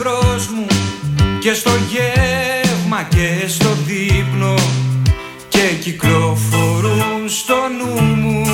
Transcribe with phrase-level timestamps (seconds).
[0.00, 0.66] εμπρός μου
[1.40, 4.54] και στο γεύμα και στο δείπνο
[5.48, 8.49] και κυκλοφορούν στο νου μου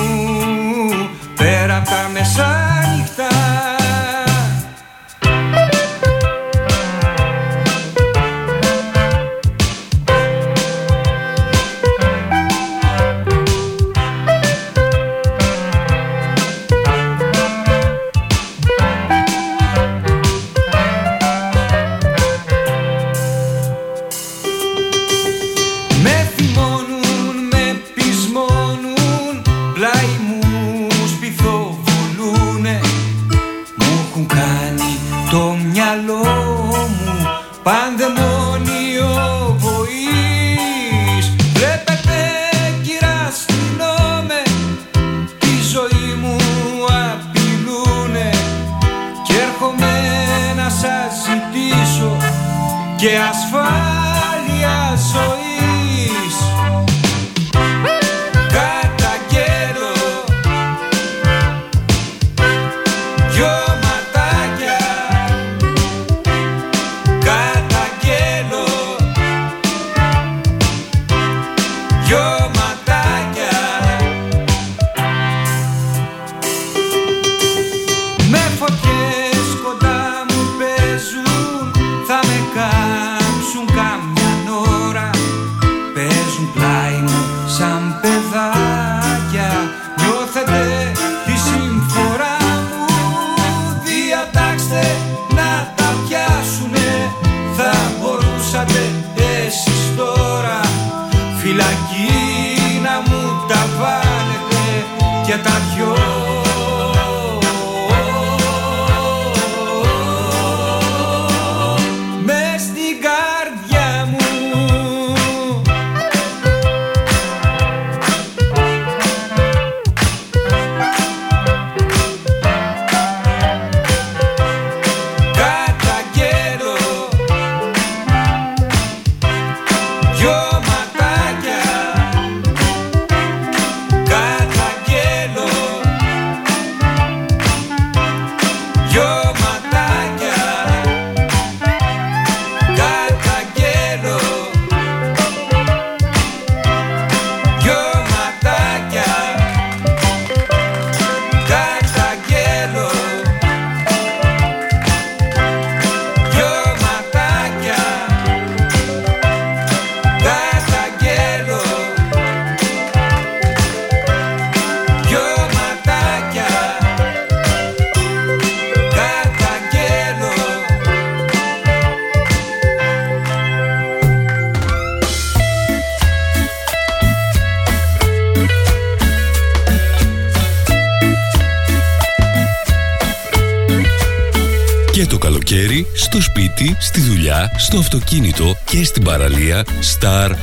[187.67, 190.33] στο αυτοκίνητο και στην παραλία Star 888.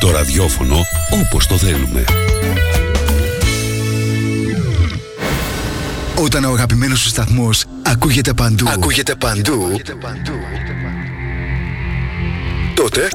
[0.00, 0.76] Το ραδιόφωνο
[1.10, 2.04] όπως το θέλουμε.
[6.14, 9.80] Όταν ο αγαπημένος σου σταθμός ακούγεται παντού, ακούγεται παντού,
[12.74, 13.08] τότε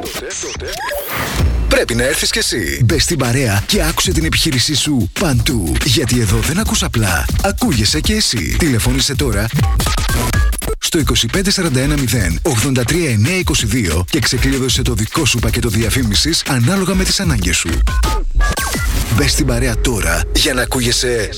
[1.67, 2.81] πρέπει να έρθεις κι εσύ.
[2.85, 5.73] Μπε στην παρέα και άκουσε την επιχείρησή σου παντού.
[5.85, 8.55] Γιατί εδώ δεν ακούς απλά, ακούγεσαι κι εσύ.
[8.57, 9.47] Τηλεφώνησε τώρα
[10.89, 11.41] στο 25410
[13.97, 17.69] 83922 και ξεκλείδωσε το δικό σου πακέτο διαφήμισης ανάλογα με τις ανάγκες σου.
[19.15, 21.29] Μπες στην παρέα τώρα για να ακούγεσαι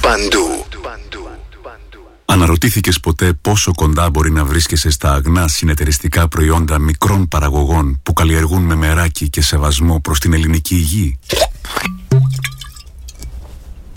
[0.00, 0.64] παντού.
[2.24, 8.62] Αναρωτήθηκες ποτέ πόσο κοντά μπορεί να βρίσκεσαι στα αγνά συνεταιριστικά προϊόντα μικρών παραγωγών που καλλιεργούν
[8.62, 11.18] με μεράκι και σεβασμό προς την ελληνική υγεία;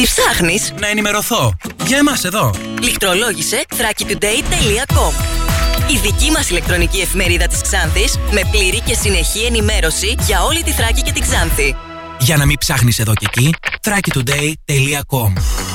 [0.00, 1.56] Τι ψάχνεις; Να ενημερωθώ.
[1.86, 2.50] Για εμάς εδώ.
[2.82, 5.12] Λιχτρολόγησε thrakitoday.com
[5.90, 10.70] Η δική μας ηλεκτρονική εφημερίδα της Ξάνθης με πλήρη και συνεχή ενημέρωση για όλη τη
[10.70, 11.76] Θράκη και την Ξάνθη.
[12.18, 15.32] Για να μην ψάχνεις εδώ και εκεί, thrakitoday.com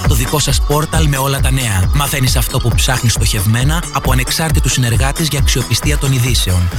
[0.08, 1.92] Το δικό σας πόρταλ με όλα τα νέα.
[1.94, 6.70] Μαθαίνεις αυτό που ψάχνεις στοχευμένα από ανεξάρτητους συνεργάτες για αξιοπιστία των ειδήσεων.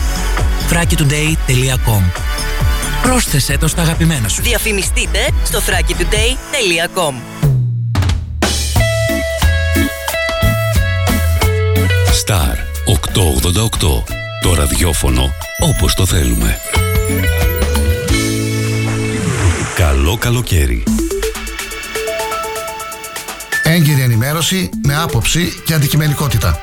[0.71, 2.03] thrakitoday.com
[3.03, 4.43] Πρόσθεσέ το στα αγαπημένα σου.
[4.43, 7.15] Διαφημιστείτε στο thrakitoday.com
[12.27, 12.57] Star
[12.87, 14.03] 888.
[14.43, 16.59] Το ραδιόφωνο όπως το θέλουμε.
[19.75, 20.83] Καλό καλοκαίρι.
[23.63, 26.63] Έγκυρη ενημέρωση με άποψη και αντικειμενικότητα.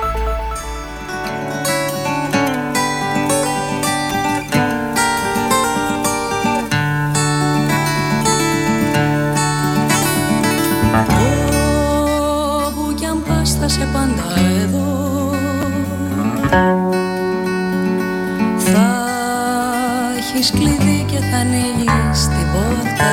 [16.51, 16.67] Θα
[20.17, 23.11] έχεις κλειδί και θα ανοίγεις την πόρτα.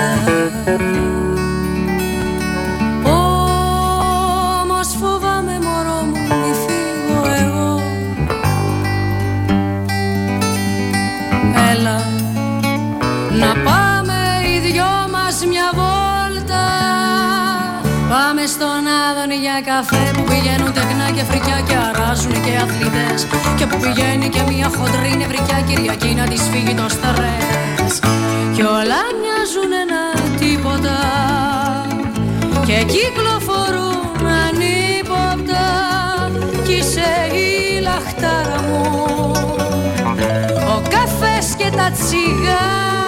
[4.63, 7.81] Όμως φοβάμαι μωρό μου μη φύγω εγώ.
[11.71, 11.99] Έλα
[13.39, 16.65] να πάμε οι δυο μας μια βόλτα.
[18.09, 22.55] Πάμε στον Άδωνη για καφέ που πηγαίνουν τεκνά και φρικιά και αράζουν και
[22.89, 23.27] αθλητές
[23.57, 27.99] Και που πηγαίνει και μια χοντρή νευρικιά Κυριακή να της φύγει το στρες.
[28.55, 30.03] Κι όλα μοιάζουν ένα
[30.39, 30.99] τίποτα.
[32.67, 35.67] Και κυκλοφορούν ανίποτα
[36.65, 39.33] Κι είσαι η λαχτάρα μου.
[40.75, 43.08] Ο καφές και τα τσιγάρα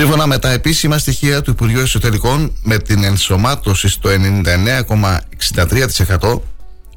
[0.00, 4.10] Σύμφωνα με τα επίσημα στοιχεία του Υπουργείου Εσωτερικών, με την ενσωμάτωση στο
[6.20, 6.40] 99,63%,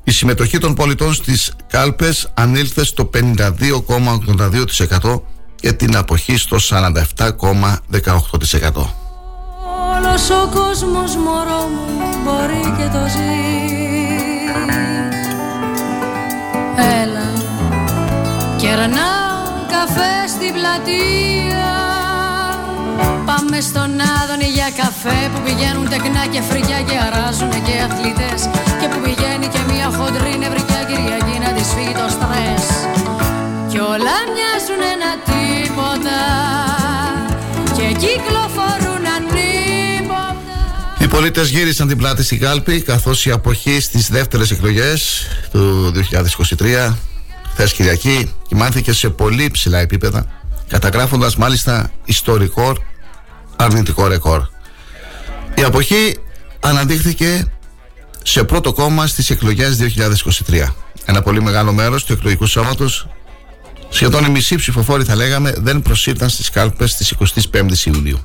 [0.03, 5.21] η συμμετοχή των πολιτών στις κάλπες ανήλθε στο 52,82%
[5.55, 6.71] και την αποχή στο 47,18%.
[9.95, 11.87] Όλος ο κόσμος μωρό μου
[12.23, 13.19] μπορεί και το ζει
[17.01, 17.29] Έλα
[18.57, 21.80] Κερνάω καφέ στην πλατεία
[23.41, 28.41] Πάμε στον Άδωνη για καφέ που πηγαίνουν τεκνά και φρικιά και αράζουν και αθλητές.
[28.79, 32.65] Και που πηγαίνει και μια χοντρή νευρικιά Κυριακή να της φύγει το στρες.
[33.71, 36.19] Κι όλα μοιάζουν ένα τίποτα.
[37.77, 40.57] Και κυκλοφορούν ανίποτα
[40.99, 45.91] Οι πολίτες γύρισαν την πλάτη στην κάλπη καθώς η αποχή στις δεύτερες εκλογές του
[46.59, 46.93] 2023
[47.51, 50.25] χθες Κυριακή κοιμάθηκε σε πολύ ψηλά επίπεδα
[50.67, 52.75] καταγράφοντας μάλιστα ιστορικό
[53.63, 54.47] αρνητικό ρεκόρ.
[55.55, 56.17] Η αποχή
[56.59, 57.51] αναδείχθηκε
[58.23, 60.67] σε πρώτο κόμμα στις εκλογές 2023.
[61.05, 63.07] Ένα πολύ μεγάλο μέρος του εκλογικού σώματος
[63.89, 67.13] σχεδόν οι μισοί ψηφοφόροι θα λέγαμε δεν προσήλθαν στις κάλπες της
[67.51, 68.19] 25ης Ιουνίου.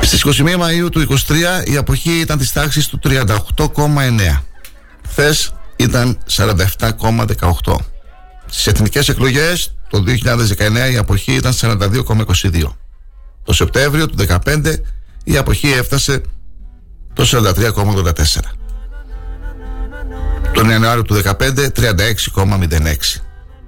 [0.00, 4.42] Στις 21 Μαΐου του 23 η αποχή ήταν της τάξης του 38,9.
[5.08, 7.76] Χθες ήταν 47,18.
[8.46, 12.62] Στις εθνικές εκλογές το 2019 η αποχή ήταν 42,22.
[13.42, 14.74] Το Σεπτέμβριο του 2015
[15.24, 16.20] η αποχή έφτασε
[17.12, 18.12] το 43,84.
[20.52, 23.20] Τον Ιανουάριο του 2015 36,06.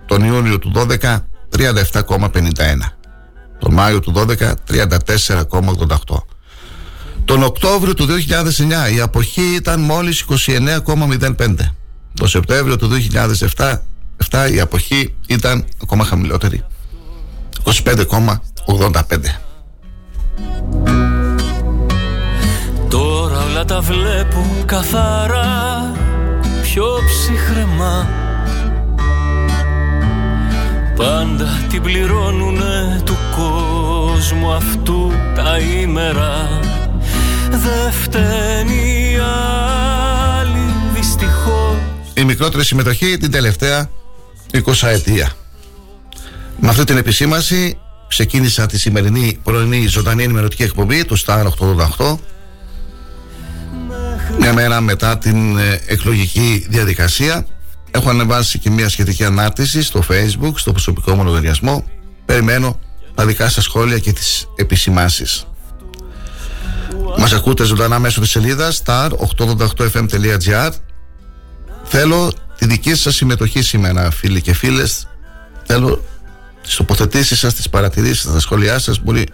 [0.07, 1.19] Τον Ιούνιο του 12
[1.57, 2.93] 37,51.
[3.59, 6.16] Τον Μάιο του 12 34,88.
[7.25, 11.54] Τον Οκτώβριο του 2009 η αποχή ήταν μόλις 29,05.
[12.14, 12.90] Το Σεπτέμβριο του
[13.57, 13.78] 2007
[14.31, 16.65] 7, η αποχή ήταν ακόμα χαμηλότερη.
[17.65, 19.41] 25,85.
[22.89, 25.93] Τώρα όλα τα βλέπω καθαρά
[26.63, 28.09] Πιο ψυχρεμά.
[30.97, 36.61] Πάντα την πληρώνουνε του κόσμου αυτού τα ήμερα
[37.51, 39.17] Δε φταίνει οι
[40.39, 41.77] άλλοι δυστυχώς.
[42.15, 43.91] Η μικρότερη συμμετοχή την τελευταία
[44.52, 45.33] 20 ετία.
[46.61, 47.78] Με αυτή την επισήμαση
[48.09, 51.45] ξεκίνησα τη σημερινή πρωινή ζωντανή ενημερωτική εκπομπή του Star
[51.99, 52.17] 888
[54.38, 57.47] μια μέρα μετά την ε, εκλογική διαδικασία.
[57.90, 61.85] Έχω ανεβάσει και μια σχετική ανάρτηση στο facebook, στο προσωπικό μου λογαριασμό.
[62.25, 62.78] Περιμένω
[63.19, 65.47] τα δικά σας σχόλια και τις επισημάσεις
[67.19, 70.71] Μας ακούτε ζωντανά μέσω της σελίδας star888fm.gr
[71.85, 75.07] Θέλω τη δική σας συμμετοχή σήμερα φίλοι και φίλες
[75.71, 76.05] Θέλω
[76.62, 79.00] τις τοποθετήσεις σας, τις παρατηρήσεις σας, τα σχόλιά σας.
[79.00, 79.27] Μπορεί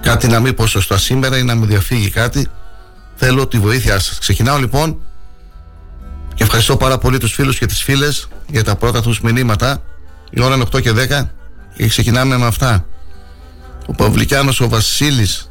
[0.00, 2.46] κάτι να μην πω σωστά σήμερα ή να μου διαφύγει κάτι.
[3.14, 4.18] Θέλω τη βοήθειά σας.
[4.18, 5.00] Ξεκινάω λοιπόν
[6.34, 9.82] και ευχαριστώ πάρα πολύ τους φίλους και τις φίλες για τα πρώτα τους μηνύματα.
[10.30, 11.30] Η ώρα είναι 8 και 10
[11.76, 12.86] και ξεκινάμε με αυτά.
[13.86, 15.50] Ο Παυλικιάνος ο Βασίλης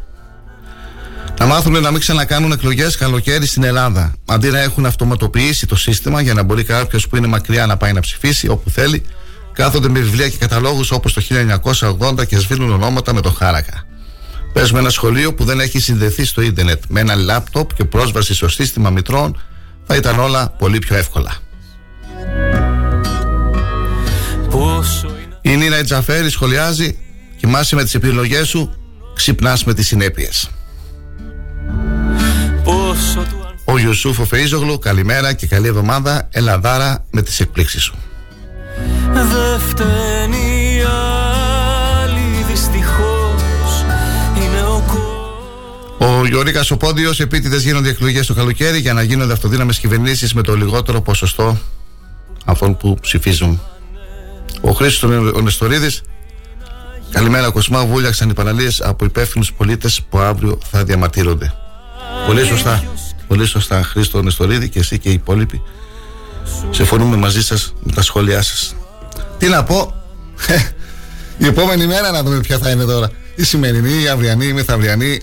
[1.39, 4.13] να μάθουν να μην ξανακάνουν εκλογές καλοκαίρι στην Ελλάδα.
[4.25, 7.93] Αντί να έχουν αυτοματοποιήσει το σύστημα για να μπορεί κάποιος που είναι μακριά να πάει
[7.93, 9.03] να ψηφίσει όπου θέλει,
[9.53, 11.21] κάθονται με βιβλία και καταλόγους όπως το
[12.19, 13.85] 1980 και σβήνουν ονόματα με το χάρακα.
[14.53, 18.33] Πες με ένα σχολείο που δεν έχει συνδεθεί στο ίντερνετ με ένα λάπτοπ και πρόσβαση
[18.33, 19.41] στο σύστημα μητρών,
[19.85, 21.31] θα ήταν όλα πολύ πιο εύκολα.
[25.41, 26.97] Η Νίνα Ετζαφέρη σχολιάζει
[27.37, 28.73] Κοιμάσαι με τις επιλογές σου
[29.15, 30.49] Ξυπνάς με τις συνέπειες
[33.65, 36.27] Ο Ιωσούφ Φεΐζογλου Καλημέρα και καλή εβδομάδα.
[36.31, 37.95] Ελαδάρα με τις εκπλήξεις σου.
[39.13, 40.81] Δεν φταίνει
[42.01, 43.85] άλλη δυστυχώς.
[44.35, 44.83] Είναι ο
[45.97, 50.41] ο Γιώργας ο Πόντιο, επίτηδες γίνονται εκλογές το καλοκαίρι για να γίνονται αυτοδύναμες κυβερνήσεις με
[50.41, 51.57] το λιγότερο ποσοστό
[52.45, 53.61] αυτών που ψηφίζουν.
[54.61, 55.89] Ο Χρήστος Νεστορίδη
[57.13, 57.85] Καλημέρα, Κοσμά.
[57.85, 61.53] Βούλιαξαν οι παραλίες από υπεύθυνους πολίτες που αύριο θα διαμαρτύρονται.
[62.25, 62.83] Πολύ σωστά.
[63.27, 65.61] Πολύ σωστά, Χρήστο Νεστορίδη και εσύ και οι υπόλοιποι.
[66.71, 68.75] Συμφωνούμε μαζί σας με τα σχόλιά σας.
[69.37, 69.93] Τι να πω;
[71.37, 73.11] η επόμενη μέρα να δούμε ποια θα είναι τώρα.
[73.35, 75.21] Η σημερινή, η αυριανή, η μεθαυριανή.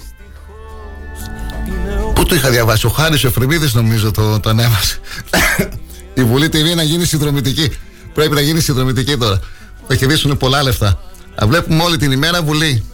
[2.15, 4.99] Πού το είχα διαβάσει, ο Χάρης Εφρεμίδης νομίζω το, τον έβασε.
[6.15, 7.73] η Βουλή TV να γίνει συνδρομητική.
[8.15, 9.41] Πρέπει να γίνει συνδρομητική τώρα.
[9.89, 11.01] Θα κερδίσουν πολλά λεφτά.
[11.43, 12.85] Θα βλέπουμε όλη την ημέρα Βουλή.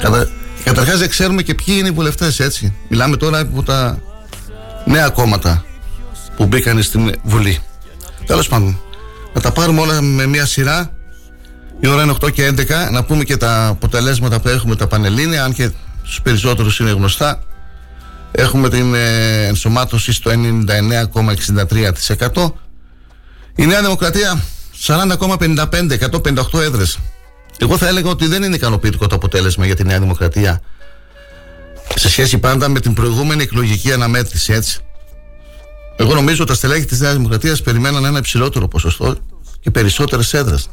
[0.00, 0.28] Κατα...
[0.64, 2.74] Καταρχάς δεν ξέρουμε και ποιοι είναι οι βουλευτές, έτσι.
[2.88, 4.02] Μιλάμε τώρα από τα
[4.84, 5.64] νέα κόμματα
[6.36, 7.58] που μπήκαν στην Βουλή.
[8.26, 8.80] Τέλος πάντων,
[9.34, 10.92] να τα πάρουμε όλα με μια σειρά.
[11.80, 12.90] Η ώρα είναι 8 και 11.
[12.90, 15.70] Να πούμε και τα αποτελέσματα που έχουμε τα Πανελλήνια, αν και
[16.02, 17.42] στους περισσότερους είναι γνωστά.
[18.30, 20.30] Έχουμε την ε, ενσωμάτωση στο
[22.34, 22.52] 99,63%.
[23.54, 24.42] Η Νέα Δημοκρατία
[24.82, 26.98] 40,55, 158 έδρες.
[27.58, 30.60] Εγώ θα έλεγα ότι δεν είναι ικανοποιητικό το αποτέλεσμα για τη Νέα Δημοκρατία
[31.94, 34.80] σε σχέση πάντα με την προηγούμενη εκλογική αναμέτρηση, έτσι.
[35.96, 39.16] Εγώ νομίζω ότι τα στελέχη της Νέας Δημοκρατίας περιμέναν ένα υψηλότερο ποσοστό
[39.60, 40.68] και περισσότερες έδρες.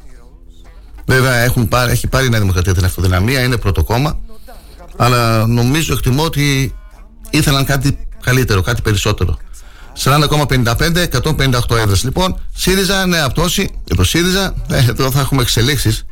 [1.06, 4.20] Βέβαια, έχουν πάρει, έχει πάρει η Νέα Δημοκρατία την αυτοδυναμία, είναι πρώτο κόμμα.
[4.98, 6.76] Αλλά νομίζω, εκτιμώ ότι
[7.30, 9.38] ήθελαν κάτι καλύτερο, κάτι περισσότερο.
[10.04, 12.04] 40,55, 158 έδρες.
[12.04, 13.70] Λοιπόν, ΣΥΡΙΖΑ, νέα πτώση.
[13.84, 16.06] Για το ΣΥΡΙΖΑ, ε, εδώ θα έχουμε εξελίξεις.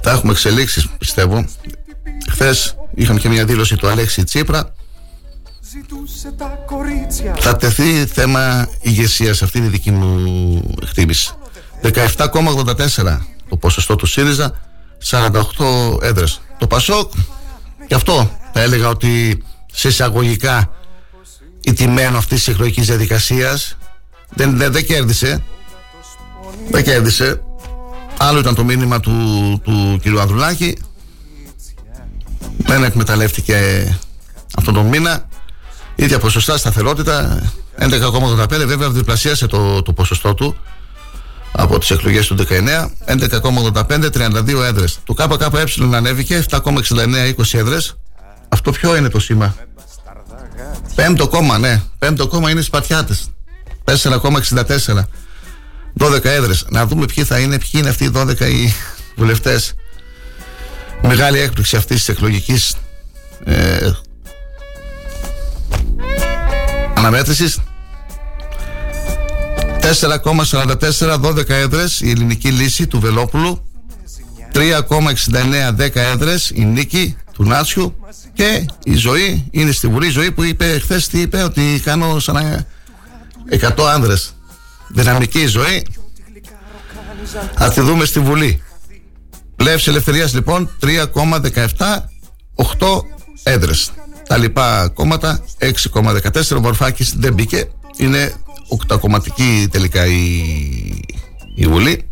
[0.00, 1.44] Θα έχουμε εξελίξεις, πιστεύω.
[2.30, 4.74] Χθες είχαμε και μια δήλωση του Αλέξη Τσίπρα.
[7.38, 9.42] Θα τεθεί θέμα ηγεσίας.
[9.42, 11.34] Αυτή είναι η δική μου εκτίμηση.
[11.82, 14.52] 17,84 το ποσοστό του ΣΥΡΙΖΑ,
[15.10, 16.40] 48 έδρες.
[16.58, 17.12] Το ΠΑΣΟΚ,
[17.86, 20.70] και αυτό θα έλεγα ότι σε εισαγωγικά
[21.60, 23.76] ιτημένο αυτής της εκλογικής διαδικασίας.
[24.28, 25.42] Δεν, δεν, δεν κέρδισε.
[26.70, 27.42] Δεν κέρδισε.
[28.16, 29.12] Άλλο ήταν το μήνυμα του,
[29.64, 30.18] του κ.
[30.18, 30.78] Ανδρουλάκη.
[32.56, 33.58] Δεν εκμεταλλεύτηκε
[34.56, 35.28] αυτόν τον μήνα.
[35.94, 37.42] Ίδια ποσοστά σταθερότητα.
[37.78, 40.56] 11,85 βέβαια διπλασίασε το, το ποσοστό του
[41.52, 45.46] από τις εκλογές του 19 11,85 32 έδρες το ΚΚΕ
[45.94, 46.60] ανέβηκε 7,69
[47.36, 47.96] 20 έδρες
[48.48, 49.54] αυτό ποιο είναι το σήμα;
[50.94, 51.82] Πέμπτο κόμμα, ναι.
[51.98, 53.30] Πέμπτο κόμμα είναι οι Σπατιάτες.
[53.84, 55.08] 4,64.
[55.98, 56.64] 12 έδρες.
[56.68, 58.74] Να δούμε ποιοι θα είναι, ποιοι είναι αυτοί οι 12 οι
[59.16, 59.74] βουλευτές.
[61.02, 62.74] Μεγάλη έκπληξη αυτής της εκλογικής
[63.44, 63.90] ε,
[66.94, 67.58] αναμέτρησης.
[69.80, 73.62] 4,44 12 έδρες η ελληνική λύση του Βελόπουλου.
[74.52, 77.96] 3,69 10 έδρες η νίκη του Νάτσιου
[78.32, 80.06] και η ζωή είναι στη Βουλή.
[80.06, 82.66] Η ζωή που είπε χθες τι είπε, ότι κάνω σαν
[83.50, 84.34] 100 άνδρες.
[84.88, 85.86] Δυναμική ζωή.
[87.62, 88.62] Α τη δούμε στη Βουλή.
[89.56, 90.96] Πλεύση ελευθερίας λοιπόν 3,17
[92.54, 93.00] 8
[93.42, 93.90] έδρες.
[94.26, 95.44] Τα λοιπά κόμματα
[95.92, 96.56] 6,14.
[96.56, 97.68] Ο Βαρφάκη δεν μπήκε.
[97.96, 98.34] Είναι
[98.68, 100.42] οκτακομματική τελικά η,
[101.54, 102.10] η Βουλή.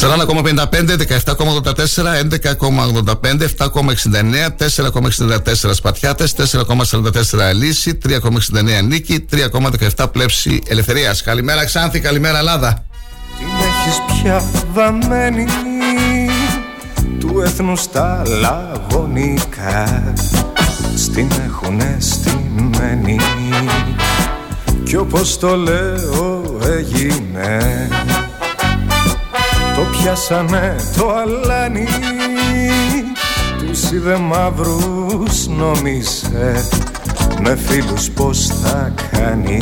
[0.00, 9.26] 40,55, 17,84, 11,85, 7,69, 4,64 Σπατιάτε, 4,44 Λύση, 3,69 Νίκη,
[9.96, 11.22] 3,17 Πλέψη Ελευθερίας.
[11.22, 12.84] Καλημέρα Ξάνθη, καλημέρα Ελλάδα.
[13.38, 20.12] Την έχεις πια βαμμένη του του έθνους τα λαγωνικά
[20.96, 23.16] στην έχουνε στημένη
[24.84, 27.88] κι όπως το λέω έγινε
[29.78, 31.86] το πιάσανε το αλάνι
[33.58, 36.68] τους είδε μαύρους νόμισε
[37.40, 39.58] με φίλους πως θα κάνει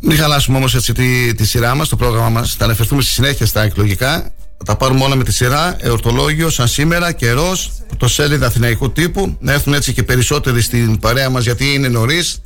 [0.00, 2.54] Μην χαλάσουμε όμως έτσι τη, τη σειρά μας, το πρόγραμμα μας.
[2.54, 4.32] Θα αναφερθούμε στη συνέχεια στα εκλογικά.
[4.64, 5.76] Θα τα πάρουμε όλα με τη σειρά.
[5.78, 9.36] Εορτολόγιο, σαν σήμερα, καιρός, το σέλιδα αθηναϊκού τύπου.
[9.40, 12.42] Να έρθουν έτσι και περισσότεροι στην παρέα μας γιατί είναι νωρίς.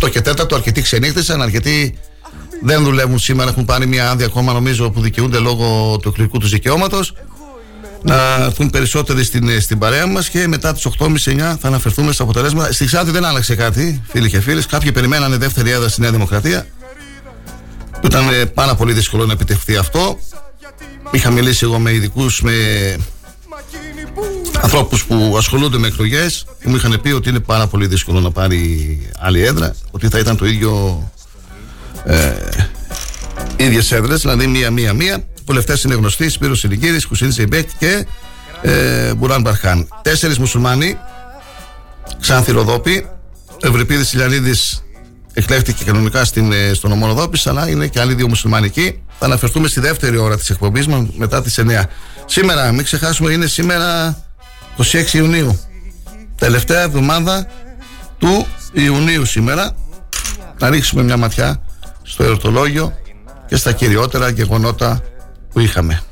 [0.00, 1.98] 8 και 4 αρκετοί ξενύχτησαν, αρκετοί
[2.62, 3.50] δεν δουλεύουν σήμερα.
[3.50, 7.14] Έχουν πάρει μια άδεια ακόμα, νομίζω, που δικαιούνται λόγω του εκλογικού τους δικαιώματος.
[8.02, 12.72] Να έρθουν περισσότεροι στην, στην παρέα μας και μετά τις 8.30-9 θα αναφερθούμε στα αποτελέσματα.
[12.72, 14.66] Στη Ξάτη δεν άλλαξε κάτι, φίλοι και φίλες.
[14.66, 16.66] Κάποιοι περιμένανε δεύτερη έδρα στη Νέα Δημοκρατία.
[18.04, 20.18] Ήταν ε, πάρα πολύ δύσκολο να επιτευχθεί αυτό.
[21.10, 22.52] Είχα μιλήσει εγώ με ειδικούς, με
[24.60, 28.30] ανθρώπους που ασχολούνται με εκλογές και μου είχαν πει ότι είναι πάρα πολύ δύσκολο να
[28.30, 31.02] πάρει άλλη έδρα, ότι θα ήταν το ίδιο
[32.04, 32.32] ε,
[33.56, 35.24] ίδιες έδρες, δηλαδή μία-μία-μία.
[35.46, 38.06] Βουλευτές είναι γνωστοί, Σπύρος Σιλικύρης, Χουσίν Ζεϊμπέκ και
[38.62, 39.88] ε, Μπουράν Μπαρχάν.
[40.02, 40.98] Τέσσερις μουσουλμάνοι,
[42.20, 43.06] Ξάνθη Ροδόπη,
[43.62, 44.84] Ευρυπίδης Ηλιανίδης
[45.32, 49.02] εκλέχθηκε κανονικά στην, ε, στον Ομονοδόπη, αλλά είναι και άλλοι δύο μουσουλμανικοί.
[49.18, 51.82] Θα αναφερθούμε στη δεύτερη ώρα της εκπομπής μας μετά τις 9.
[52.26, 54.16] Σήμερα, μην ξεχάσουμε, είναι σήμερα
[54.76, 55.60] 26 Ιουνίου.
[56.38, 57.46] Τελευταία εβδομάδα
[58.18, 59.72] του Ιουνίου σήμερα.
[60.58, 61.62] Να ρίξουμε μια ματιά
[62.02, 62.98] στο ερωτολόγιο
[63.46, 65.00] και στα κυριότερα γεγονότα
[65.52, 66.02] που είχαμε.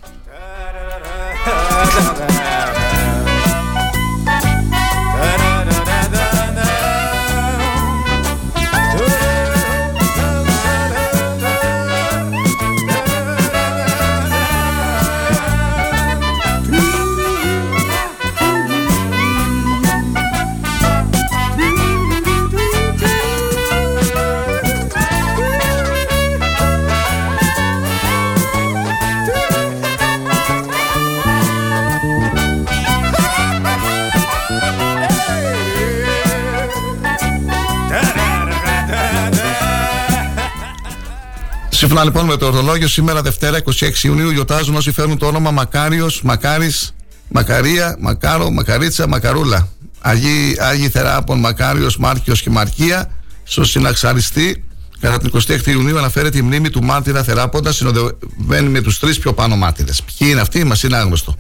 [41.83, 46.23] Σύμφωνα λοιπόν με το ορθολόγιο, σήμερα Δευτέρα 26 Ιουνίου γιορτάζουν όσοι φέρνουν το όνομα Μακάριος,
[46.23, 46.95] Μακάρης,
[47.29, 49.69] Μακαρία, Μακάρο, Μακαρίτσα, Μακαρούλα.
[50.01, 53.11] Αγίοι, Άγιοι Θεράπων, Μακάριος, Μάρκιος και Μαρκία,
[53.45, 54.65] στο συναξαριστή,
[55.01, 59.33] κατά την 26 Ιουνίου αναφέρεται η μνήμη του μάρτυρα Θεράποντα, συνοδευμένη με τους τρεις πιο
[59.33, 60.03] πάνω μάρτυρες.
[60.03, 61.37] Ποιοι είναι αυτοί, μας είναι άγνωστο.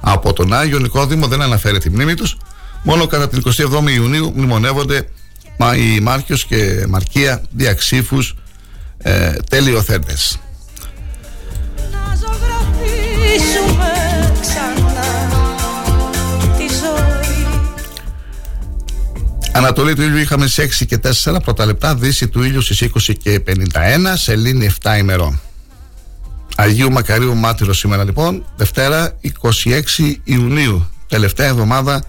[0.00, 2.36] Από τον Άγιο Νικόδημο δεν αναφέρεται η μνήμη τους,
[2.82, 5.08] μόνο κατά την 27 Ιουνίου μνημονεύονται
[5.76, 8.18] οι Μάρκιος και Μαρκία διαξήφου
[8.98, 10.38] ε, τελειοθέτες.
[11.76, 13.92] Να ζωγραφίσουμε
[14.40, 15.02] ξανά
[16.56, 17.16] τη ζωή
[19.52, 23.14] Ανατολή του ήλιου είχαμε σε 6 και 4 πρώτα λεπτά, δύση του ήλιου στις 20
[23.22, 23.50] και 51,
[24.14, 25.40] σελήνη 7 ημερών.
[26.56, 29.16] Αγίου Μακαρίου Μάτυρο σήμερα λοιπόν, Δευτέρα
[29.64, 32.02] 26 Ιουνίου, τελευταία εβδομάδα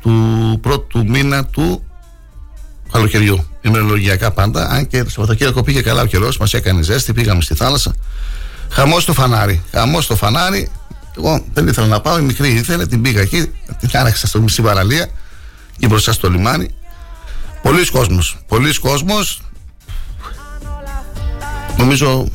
[0.00, 1.84] του πρώτου μήνα του
[2.92, 3.44] καλοκαιριού.
[3.66, 4.68] Ημερολογιακά πάντα.
[4.68, 7.94] Αν και το Σαββατοκύριακο πήγε καλά ο καιρός, μας έκανε ζέστη, πήγαμε στη θάλασσα.
[8.70, 9.62] Χαμός στο φανάρι.
[9.70, 10.70] Χαμός στο φανάρι.
[11.18, 14.62] Εγώ δεν ήθελα να πάω, η μικρή ήθελε, την πήγα εκεί, την άραξα στο μισή
[14.62, 15.08] παραλία
[15.78, 16.68] και μπροστά στο λιμάνι.
[17.62, 18.38] Πολλοί κόσμος.
[18.46, 19.40] Πολλοί κόσμος.
[21.78, 22.28] Νομίζω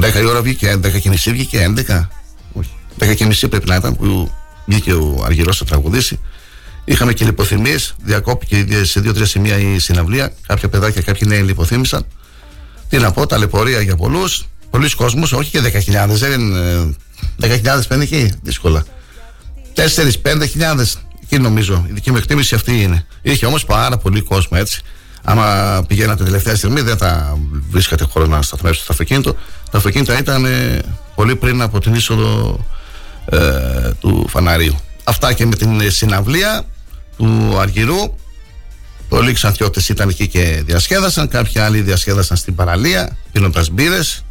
[0.00, 2.08] 10 η ώρα βγήκε, 10 και μισή βγήκε, 11.
[2.52, 2.70] Όχι.
[2.98, 4.30] 10 και μισή πρέπει να ήταν που
[4.66, 6.20] βγήκε ο Αργυρός να τραγουδήσει.
[6.84, 7.94] Είχαμε και λιποθυμίες.
[8.02, 10.32] Διακόπηκε σε δύο-τρία σημεία η συναυλία.
[10.46, 12.06] Κάποια παιδάκια, κάποιοι νέοι λιποθύμησαν.
[12.88, 14.44] Τι να πω, ταλαιπωρία για πολλούς.
[14.70, 16.06] Πολλοί κόσμοι, όχι και 10.000.
[16.08, 16.40] Δεν,
[17.40, 18.84] 10.000 παίρνει εκεί, δύσκολα.
[19.74, 21.84] 4-5.000 εκεί νομίζω.
[21.88, 23.06] Η δική μου εκτίμηση αυτή είναι.
[23.22, 24.80] Είχε όμως πάρα πολύ κόσμο έτσι.
[25.22, 27.38] Άμα πηγαίνατε τελευταία στιγμή, δεν θα
[27.70, 29.36] βρίσκατε χώρο να σταθμεύσετε το αυτοκίνητο.
[29.70, 30.78] Τα αυτοκίνητα ήταν ε,
[31.14, 32.64] πολύ πριν από την είσοδο
[33.24, 33.38] ε,
[34.00, 34.76] του φαναρίου.
[35.04, 36.64] Αυτά και με την συναυλία
[37.22, 38.14] του Αργυρού.
[39.08, 41.28] Πολλοί ξανθιώτες ήταν εκεί και διασκέδασαν.
[41.28, 44.24] Κάποιοι άλλοι διασκέδασαν στην παραλία, πίνοντας μπύρες.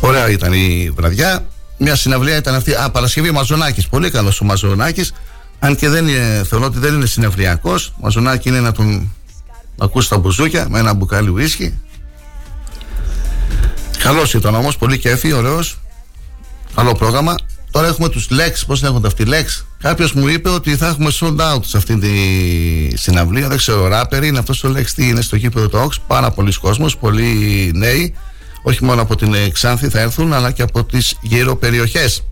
[0.00, 1.46] Ωραία ήταν η βραδιά.
[1.78, 2.74] Μια συναυλία ήταν αυτή.
[2.74, 3.88] Α, Παρασκευή Μαζονάκης.
[3.88, 5.12] Πολύ καλός ο Μαζονάκης.
[5.58, 7.74] Αν και δεν είναι, θεωρώ ότι δεν είναι συναυλιακό.
[8.00, 9.12] Μαζονάκη είναι να τον
[9.78, 11.80] ακούσει τα μπουζούκια με ένα μπουκάλι ουίσκι.
[13.98, 15.80] Καλός ήταν όμως, πολύ κέφι, ωραίος.
[16.74, 17.34] Καλό πρόγραμμα.
[17.70, 21.36] Τώρα έχουμε τους Lex, πώς λέγονται αυτοί, Lex; Κάποιος μου είπε ότι θα έχουμε sold
[21.36, 22.10] out σε αυτή τη
[22.96, 23.48] συναυλία.
[23.48, 25.94] Δεν ξέρω, ράπερ είναι αυτός το Lex τι είναι στο γήπεδο του Ox.
[26.06, 28.14] Πάρα πολλοί κόσμος, πολλοί νέοι.
[28.62, 32.22] Όχι μόνο από την Ξάνθη θα έρθουν, αλλά και από τις γύρω περιοχές.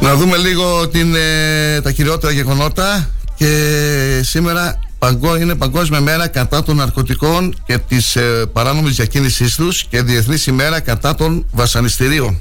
[0.00, 6.62] Να δούμε λίγο την, ε, τα κυριότερα γεγονότα και σήμερα παγκό, είναι Παγκόσμια Μέρα κατά
[6.62, 12.40] των ναρκωτικών και της ε, παράνομης διακίνησής τους και Διεθνής ημέρα κατά των βασανιστήριων.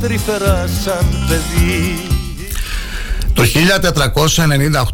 [0.00, 2.06] Τρυφερά σαν παιδί
[3.32, 3.42] Το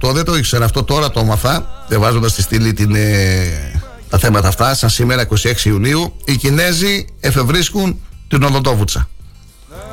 [0.09, 4.49] 1498 δεν το ήξερα αυτό τώρα το έμαθα διαβάζοντας στη στήλη την, ε, τα θέματα
[4.49, 9.09] αυτά σαν σήμερα 26 Ιουνίου οι Κινέζοι εφευρίσκουν την Οδοντόβουτσα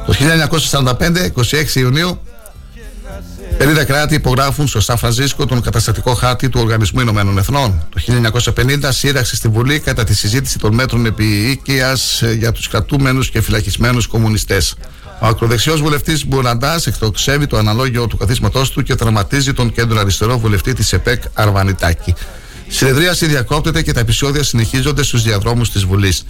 [0.06, 2.19] το 1945 26 Ιουνίου
[3.58, 7.88] 50 κράτη υπογράφουν στο Σαν Φρανσίσκο τον καταστατικό χάρτη του Οργανισμού Ηνωμένων Εθνών.
[7.89, 8.02] Το
[8.56, 11.97] 1950 σύραξη στη Βουλή κατά τη συζήτηση των μέτρων επίοικια
[12.38, 14.76] για τους κρατούμενους και φυλακισμένους κομμουνιστές.
[15.23, 20.39] Ο ακροδεξιός βουλευτής Μπουραντάς εκτοξεύει το αναλόγιο του καθίσματός του και τραυματίζει τον κέντρο αριστερό
[20.39, 22.13] βουλευτή της ΕΠΕΚ Αρβανιτάκη.
[22.67, 26.25] Συνεδρίαση διακόπτεται και τα επεισόδια συνεχίζονται στους διαδρόμους της Βουλής.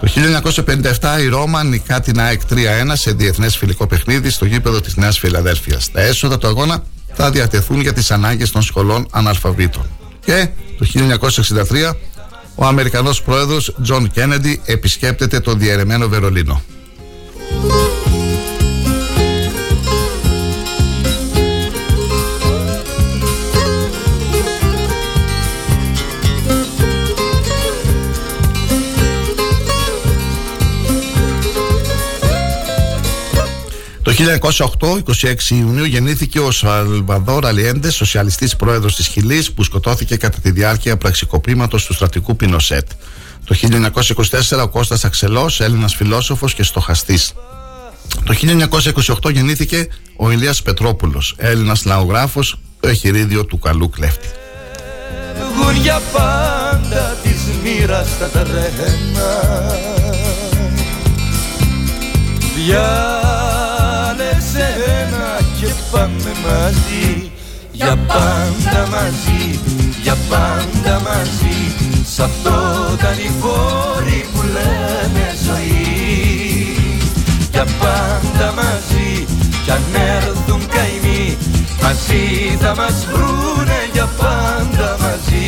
[0.00, 0.06] Το
[1.00, 2.56] 1957 η Ρώμα νικά την ΑΕΚ 3-1
[2.92, 5.90] σε διεθνές φιλικό παιχνίδι στο γήπεδο της Νέας Φιλαδέλφιας.
[5.90, 6.82] Τα έσοδα του αγώνα
[7.14, 9.86] θα διατεθούν για τις ανάγκες των σχολών αναλφαβήτων.
[10.24, 11.96] Και το 1963
[12.54, 16.62] ο Αμερικανός πρόεδρος Τζον Κέννεντι επισκέπτεται το διαιρεμένο Βερολίνο.
[34.16, 34.22] Το
[34.80, 35.02] 1908,
[35.50, 40.96] 26 Ιουνίου, γεννήθηκε ο Σαλβαδόρ Αλιέντε, σοσιαλιστής πρόεδρος της Χιλής, που σκοτώθηκε κατά τη διάρκεια
[40.96, 42.90] πραξικοπήματος του στρατηγού Πινοσέτ.
[43.44, 47.32] Το 1924, ο Κώστας Αξελός, Έλληνας φιλόσοφος και στοχαστής.
[48.24, 54.28] Το 1928 γεννήθηκε ο Ηλίας Πετρόπουλος, Έλληνας λαογράφος, το εχειρίδιο του καλού κλέφτη.
[55.56, 58.52] Βγουν για πάντα της μοίρας τα τρένα
[62.54, 63.33] Διάλεξε ένα και
[65.94, 67.30] πάμε μαζί
[67.72, 69.60] Για πάντα μαζί,
[70.02, 71.58] για πάντα μαζί.
[72.14, 72.56] Σ' αυτό
[73.00, 76.76] τα λιφόρι που λένε ζωή.
[77.50, 79.26] Για πάντα μαζί,
[79.64, 79.82] κι αν
[80.16, 81.36] έρθουν καημοί
[81.82, 85.46] Μαζί θα μας βρούνε για πάντα μαζί.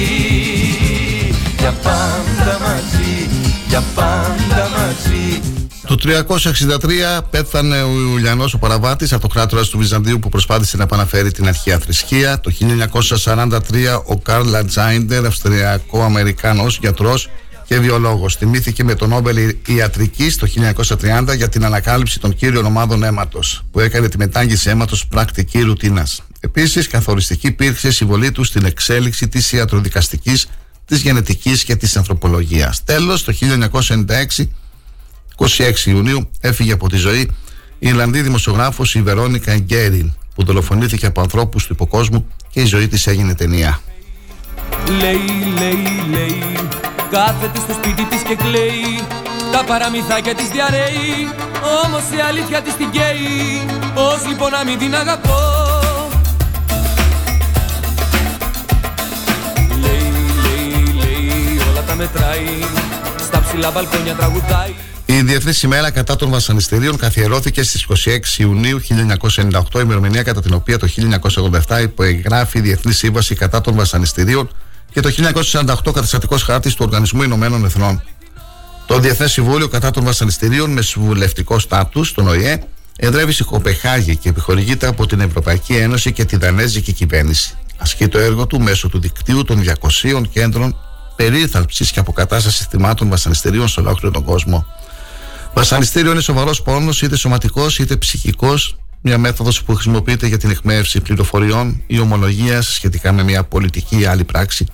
[1.58, 3.28] Για πάντα μαζί,
[3.68, 5.55] για πάντα μαζί
[5.86, 11.48] Το 363 πέθανε ο Ιουλιανός ο Παραβάτης, αυτοκράτορας του Βυζαντίου που προσπάθησε να επαναφέρει την
[11.48, 12.40] αρχαία θρησκεία.
[12.40, 17.28] Το 1943 ο Καρλ Λατζάιντερ, Αυστριακό-Αμερικάνος γιατρός
[17.66, 18.36] και βιολόγος.
[18.36, 23.80] Τιμήθηκε με το Νόμπελ Ιατρικής το 1930 για την ανακάλυψη των κύριων ομάδων αίματος που
[23.80, 26.22] έκανε τη μετάγγιση αίματος πρακτική ρουτίνας.
[26.40, 30.48] Επίσης καθοριστική υπήρξε η συμβολή του στην εξέλιξη της ιατροδικαστικής,
[30.84, 32.84] της γενετικής και της ανθρωπολογίας.
[32.84, 34.50] Τέλος, το 1996
[35.36, 35.46] 26
[35.84, 37.30] Ιουνίου έφυγε από τη ζωή
[37.78, 42.88] η Ιρλανδή δημοσιογράφος η Βερόνικα Γκέριν που δολοφονήθηκε από ανθρώπους του υποκόσμου και η ζωή
[42.88, 43.80] της έγινε ταινία.
[44.88, 46.42] Λέει, λέει, λέει
[47.10, 49.06] Κάθεται στο σπίτι της και κλαίει.
[49.52, 51.28] Τα παραμυθάκια της διαρρέει
[51.84, 53.66] Όμως η αλήθεια της την καίει.
[53.94, 55.40] Πώς λοιπόν να μην την αγαπώ;
[59.80, 62.58] Λέει, λέει, λέει Όλα τα μετράει.
[63.20, 64.74] Στα ψηλά μπαλκόνια τραγουδάει
[65.08, 68.80] Η Διεθνής ημέρα κατά των βασανιστήριων καθιερώθηκε στις 26 Ιουνίου
[69.72, 70.88] 1998, ημερομηνία κατά την οποία το
[71.66, 74.50] 1987 υπογράφει η Διεθνής Σύμβαση κατά των βασανιστήριων
[74.92, 75.10] και το
[75.42, 78.02] 1948 καταστατικός χάρτης του Οργανισμού Ηνωμένων Εθνών.
[78.86, 82.62] Το Διεθνές Συμβούλιο κατά των βασανιστήριων με συμβουλευτικό στάτους, τον ΟΗΕ,
[82.96, 87.54] εδρεύει στη Κοπεχάγη και επιχορηγείται από την Ευρωπαϊκή Ένωση και τη Δανέζικη κυβέρνηση.
[87.76, 90.76] Ασκεί το έργο του μέσω του δικτύου των 200 κέντρων
[91.16, 94.66] περίθαλψης και αποκατάστασης θυμάτων βασανιστήριων σε ολόκληρο τον κόσμο.
[95.56, 101.00] Βασανιστήριο είναι σοβαρός πόνος, είτε σωματικός είτε ψυχικός, μια μέθοδος που χρησιμοποιείται για την εκμεύση
[101.00, 104.66] πληροφοριών ή ομολογίας σχετικά με μια πολιτική ή άλλη πράξη,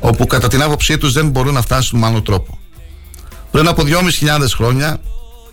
[0.00, 2.58] όπου κατά την άποψή τους δεν μπορούν να φτάσουν με άλλο τρόπο.
[3.50, 5.00] Πριν από 2.500 χρόνια,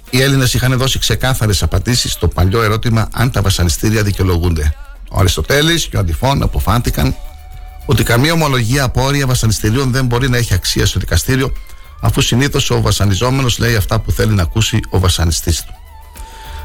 [0.09, 4.75] οι Έλληνες είχαν δώσει ξεκάθαρες απαντήσεις στο παλιό ερώτημα αν τα βασανιστήρια δικαιολογούνται.
[5.11, 7.15] Ο Αριστοτέλης και ο Αντιφών αποφάνθηκαν
[7.85, 11.53] ότι καμία ομολογία απόρρια βασανιστήριων δεν μπορεί να έχει αξία στο δικαστήριο,
[11.99, 15.73] αφού συνήθως ο βασανιζόμενος λέει αυτά που θέλει να ακούσει ο βασανιστής του.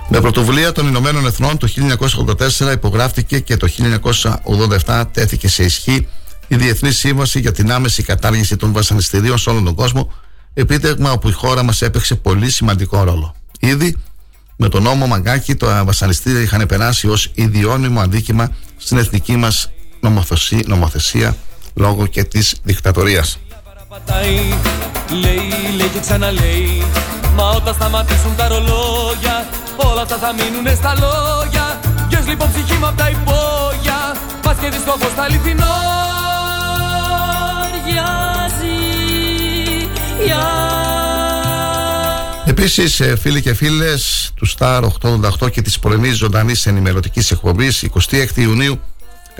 [0.08, 1.68] Με πρωτοβουλία των Ηνωμένων Εθνών το
[2.58, 3.68] 1984 υπογράφτηκε και το
[4.84, 6.06] 1987 τέθηκε σε ισχύ
[6.48, 10.12] η Διεθνής Σύμβαση για την άμεση κατάργηση των βασανιστήριων σε όλο τον κόσμο,
[10.54, 13.34] επίτευγμα όπου η χώρα μας έπαιξε πολύ σημαντικό ρόλο.
[13.60, 13.96] Ήδη
[14.56, 19.70] με τον νόμο Μαγκάκη τα βασανιστήρια είχαν περάσει ως ιδιώνυμο αντίκημα στην εθνική μας
[20.66, 21.36] νομοθεσία
[21.74, 23.38] λόγω και της δικτατορίας.
[25.10, 26.82] Λέει, λέει και ξαναλέει.
[27.34, 31.80] Μα όταν σταματήσουν τα ρολόγια Όλα αυτά θα μείνουν στα λόγια.
[32.08, 34.16] Ποιος λοιπόν ψυχή μου απ' τα υπόγεια.
[34.42, 35.74] Πας και δεις το φως τα αληθινό
[42.46, 48.40] Επίσης, ε, φίλοι και φίλες του Star 888 και της πρωινής ζωντανής ενημερωτικής εκπομπής, 26
[48.40, 48.80] Ιουνίου,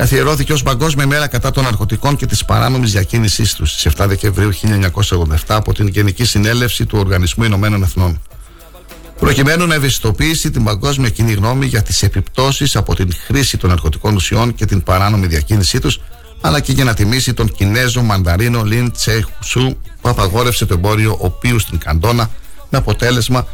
[0.01, 4.51] καθιερώθηκε ως Παγκόσμια Μέρα κατά των Ναρκωτικών και της παράνομης διακίνησής τους στις 7 Δεκεμβρίου
[4.55, 8.21] 1987 από την Γενική Συνέλευση του Οργανισμού Ηνωμένων Εθνών.
[9.19, 14.15] Προκειμένου να ευαισθητοποιήσει την παγκόσμια κοινή γνώμη για τις επιπτώσεις από την χρήση των ναρκωτικών
[14.15, 16.01] ουσιών και την παράνομη διακίνησή τους,
[16.41, 21.59] αλλά και για να τιμήσει τον Κινέζο Μανταρίνο Λιν Τσέχουσου που απαγόρευσε το εμπόριο οποίου
[21.59, 22.31] στην Καντόνα
[22.71, 23.47] με αποτέλεσμα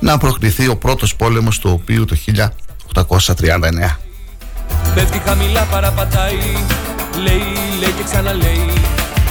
[0.00, 2.16] να προκληθεί ο πρώτος πόλεμος του οποίου το
[2.94, 4.04] 1839.
[4.94, 6.38] Πέφτει χαμηλά παραπατάει.
[7.16, 7.42] Λέει,
[7.80, 8.72] λέει και ξαναλέει.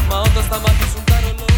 [0.09, 1.53] Μα όταν σταματήσουν τα ρολόγια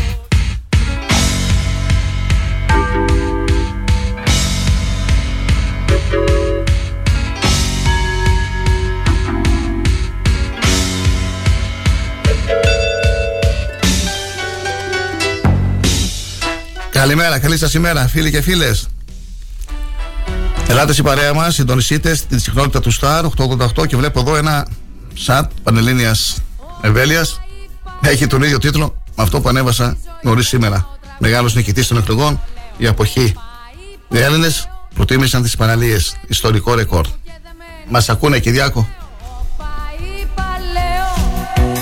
[16.90, 18.88] Καλημέρα, καλή σας ημέρα, φίλοι και φίλες.
[20.68, 23.24] Ελάτε στην παρέα μας, συντονιστείτε στη συχνότητα του Star
[23.78, 24.68] 888 και βλέπω εδώ ένα
[25.14, 26.42] σατ πανελλήνιας
[26.82, 27.26] ευέλεια.
[28.02, 30.88] Έχει τον ίδιο τίτλο με αυτό που ανέβασα νωρίς σήμερα.
[31.20, 32.42] Μεγάλος νικητής των εκλογών,
[32.78, 33.34] η αποχή.
[34.10, 36.16] Οι Έλληνες προτίμησαν τις παραλίες.
[36.28, 37.06] Ιστορικό ρεκόρ.
[37.90, 38.88] Μας ακούνε, Κυριάκο.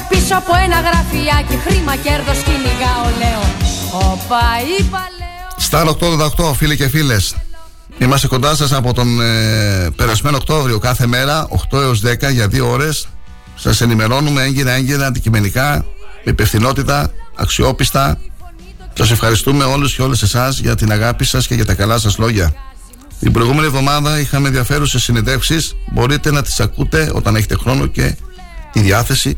[0.09, 3.41] Πίσω από ένα γραφιάκι χρήμα κέρδος κυνηγάω λέω
[3.93, 4.45] Οπα
[4.79, 5.33] είπα λέω
[5.69, 5.87] Star
[6.39, 7.35] 888, φίλοι και φίλες.
[7.97, 12.69] Είμαστε κοντά σας από τον ε, περασμένο Οκτώβριο κάθε μέρα, 8 έως 10 για 2
[12.69, 13.07] ώρες.
[13.55, 15.85] Σας ενημερώνουμε έγκυρα, έγκυρα, αντικειμενικά,
[16.23, 18.19] με υπευθυνότητα, αξιόπιστα.
[18.93, 22.17] Σας ευχαριστούμε όλους και όλες εσάς για την αγάπη σας και για τα καλά σας
[22.17, 22.53] λόγια.
[23.19, 25.75] Την προηγούμενη εβδομάδα είχαμε ενδιαφέρουσες συνεντεύξεις.
[25.91, 28.15] Μπορείτε να τις ακούτε όταν έχετε χρόνο και
[28.71, 29.37] τη διάθεση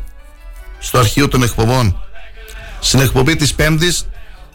[0.78, 1.96] στο αρχείο των εκπομπών.
[2.80, 4.06] Στην εκπομπή της Πέμπτης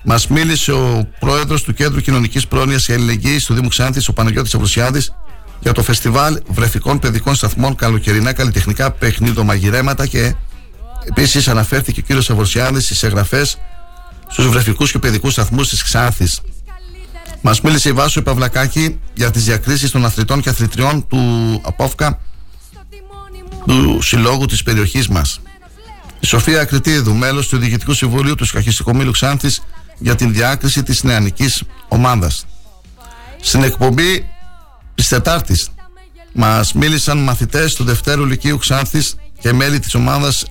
[0.03, 4.53] Μας μίλησε ο πρόεδρος του Κέντρου Κοινωνικής Πρόνοιας και Αλληλεγγύης του Δήμου Ξάνθης, ο Παναγιώτης
[4.53, 5.01] Αυρουσιάδη,
[5.59, 10.35] για το φεστιβάλ βρεφικών παιδικών σταθμών καλοκαιρινά καλλιτεχνικά παιχνίδο-μαγειρέματα και
[11.05, 13.57] επίσης αναφέρθηκε ο κύριος Αυρουσιάδη στις εγγραφές
[14.27, 16.41] στους βρεφικούς και παιδικούς σταθμούς της Ξάνθης.
[17.41, 22.19] Μας μίλησε η Βάσο Παυλακάκη για τις διακρίσεις των αθλητών και αθλητριών του Απόφκα
[23.65, 25.39] του συλλόγου της περιοχής μας.
[26.19, 29.61] Η Σοφία Ακριτίδου, μέλος του Διοικητικού Συμβουλίου του Σχαχιστικού Μήλου Ξάνθης,
[30.01, 32.45] για την διάκριση της νεανικής ομάδας.
[33.41, 34.29] Στην εκπομπή
[34.95, 35.69] της Τετάρτης
[36.33, 40.45] μας μίλησαν μαθητές του Δευτέρου Λυκείου Ξάνθης και μέλη της ομάδας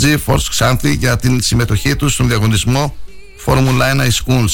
[0.00, 2.96] G-Force Ξάνθη για την συμμετοχή τους στον διαγωνισμό
[3.46, 4.50] Formula 1 Schools.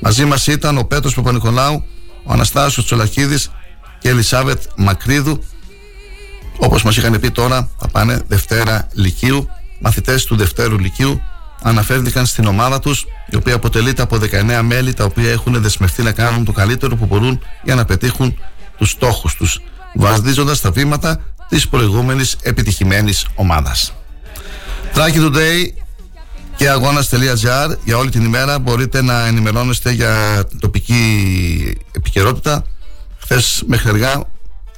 [0.00, 1.84] Μαζί μας ήταν ο Πέτρος Παπα-Νικολάου,
[2.24, 3.50] ο Αναστάσιος Τσολακίδης
[3.98, 5.44] και η Ελισάβετ Μακρίδου.
[6.58, 9.48] Όπως μας είχαν πει τώρα θα πάνε Δευτέρα Λυκείου,
[9.80, 11.20] μαθητές του Δευτέρου Λυκείου
[11.62, 16.12] αναφέρθηκαν στην ομάδα τους, η οποία αποτελείται από 19 μέλη τα οποία έχουν δεσμευτεί να
[16.12, 18.38] κάνουν το καλύτερο που μπορούν για να πετύχουν
[18.78, 19.60] τους στόχους τους,
[19.94, 23.92] βαδίζοντας τα βήματα της προηγούμενης επιτυχημένης ομάδας.
[24.94, 25.72] Tracking Today
[26.56, 31.02] και αγώνα.gr για όλη την ημέρα μπορείτε να ενημερώνεστε για τοπική
[31.92, 32.64] επικαιρότητα.
[33.18, 34.22] Χθες μέχρι αργά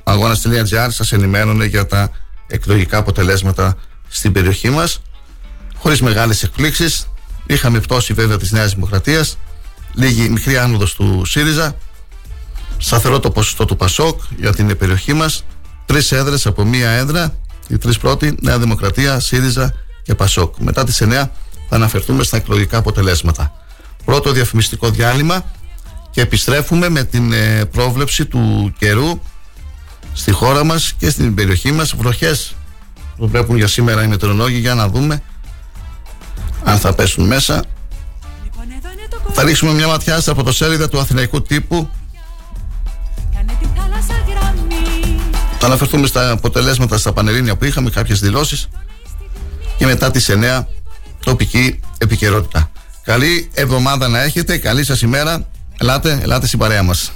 [0.04, 2.10] αγώνα.gr σας ενημέρωνε για τα
[2.46, 3.76] εκλογικά αποτελέσματα
[4.08, 5.02] στην περιοχή μας
[5.82, 7.06] χωρίς μεγάλες εκπλήξεις.
[7.46, 9.38] Είχαμε πτώση βέβαια της Νέας Δημοκρατίας,
[9.94, 11.76] λίγη μικρή άνοδος του ΣΥΡΙΖΑ,
[12.76, 15.44] σταθερό το ποσοστό του ΠΑΣΟΚ για την περιοχή μας,
[15.86, 17.34] τρεις έδρες από μία έδρα,
[17.68, 20.56] οι τρεις πρώτοι, Νέα Δημοκρατία, ΣΥΡΙΖΑ και ΠΑΣΟΚ.
[20.58, 21.30] Μετά τις 9
[21.68, 23.52] θα αναφερθούμε στα εκλογικά αποτελέσματα.
[24.04, 25.44] Πρώτο διαφημιστικό διάλειμμα
[26.10, 29.20] και επιστρέφουμε με την ε, πρόβλεψη του καιρού
[30.12, 31.94] στη χώρα μας και στην περιοχή μας.
[31.96, 32.54] Βροχές
[33.16, 35.22] που βλέπουν για σήμερα οι μετεωρολόγοι για να δούμε
[36.64, 37.64] αν θα πέσουν μέσα.
[39.32, 41.90] Θα ρίξουμε μια ματιά στα πρωτοσέλιδα του Αθηναϊκού τύπου
[45.58, 48.68] Θα αναφερθούμε στα αποτελέσματα στα Πανελλήνια που είχαμε, κάποιες δηλώσεις
[49.78, 50.66] και μετά τις 9
[51.24, 52.70] τοπική επικαιρότητα.
[53.02, 55.48] Καλή εβδομάδα να έχετε, καλή σας ημέρα.
[55.78, 57.12] Ελάτε, ελάτε στην παρέα μας.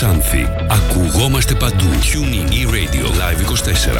[0.00, 0.48] Ξάνθη.
[0.68, 1.84] Ακουγόμαστε παντού.
[1.84, 3.44] Tuning e-radio live 24.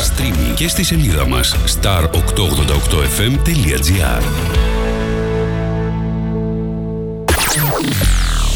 [0.00, 4.22] Streaming και στη σελίδα μας star888fm.gr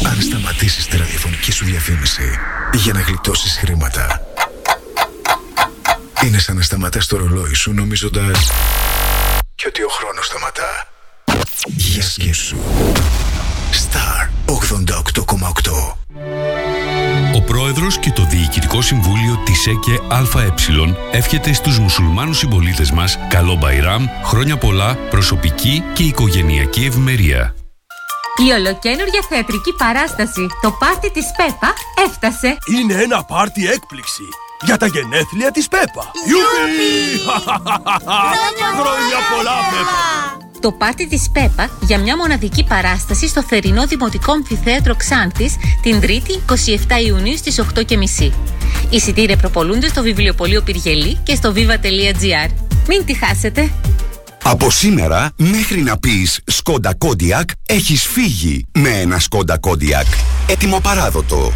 [0.05, 2.39] Αν σταματήσεις τη ραδιοφωνική σου διαφήμιση
[2.73, 4.21] για να γλιτώσεις χρήματα
[6.25, 8.51] είναι σαν να σταματάς το ρολόι σου νομίζοντας
[9.55, 10.87] και ότι ο χρόνος σταματά.
[11.65, 12.57] Για σκέψου.
[13.71, 16.34] Star 88,8
[17.35, 20.53] ο πρόεδρος και το Διοικητικό Συμβούλιο της ΕΚΕ ΑΕ
[21.11, 27.55] εύχεται στους μουσουλμάνους συμπολίτες μας καλό Μπαϊράμ, χρόνια πολλά, προσωπική και οικογενειακή ευημερία.
[28.47, 31.73] Η ολοκένουργια θεατρική παράσταση «Το πάρτι της Πέπα»
[32.05, 32.57] έφτασε.
[32.77, 34.23] Είναι ένα πάρτι έκπληξη
[34.61, 36.11] για τα γενέθλια της Πέπα.
[36.27, 37.19] Ιουπι!
[38.79, 40.34] Χρόνια πολλά Πέπα!
[40.59, 46.51] Το πάρτι της ΠΕΠΑ για μια μοναδική παράσταση στο θερινό Δημοτικό Αμφιθέατρο Ξάνθης την 3η
[46.99, 48.31] 27 Ιουνίου στις 8.30.
[48.89, 52.49] Εισιτήρια προπολούνται στο βιβλιοπωλείο Πυργελή και στο viva.gr.
[52.87, 53.71] Μην τη χάσετε!
[54.47, 60.05] Από σήμερα μέχρι να πεις Σκόντα Κόντιακ έχεις φύγει με ένα Σκόντα Κόντιακ.
[60.47, 61.53] Έτοιμο παράδοτο.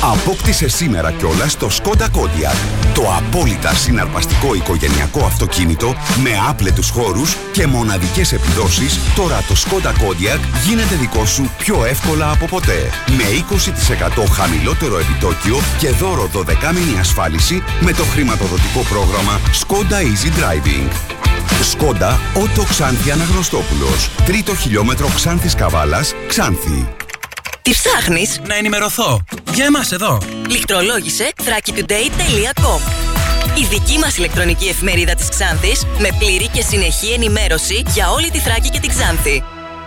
[0.00, 2.56] Απόκτησε σήμερα κιόλας το Skoda Kodiaq.
[2.94, 8.98] Το απόλυτα συναρπαστικό οικογενειακό αυτοκίνητο με άπλετους χώρους και μοναδικές επιδόσεις.
[9.14, 12.90] Τώρα το Skoda Kodiaq γίνεται δικό σου πιο εύκολα από ποτέ.
[13.16, 13.24] Με
[14.22, 21.16] 20% χαμηλότερο επιτόκιο και δώρο 12 μήνη ασφάλιση με το χρηματοδοτικό πρόγραμμα Skoda Easy Driving.
[21.62, 24.10] Σκόντα Ότο Ξάνθη Αναγνωστόπουλος.
[24.26, 26.88] Τρίτο χιλιόμετρο Ξάνθης Καβάλας, Ξάνθη.
[27.62, 29.20] Τι ψάχνεις; Να ενημερωθώ.
[29.54, 30.18] Για εμάς εδώ.
[30.48, 32.80] Λιχτρολόγησε thrakitoday.com
[33.58, 38.38] Η δική μας ηλεκτρονική εφημερίδα της Ξάνθης με πλήρη και συνεχή ενημέρωση για όλη τη
[38.38, 39.42] Θράκη και την Ξάνθη.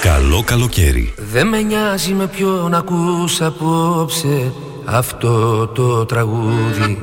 [0.00, 1.14] Καλό καλοκαίρι.
[1.16, 4.52] Δεν με νοιάζει με ποιον ακούς απόψε
[4.84, 7.02] αυτό το τραγούδι.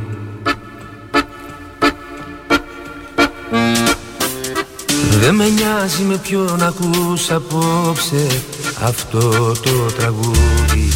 [5.20, 8.28] Δεν με νοιάζει με ποιον ακούς απόψε
[8.84, 10.89] αυτό το τραγούδι.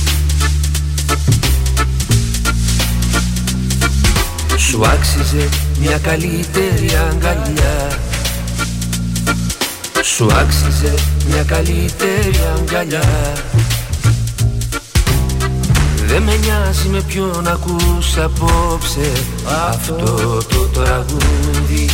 [4.58, 8.00] Σου άξιζε μια καλύτερη αγκαλιά
[10.04, 10.94] Σου άξιζε
[11.30, 13.34] μια καλύτερη αγκαλιά.
[16.08, 19.12] Δεν με νοιάζει με ποιον ακούς απόψε
[19.70, 19.96] αυτό
[20.50, 21.90] το τραγούδι.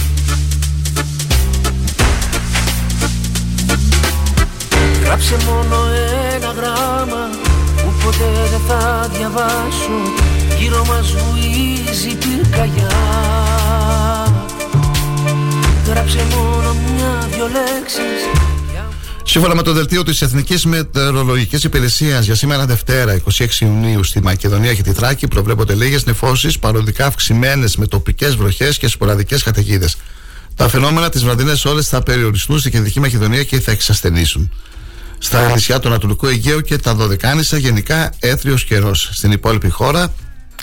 [5.03, 5.75] Γράψε μόνο
[6.35, 7.29] ένα γράμμα
[7.75, 10.01] που ποτέ δεν θα διαβάσω.
[10.59, 12.91] Γύρω μας βουίζει πυρκαγιά
[15.85, 18.43] Γράψε μόνο μια-δυο λέξεις
[19.23, 24.73] Σύμφωνα με το δελτίο της Εθνικής Μετεωρολογικής Υπηρεσίας για σήμερα Δευτέρα, 26 Ιουνίου, στη Μακεδονία
[24.73, 29.97] και τη Θράκη, προβλέπονται λίγες νεφώσει παροδικά αυξημένες με τοπικές βροχές και σποραδικές καταιγίδες.
[30.55, 34.51] Τα φαινόμενα τις βραδινές ώρες θα περιοριστούν στην Κεντρική Μακεδονία και θα εξασθενήσουν.
[35.17, 39.09] Στα νησιά του Ανατολικού Αιγαίου και τα Δωδεκάνησα γενικά έθριος καιρός.
[39.13, 40.13] Στην υπόλοιπη χώρα,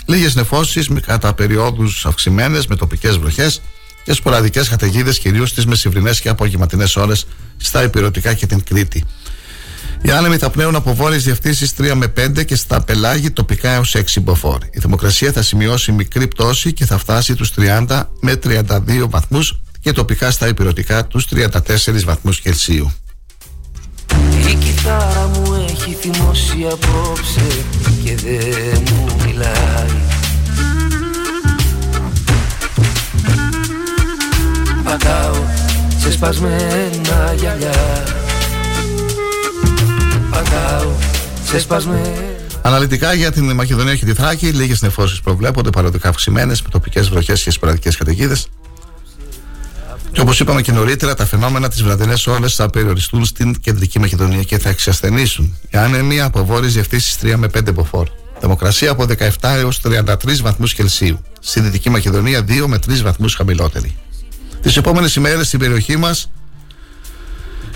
[0.05, 3.61] λίγες νεφώσει κατά περιόδους αυξημένες με τοπικές βροχές
[4.03, 7.27] και σποραδικές καταιγίδες κυρίως στις μεσημβρινές και απογευματινέ ώρες
[7.57, 9.03] στα υπηρετικά και την Κρήτη.
[10.01, 13.95] Οι άνεμοι θα πνέουν από βόρειες διευθύνσεις 3 με 5 και στα πελάγη τοπικά έως
[13.95, 14.57] 6 μποφόρ.
[14.71, 19.91] Η θερμοκρασία θα σημειώσει μικρή πτώση και θα φτάσει τους 30 με 32 βαθμούς και
[19.91, 22.91] τοπικά στα υπηρετικά τους 34 βαθμούς Κελσίου.
[24.51, 27.63] Η κιθάρα μου έχει θυμώσει απόψε
[28.03, 30.20] και δεν μου μιλάει
[34.91, 35.33] Πατάω
[35.97, 38.03] σε σπασμένα γυαλιά
[40.31, 40.91] Πατάω
[41.45, 42.11] σε σπασμένα
[42.61, 47.43] Αναλυτικά για την Μακεδονία και τη Θράκη, λίγες νεφώσεις προβλέπονται, παροδικά αυξημένε, με τοπικές βροχές
[47.43, 48.47] και σπαραδικέ καταιγίδες.
[50.11, 54.41] Και όπως είπαμε και νωρίτερα, τα φαινόμενα τι βραδινές ώρε θα περιοριστούν στην κεντρική Μακεδονία
[54.41, 55.57] και θα εξασθενήσουν.
[55.69, 58.07] Η άνεμη από βόρειε διευθύνσει 3 με 5 μποφόρ.
[58.39, 61.19] Θερμοκρασία από 17 έως 33 βαθμούς Κελσίου.
[61.39, 63.95] Στη Δυτική Μακεδονία 2 με 3 βαθμούς χαμηλότερη.
[64.61, 66.29] Τις επόμενες ημέρες στην περιοχή μας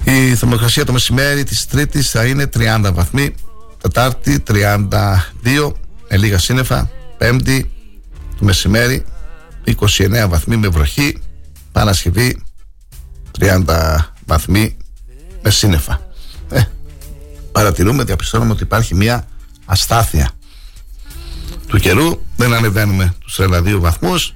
[0.05, 3.35] η θερμοκρασία το μεσημέρι της Τρίτης θα είναι 30 βαθμοί.
[3.81, 5.71] Τετάρτη 32
[6.09, 6.89] με λίγα σύννεφα.
[7.17, 7.71] Πέμπτη
[8.37, 9.05] το μεσημέρι
[9.63, 11.21] 29 βαθμοί με βροχή.
[11.71, 12.43] Παρασκευή
[13.39, 13.63] 30
[14.25, 14.77] βαθμοί
[15.41, 16.01] με σύννεφα.
[16.49, 16.61] Ε,
[17.51, 19.27] παρατηρούμε, διαπιστώνουμε ότι υπάρχει μια
[19.65, 20.31] αστάθεια
[21.67, 22.21] του καιρού.
[22.35, 24.33] Δεν ανεβαίνουμε τους 32 βαθμούς.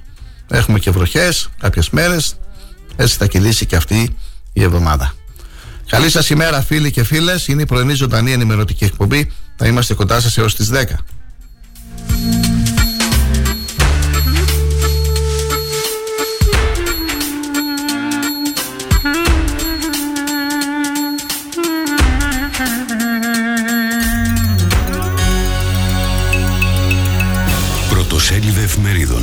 [0.48, 2.39] Έχουμε και βροχές κάποιες μέρες.
[3.00, 4.16] Έτσι θα κυλήσει και αυτή
[4.52, 5.12] η εβδομάδα.
[5.86, 7.48] Καλή σας ημέρα φίλοι και φίλες.
[7.48, 9.30] Είναι η πρωινή ζωντανή ενημερωτική εκπομπή.
[9.56, 10.98] Θα είμαστε κοντά σας έως τις 10.
[27.88, 29.22] Πρωτοσέλιδες εφημερίδων.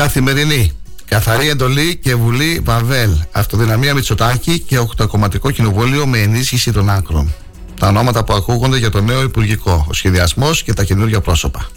[0.00, 0.72] Καθημερινή.
[1.04, 3.10] Καθαρή εντολή και Βουλή Βαβέλ.
[3.32, 7.32] Αυτοδυναμία Μητσοτάκη και Οκτακομματικό Κοινοβούλιο με ενίσχυση των άκρων.
[7.78, 11.68] Τα ονόματα που ακούγονται για το νέο Υπουργικό, ο σχεδιασμός και τα καινούργια πρόσωπα.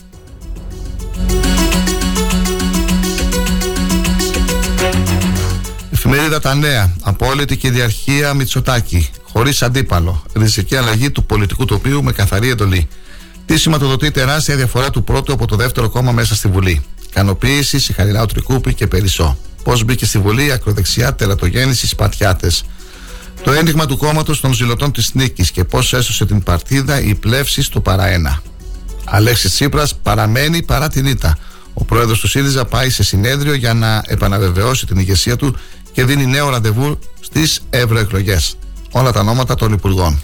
[5.91, 6.93] Εφημερίδα Τα Νέα.
[7.01, 9.09] Απόλυτη κυριαρχία Μητσοτάκη.
[9.31, 10.23] Χωρίς αντίπαλο.
[10.35, 12.87] Ριζική αλλαγή του πολιτικού τοπίου με καθαρή εντολή.
[13.45, 16.83] Τι σηματοδοτεί τεράστια διαφορά του πρώτου από το δεύτερο κόμμα μέσα στη Βουλή.
[17.13, 19.37] Ικανοποίηση, συγχαρητά Τρικούπη και Περισσό.
[19.63, 22.51] Πώς μπήκε στη Βουλή ακροδεξιά τερατογέννηση Σπατιάτε.
[23.43, 27.61] Το ένδειγμα του κόμματος των ζηλωτών της νίκης και πώς έσωσε την παρτίδα η πλεύση
[27.61, 28.41] στο παραένα.
[29.05, 31.37] Αλέξης Τσίπρας παραμένει παρά την ήττα.
[31.73, 35.57] Ο πρόεδρος του ΣΥΡΙΖΑ πάει σε συνέδριο για να επαναβεβαιώσει την ηγεσία του
[35.91, 38.55] και δίνει νέο ραντεβού στις ευρωεκλογές.
[38.91, 40.21] Όλα τα ονόματα των υπουργών.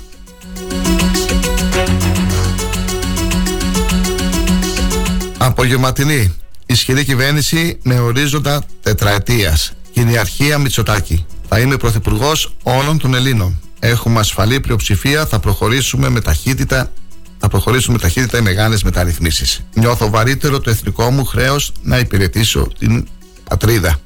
[5.37, 6.33] Απογευματινή.
[6.71, 9.71] Ισχυρή κυβέρνηση με ορίζοντα τετραετίας.
[9.93, 11.25] Κυριαρχία Μητσοτάκη.
[11.47, 13.59] Θα είμαι πρωθυπουργός όλων των Ελλήνων.
[13.79, 15.25] Έχουμε ασφαλή πλειοψηφία.
[15.25, 16.91] Θα προχωρήσουμε με ταχύτητα.
[17.37, 19.65] Θα προχωρήσουμε με ταχύτητα οι μεγάλες μεταρρυθμίσεις.
[19.73, 23.07] Νιώθω βαρύτερο το εθνικό μου χρέος να υπηρετήσω την
[23.49, 23.99] πατρίδα.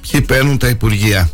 [0.00, 1.30] Ποιοι παίρνουν τα υπουργεία;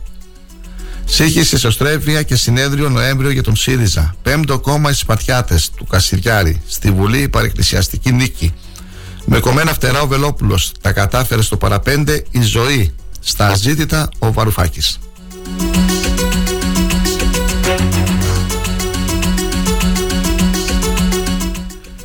[1.04, 4.14] Σύγχυση εσωστρέφεια και συνέδριο Νοέμβριο για τον ΣΥΡΙΖΑ.
[4.22, 6.62] Πέμπτο κόμμα οι Σπατιάτε του Κασιριάρη.
[6.66, 8.54] Στη Βουλή η παρεκκλησιαστική νίκη.
[9.30, 10.72] Με κομμένα φτερά ο Βελόπουλος.
[10.80, 12.94] Τα κατάφερε στο παραπέντε η ζωή.
[13.20, 14.98] Στα αζήτητα ο Βαρουφάκης.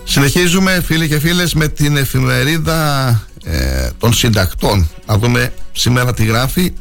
[0.03, 3.09] Συνεχίζουμε φίλοι και φίλες με την εφημερίδα
[3.43, 4.89] ε, των συντακτών.
[5.05, 6.74] Να δούμε σήμερα τι γράφει.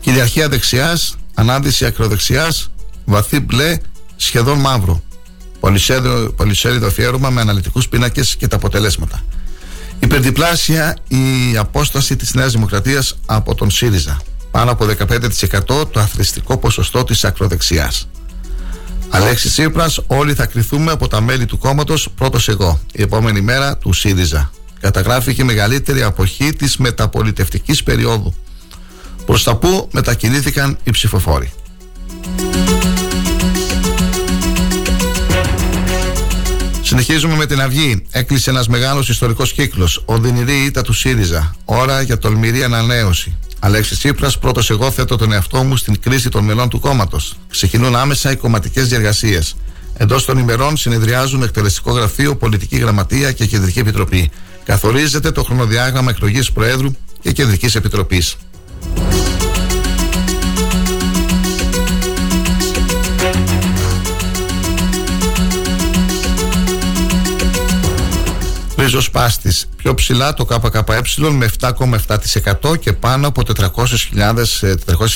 [0.00, 2.70] Κυριαρχία δεξιάς, ανάδυση ακροδεξιάς,
[3.04, 3.76] βαθύ μπλε,
[4.16, 5.02] σχεδόν μαύρο.
[6.36, 9.24] Πολυσέριδο αφιέρωμα με αναλυτικούς πίνακες και τα αποτελέσματα.
[10.02, 14.20] Υπερδιπλάσια η απόσταση της Νέας Δημοκρατίας από τον ΣΥΡΙΖΑ.
[14.50, 18.08] Πάνω από 15% το αθρηστικό ποσοστό της ακροδεξιάς.
[19.08, 22.80] Αλέξης Τσίπρα, όλοι θα κρυθούμε από τα μέλη του κόμματος πρώτος εγώ.
[22.92, 24.50] Η επόμενη μέρα του ΣΥΡΙΖΑ.
[24.80, 28.34] Καταγράφηκε η μεγαλύτερη αποχή της μεταπολιτευτικής περίοδου.
[29.26, 31.52] Προς τα που μετακινήθηκαν οι ψηφοφόροι.
[36.92, 38.02] Συνεχίζουμε με την Αυγή.
[38.10, 40.02] Έκλεισε ένας μεγάλος ιστορικός κύκλος.
[40.04, 41.54] Οδυνηρή ήττα του ΣΥΡΙΖΑ.
[41.64, 43.36] Ώρα για τολμηρή ανανέωση.
[43.58, 47.36] Αλέξης Τσίπρας, πρώτος εγώ θέτω τον εαυτό μου στην κρίση των μελών του κόμματος.
[47.48, 49.40] Ξεκινούν άμεσα οι κομματικές διαργασίε.
[49.96, 54.30] Εντός των ημερών συνεδριάζουν εκτελεστικό γραφείο, πολιτική γραμματεία και κεντρική επιτροπή.
[54.64, 56.90] Καθορίζεται το χρονοδιάγραμμα εκλογής Προέδρου
[57.22, 58.36] και κεντρικής επιτροπής.
[68.82, 69.52] Ριζοσπάστη.
[69.76, 70.82] Πιο ψηλά το ΚΚΕ
[71.30, 74.34] με 7,7% και πάνω από 400.000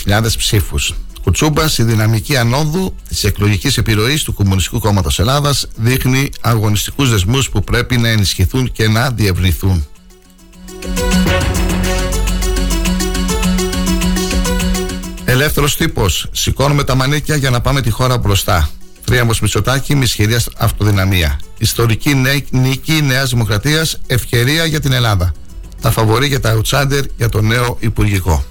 [0.07, 0.95] 400.000 ψήφους.
[1.23, 7.65] Κουτσούμπα, η δυναμική ανόδου της εκλογικής επιρροής του Κομμουνιστικού Κόμματος Ελλάδας δείχνει αγωνιστικούς δεσμούς που
[7.65, 9.87] πρέπει να ενισχυθούν και να διευρυνθούν.
[15.25, 16.29] Ελεύθερος τύπος.
[16.33, 18.71] Σηκώνουμε τα μανίκια για να πάμε τη χώρα μπροστά.
[19.07, 21.41] Τρίαμο Μητσοτάκη με ισχυρή αυτοδυναμία.
[21.59, 22.15] Ιστορική
[22.51, 25.33] νίκη Νέας Δημοκρατίας, ευκαιρία για την Ελλάδα.
[25.81, 28.45] Τα φαβορή για τα outsider για το νέο Υπουργικό.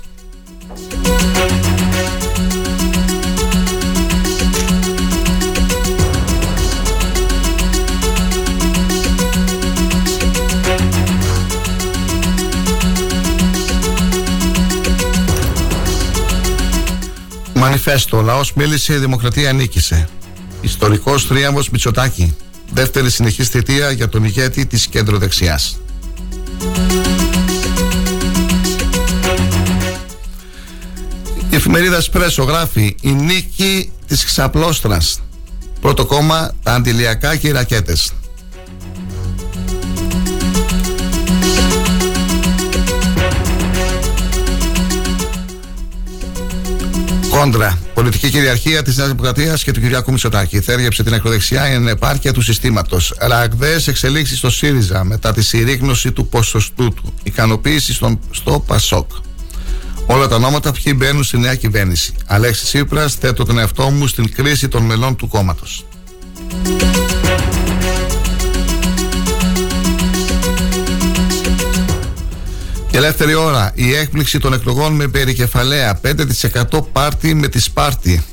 [17.54, 18.18] Μανιφέστο.
[18.18, 20.08] Ο λαός μίλησε, η δημοκρατία νίκησε.
[20.66, 22.36] Ιστορικός τρίαμβο Μητσοτάκη.
[22.74, 25.60] Δεύτερη συνεχής θητεία για τον ηγέτη της κέντρο δεξιά.
[31.50, 35.20] Η εφημερίδα Σπρέσο γράφει η νίκη της ξαπλώστρας.
[35.82, 38.12] Πρώτο κόμμα τα αντιλιακά και οι ρακέτες.
[47.40, 47.78] Κόντρα.
[47.94, 50.60] Πολιτική κυριαρχία της Νέας Δημοκρατίας και του Κυριάκου Μητσοτάκη.
[50.60, 53.14] Θέριεψε την ακροδεξιά η ανεπάρκεια του συστήματος.
[53.20, 57.14] Ραγδαίες εξελίξεις στο ΣΥΡΙΖΑ μετά τη συρρήγνωση του ποσοστού του.
[57.24, 59.12] Ικανοποίηση στον, στο ΠΑΣΟΚ.
[60.06, 62.14] Όλα τα ονόματα ποιοι μπαίνουν στη νέα κυβέρνηση.
[62.26, 65.86] Αλέξης Τσίπρα, θέτω τον εαυτό μου στην κρίση των μελών του κόμματος.
[72.98, 73.72] Ελεύθερη ώρα.
[73.76, 76.00] Η έκπληξη των εκλογών με περικεφαλαία.
[76.72, 78.24] 5% πάρτι με τη Σπάρτη.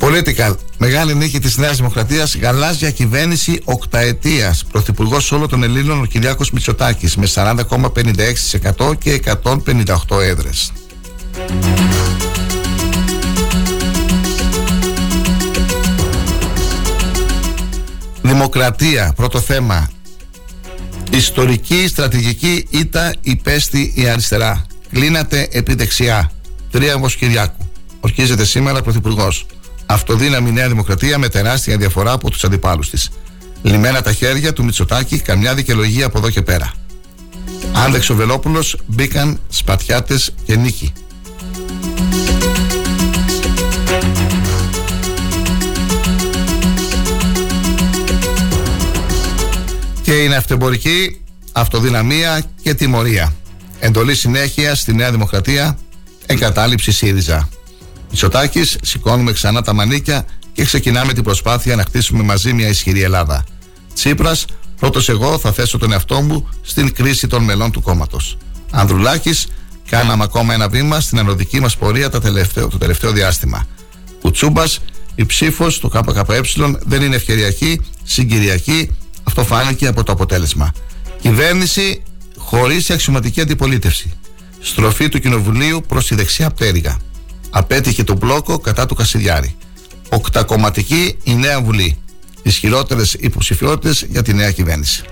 [0.00, 0.54] Political.
[0.78, 2.36] Μεγάλη νίκη της Νέας Δημοκρατίας.
[2.36, 4.64] Γαλάζια κυβέρνηση οκταετίας.
[4.72, 10.72] Πρωθυπουργός όλων των Ελλήνων ο Κυριάκος Μητσοτάκης με 40,56% και 158 έδρες.
[18.26, 19.90] Δημοκρατία, πρώτο θέμα.
[21.10, 24.66] Ιστορική, στρατηγική ήττα υπέστη η αριστερά.
[24.92, 26.30] Κλείνατε επί δεξιά.
[26.70, 27.68] Τρίαμβος Κυριάκου.
[28.00, 29.46] Ορκίζεται σήμερα πρωθυπουργός.
[29.86, 33.10] Αυτοδύναμη Νέα Δημοκρατία με τεράστια διαφορά από τους αντιπάλους της.
[33.62, 36.72] Λιμένα τα χέρια του Μητσοτάκη, καμιά δικαιολογία από εδώ και πέρα.
[37.72, 40.92] Άλεξο Βελόπουλο μπήκαν σπατιάτες και νίκη.
[50.06, 51.20] Και είναι αυτεμπορική,
[51.52, 53.34] αυτοδυναμία και τιμωρία.
[53.78, 55.78] Εντολή συνέχεια στη Νέα Δημοκρατία,
[56.26, 57.48] εγκατάλειψη ΣΥΡΙΖΑ.
[58.10, 63.44] Μητσοτάκης, σηκώνουμε ξανά τα μανίκια και ξεκινάμε την προσπάθεια να χτίσουμε μαζί μια ισχυρή Ελλάδα.
[63.94, 64.44] Τσίπρας,
[64.80, 68.36] πρώτος εγώ θα θέσω τον εαυτό μου στην κρίση των μελών του κόμματος.
[68.70, 69.46] Ανδρουλάκης,
[69.88, 73.66] κάναμε ακόμα ένα βήμα στην ανωδική μας πορεία το τελευταίο, το τελευταίο διάστημα.
[74.20, 74.64] Κουτσούμπα,
[75.14, 76.40] η ψήφος του ΚΚΕ
[76.84, 78.90] δεν είναι ευκαιριακή, συγκυριακή
[79.26, 80.72] αυτό φάνηκε από το αποτέλεσμα.
[81.20, 82.02] Κυβέρνηση
[82.36, 84.12] χωρίς αξιωματική αντιπολίτευση.
[84.60, 86.98] Στροφή του Κοινοβουλίου προς τη δεξιά πτέρυγα.
[87.50, 89.56] Απέτυχε το μπλόκο κατά του Κασιδιάρη.
[90.08, 91.96] Οκτακομματική η νέα Βουλή.
[92.42, 95.02] Ισχυρότερες υποψηφιότητες για τη νέα κυβέρνηση.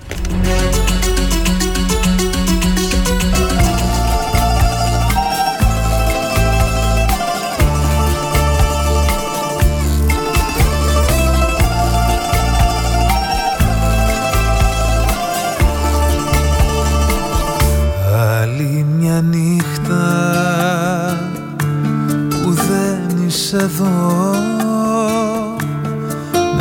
[23.54, 24.34] Εδώ.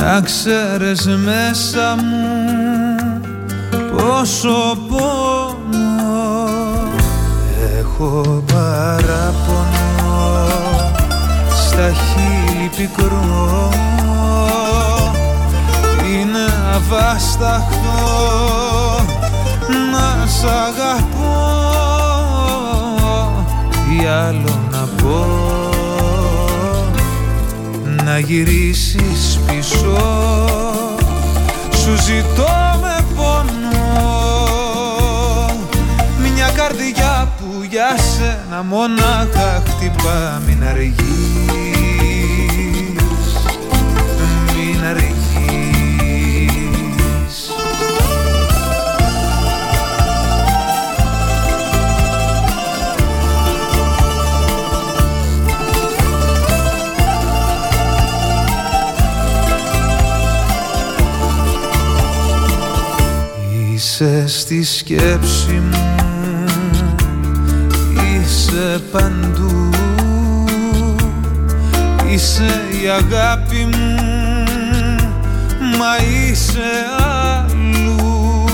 [0.02, 3.22] Να ξέρεις μέσα μου
[3.98, 6.50] πόσο πόνο.
[7.80, 10.48] Έχω παράπονο
[11.54, 13.70] στα χείλη πικρό
[16.12, 18.02] είναι αβάσταχτο
[19.92, 21.34] να σ' αγαπώ.
[23.74, 25.63] Τι άλλο να πω
[28.14, 29.98] να γυρίσεις πίσω.
[31.76, 33.72] Σου ζητώ με πόνο.
[36.34, 42.13] Μια καρδιά που για σένα μονάχα χτυπά μην αργείς
[64.04, 66.46] Είσαι στη σκέψη μου.
[67.92, 69.70] Είσαι παντού.
[72.10, 73.96] Είσαι η αγάπη μου.
[75.78, 78.46] Μα είσαι αλλού.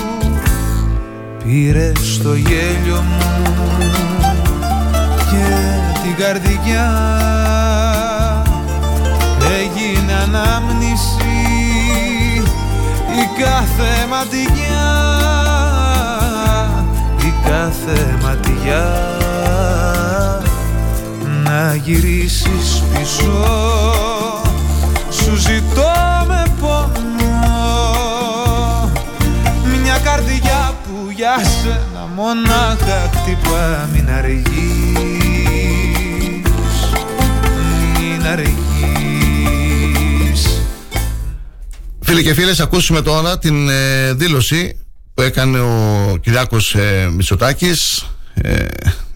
[1.44, 1.92] Πήρε
[2.22, 3.52] το γέλιο μου
[5.30, 5.54] Και
[6.02, 6.88] την καρδιά.
[9.60, 11.20] Έγινε ανάμνηση
[13.10, 14.48] η κάθε ματιά.
[14.48, 15.19] η
[17.50, 18.84] κάθε ματιά.
[21.44, 23.44] Να γυρίσεις πίσω.
[25.10, 25.92] Σου ζητώ
[26.28, 27.38] με πόνο.
[29.82, 33.88] Μια καρδιά που για σένα μονάχα χτυπά.
[33.92, 34.50] Μην αργείς.
[37.98, 38.60] Μην αργείς.
[42.00, 44.79] Φίλοι και φίλες, ακούσουμε τώρα την ε, δήλωση
[45.20, 48.66] που έκανε ο Κυριάκος ε, Μητσοτάκης ε,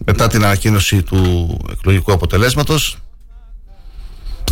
[0.05, 2.97] μετά την ανακοίνωση του εκλογικού αποτελέσματος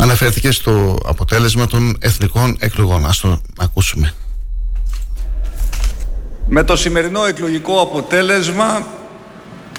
[0.00, 3.06] αναφέρθηκε στο αποτέλεσμα των εθνικών εκλογών.
[3.06, 4.14] Ας το ακούσουμε.
[6.48, 8.86] Με το σημερινό εκλογικό αποτέλεσμα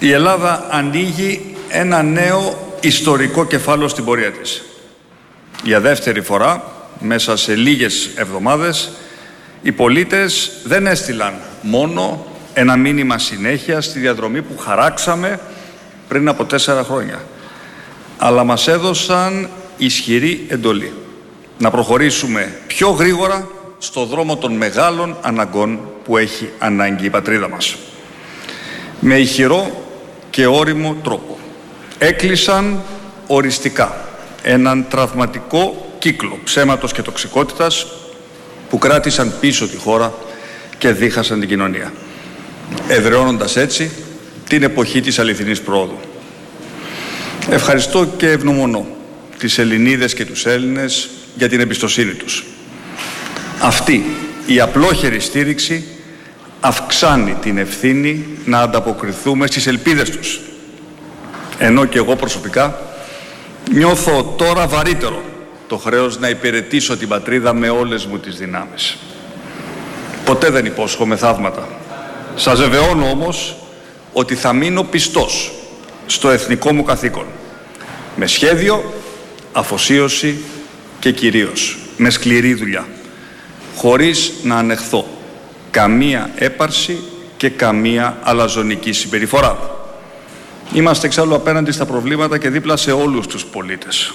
[0.00, 4.62] η Ελλάδα ανοίγει ένα νέο ιστορικό κεφάλαιο στην πορεία της.
[5.64, 8.90] Για δεύτερη φορά μέσα σε λίγες εβδομάδες
[9.62, 15.40] οι πολίτες δεν έστειλαν μόνο ένα μήνυμα συνέχεια στη διαδρομή που χαράξαμε
[16.08, 17.22] πριν από τέσσερα χρόνια
[18.18, 20.92] αλλά μας έδωσαν ισχυρή εντολή
[21.58, 23.48] να προχωρήσουμε πιο γρήγορα
[23.78, 27.76] στο δρόμο των μεγάλων αναγκών που έχει ανάγκη η πατρίδα μας.
[29.00, 29.84] Με ηχηρό
[30.30, 31.38] και όριμο τρόπο
[31.98, 32.82] έκλεισαν
[33.26, 34.04] οριστικά
[34.42, 37.86] έναν τραυματικό κύκλο ψέματος και τοξικότητας
[38.68, 40.14] που κράτησαν πίσω τη χώρα
[40.78, 41.92] και δίχασαν την κοινωνία,
[42.88, 43.90] εδραιώνοντας έτσι
[44.48, 45.98] την εποχή της αληθινής πρόοδου.
[47.50, 48.86] Ευχαριστώ και ευγνωμονώ
[49.38, 52.44] τις Ελληνίδες και τους Έλληνες για την εμπιστοσύνη τους.
[53.60, 54.04] Αυτή
[54.46, 55.84] η απλόχερη στήριξη
[56.60, 60.40] αυξάνει την ευθύνη να ανταποκριθούμε στις ελπίδες τους.
[61.58, 62.80] Ενώ και εγώ προσωπικά
[63.72, 65.22] νιώθω τώρα βαρύτερο
[65.68, 68.96] το χρέος να υπηρετήσω την πατρίδα με όλες μου τις δυνάμεις.
[70.24, 71.68] Ποτέ δεν υπόσχομαι θαύματα.
[72.34, 73.56] Σας βεβαιώνω όμως
[74.12, 75.52] ότι θα μείνω πιστός
[76.06, 77.26] στο εθνικό μου καθήκον.
[78.16, 78.92] Με σχέδιο,
[79.52, 80.38] αφοσίωση
[80.98, 82.86] και κυρίως με σκληρή δουλειά.
[83.76, 85.06] Χωρίς να ανεχθώ
[85.70, 86.98] καμία έπαρση
[87.36, 89.58] και καμία αλαζονική συμπεριφορά.
[90.72, 94.12] Είμαστε εξάλλου απέναντι στα προβλήματα και δίπλα σε όλους τους πολίτες.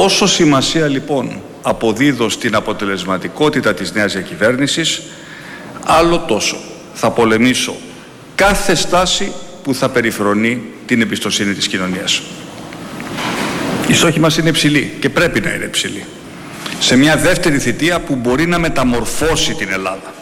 [0.00, 5.02] Όσο σημασία λοιπόν αποδίδω στην αποτελεσματικότητα της νέας διακυβέρνησης,
[5.84, 6.56] άλλο τόσο
[6.94, 7.76] θα πολεμήσω
[8.34, 9.32] κάθε στάση
[9.62, 12.22] που θα περιφρονεί την εμπιστοσύνη της κοινωνίας.
[13.88, 16.04] Η στόχη μας είναι υψηλή και πρέπει να είναι υψηλή.
[16.80, 20.14] Σε μια δεύτερη θητεία που μπορεί να μεταμορφώσει την Ελλάδα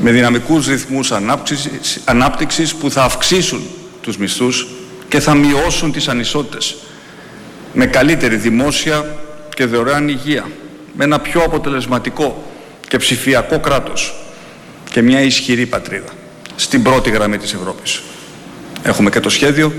[0.00, 3.62] με δυναμικούς ρυθμούς ανάπτυξης, ανάπτυξης που θα αυξήσουν
[4.00, 4.66] τους μισθούς
[5.08, 6.76] και θα μειώσουν τις ανισότητες
[7.72, 9.16] με καλύτερη δημόσια
[9.54, 10.50] και δωρεάν υγεία,
[10.92, 12.44] με ένα πιο αποτελεσματικό
[12.88, 14.14] και ψηφιακό κράτος
[14.90, 16.12] και μια ισχυρή πατρίδα
[16.56, 18.02] στην πρώτη γραμμή της Ευρώπης.
[18.82, 19.72] Έχουμε και το σχέδιο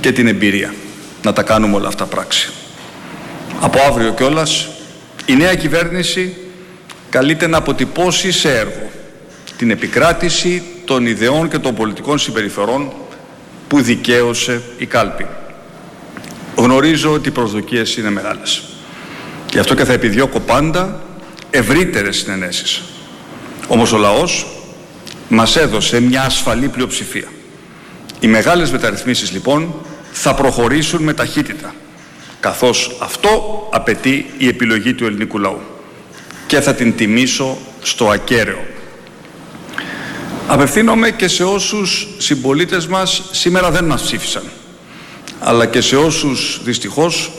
[0.00, 0.74] και την εμπειρία
[1.22, 2.50] να τα κάνουμε όλα αυτά πράξη.
[3.60, 4.68] Από αύριο κιόλας
[5.26, 6.36] η νέα κυβέρνηση
[7.10, 8.90] καλείται να αποτυπώσει σε έργο
[9.56, 12.92] την επικράτηση των ιδεών και των πολιτικών συμπεριφορών
[13.68, 15.26] που δικαίωσε η κάλπη.
[16.56, 18.62] Γνωρίζω ότι οι προσδοκίες είναι μεγάλες.
[19.52, 21.02] Γι' αυτό και θα επιδιώκω πάντα
[21.50, 22.82] ευρύτερες συνενέσεις.
[23.66, 24.46] Όμως ο λαός
[25.28, 27.28] μας έδωσε μια ασφαλή πλειοψηφία.
[28.20, 29.74] Οι μεγάλες μεταρρυθμίσεις λοιπόν
[30.12, 31.74] θα προχωρήσουν με ταχύτητα,
[32.40, 35.60] καθώς αυτό απαιτεί η επιλογή του ελληνικού λαού.
[36.46, 38.64] Και θα την τιμήσω στο ακέραιο.
[40.46, 44.42] Απευθύνομαι και σε όσους συμπολίτες μας σήμερα δεν μας ψήφισαν,
[45.46, 47.30] αλλά και σε όσους δυστυχώς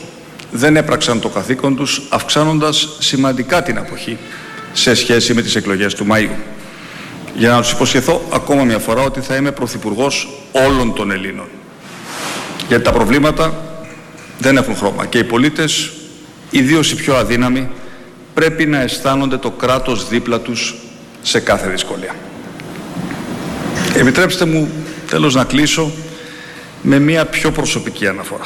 [0.52, 4.18] δεν έπραξαν το καθήκον τους, αυξάνοντας σημαντικά την αποχή
[4.74, 6.38] σε σχέση με τις εκλογές του Μαΐου.
[7.36, 11.48] Για να τους υποσχεθώ ακόμα μια φορά ότι θα είμαι Πρωθυπουργός όλων των Ελλήνων.
[12.68, 13.54] Γιατί τα προβλήματα
[14.40, 15.92] δεν έχουν χρώμα και οι πολίτες,
[16.50, 17.70] ιδίως οι πιο αδύναμοι,
[18.34, 20.76] πρέπει να αισθάνονται το κράτος δίπλα τους
[21.22, 22.16] σε κάθε δυσκολία.
[23.96, 24.70] Επιτρέψτε μου
[25.10, 25.92] τέλος να κλείσω
[26.88, 28.46] με μία πιο προσωπική αναφορά.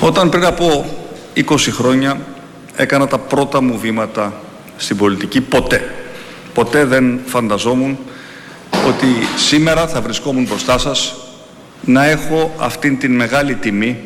[0.00, 0.96] Όταν πριν από
[1.36, 2.20] 20 χρόνια
[2.76, 4.40] έκανα τα πρώτα μου βήματα
[4.76, 5.94] στην πολιτική, ποτέ,
[6.54, 7.98] ποτέ δεν φανταζόμουν
[8.86, 11.14] ότι σήμερα θα βρισκόμουν μπροστά σας
[11.84, 13.98] να έχω αυτήν την μεγάλη τιμή,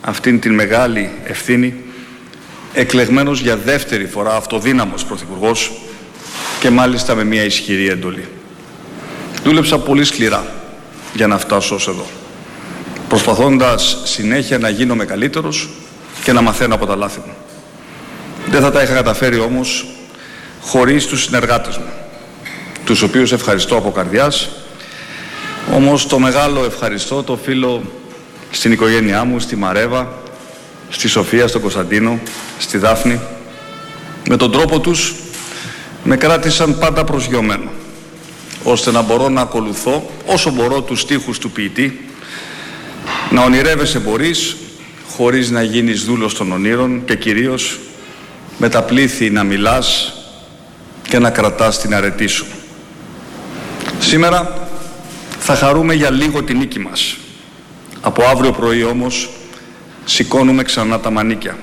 [0.00, 1.74] αυτήν την μεγάλη ευθύνη,
[2.72, 5.72] εκλεγμένος για δεύτερη φορά αυτοδύναμος πρωθυπουργός
[6.60, 8.24] και μάλιστα με μια ισχυρή εντολή.
[9.44, 10.57] Δούλεψα πολύ σκληρά
[11.18, 12.06] για να φτάσω ως εδώ,
[13.08, 15.68] προσπαθώντας συνέχεια να γίνομαι καλύτερος
[16.24, 17.32] και να μαθαίνω από τα λάθη μου.
[18.46, 19.86] Δεν θα τα είχα καταφέρει όμως
[20.60, 21.92] χωρίς τους συνεργάτες μου,
[22.84, 24.48] τους οποίους ευχαριστώ από καρδιάς,
[25.74, 27.82] όμως το μεγάλο ευχαριστώ το φίλο
[28.50, 30.12] στην οικογένειά μου, στη Μαρέβα,
[30.90, 32.18] στη Σοφία, στον Κωνσταντίνο,
[32.58, 33.20] στη Δάφνη.
[34.28, 35.14] Με τον τρόπο τους
[36.04, 37.70] με κράτησαν πάντα προσγειωμένο
[38.62, 42.08] ώστε να μπορώ να ακολουθώ όσο μπορώ τους στίχους του ποιητή
[43.30, 44.56] να ονειρεύεσαι μπορείς
[45.16, 47.78] χωρίς να γίνεις δούλος των ονείρων και κυρίως
[48.58, 50.12] με τα πλήθη να μιλάς
[51.02, 52.46] και να κρατάς την αρετή σου.
[53.98, 54.68] Σήμερα
[55.38, 57.16] θα χαρούμε για λίγο την νίκη μας.
[58.00, 59.30] Από αύριο πρωί όμως
[60.04, 61.58] σηκώνουμε ξανά τα μανίκια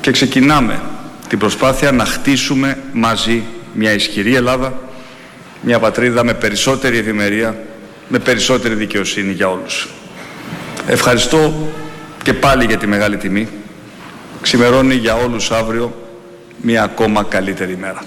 [0.00, 0.82] και ξεκινάμε
[1.28, 3.42] την προσπάθεια να χτίσουμε μαζί
[3.72, 4.78] μια ισχυρή Ελλάδα
[5.64, 7.56] μια πατρίδα με περισσότερη ευημερία,
[8.08, 9.88] με περισσότερη δικαιοσύνη για όλους.
[10.86, 11.68] Ευχαριστώ
[12.22, 13.48] και πάλι για τη μεγάλη τιμή.
[14.40, 15.94] Ξημερώνει για όλους αύριο
[16.56, 18.02] μια ακόμα καλύτερη μέρα.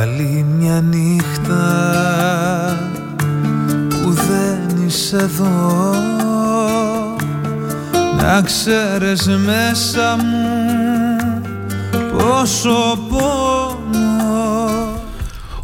[0.00, 1.43] Άλλη μια νύχτα
[5.14, 5.94] δεν είσαι εδώ
[8.16, 11.42] Να ξέρεις μέσα μου
[12.18, 13.82] πόσο πόνο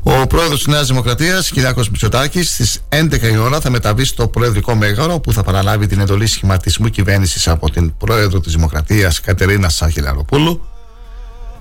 [0.03, 4.75] Ο πρόεδρος της Νέας Δημοκρατίας, Κυριάκος Μητσοτάκης, στις 11 η ώρα θα μεταβεί στο Προεδρικό
[4.75, 10.65] Μέγαρο που θα παραλάβει την εντολή σχηματισμού κυβέρνησης από την πρόεδρο της Δημοκρατίας Κατερίνα Σαχελαροπούλου.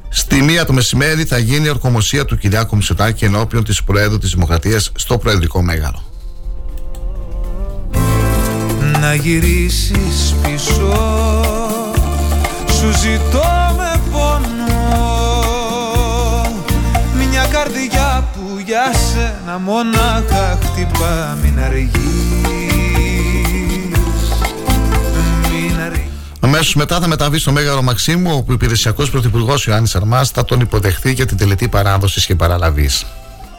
[0.09, 4.31] Στη μία το μεσημέρι θα γίνει η ορκομοσία του Κυριάκου Μητσοτάκη ενώπιον της Προέδρου της
[4.31, 6.03] Δημοκρατίας στο Προεδρικό Μέγαρο.
[9.01, 10.93] Να γυρίσεις πίσω.
[12.77, 14.67] Σου ζητώ με πόνο.
[17.29, 21.37] Μια καρδιά που για σένα μονάχα χτυπά.
[21.43, 21.91] Μην αργείς.
[25.41, 26.03] Μην αργείς.
[26.39, 30.59] Αμέσως μετά θα μεταβείς στο Μέγαρο Μαξίμου, όπου ο υπηρεσιακός πρωθυπουργός Ιωάννης Αρμάς θα τον
[30.59, 33.05] υποδεχθεί για την τελετή παράδοσης και παραλαβής.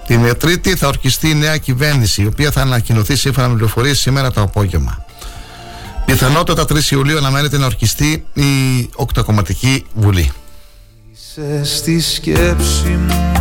[0.06, 4.30] Την Τρίτη θα ορκιστεί η νέα κυβέρνηση, η οποία θα ανακοινωθεί σύμφωνα με πληροφορίες σήμερα
[4.30, 5.04] το απόγευμα.
[6.10, 10.30] Πιθανότατα 3 Ιουλίου αναμένεται να ορκιστεί η Οκτακομματική Βουλή.
[11.12, 13.32] Είσαι στη σκέψη μου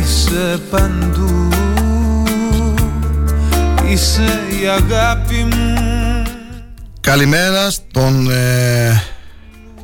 [0.00, 1.48] Είσαι παντού
[3.88, 5.74] Είσαι η αγάπη μου
[7.00, 9.02] Καλημέρα στον ε,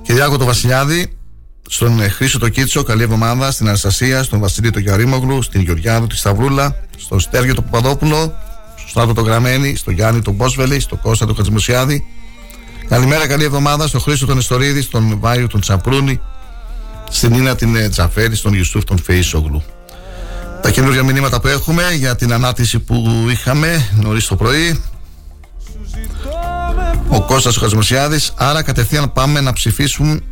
[0.03, 1.17] Κυριάκο το Βασιλιάδη,
[1.69, 6.07] στον ε, Χρήσο το Κίτσο, καλή εβδομάδα, στην Αναστασία, στον Βασίλη το Γιαρίμογλου, στην Γεωργιάδου
[6.07, 8.35] τη Σταυρούλα, στον Στέργιο το Παπαδόπουλο,
[8.99, 12.07] στον Στράτο το Γραμμένη, στον Γιάννη τον Μπόσβελη, στον Κώστα το Χατζημουσιάδη.
[12.89, 16.21] Καλημέρα, καλή εβδομάδα στον Χρήσο τον Ιστορίδη, στον Βάιο τον Τσαπρούνη,
[17.11, 19.63] στην Νίνα την ε, Τζαφέρη, στον Ιουστούφ τον Φεϊσόγλου.
[20.63, 24.83] Τα καινούργια μηνύματα που έχουμε για την ανάρτηση που είχαμε νωρίς το πρωί.
[27.09, 30.23] Ο Κώστας ο Χασμουσιάδης Άρα κατευθείαν πάμε να ψηφίσουν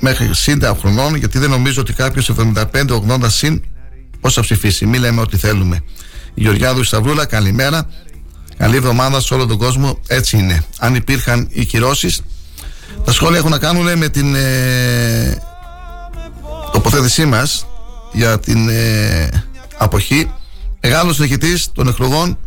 [0.00, 2.30] Μέχρι 60 χρονών Γιατί δεν νομίζω ότι κάποιος
[2.64, 2.94] 75-80
[3.26, 3.62] συν
[4.20, 5.80] Πώς θα ψηφίσει Μη λέμε ό,τι θέλουμε
[6.34, 7.88] Η Γεωργιάδου Σταυρούλα καλημέρα
[8.58, 9.98] Καλή εβδομάδα σε όλο τον κόσμο.
[10.06, 10.64] Έτσι είναι.
[10.78, 12.20] Αν υπήρχαν οι κυρώσεις
[13.04, 15.42] Τα σχόλια έχουν να κάνουν με την ε,
[16.72, 17.66] Τοποθέτησή μας
[18.12, 19.28] Για την ε,
[19.78, 20.30] Αποχή.
[20.80, 22.38] Μεγάλος νικητής των εκλογών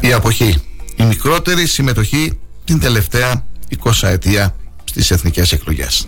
[0.00, 0.62] Η αποχή.
[0.96, 3.46] Η μικρότερη συμμετοχή την τελευταία
[3.84, 4.54] 20 ετία
[4.84, 6.04] στις εθνικές εκλογές.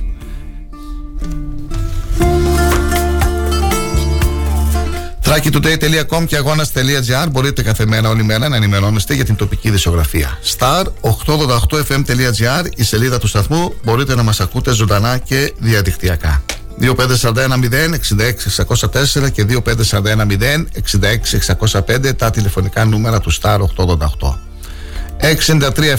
[5.26, 10.38] Thrakitoday.com και αγώνα.gr μπορείτε κάθε μέρα, όλη μέρα να ενημερώνεστε για την τοπική δισογραφία.
[10.58, 16.42] Star888fm.gr η σελίδα του σταθμού μπορείτε να μας ακούτε ζωντανά και διαδικτυακά.
[16.80, 16.86] 2541
[19.22, 20.64] 066 και 2541
[22.00, 23.98] 066 τα τηλεφωνικά νούμερα του Star 888.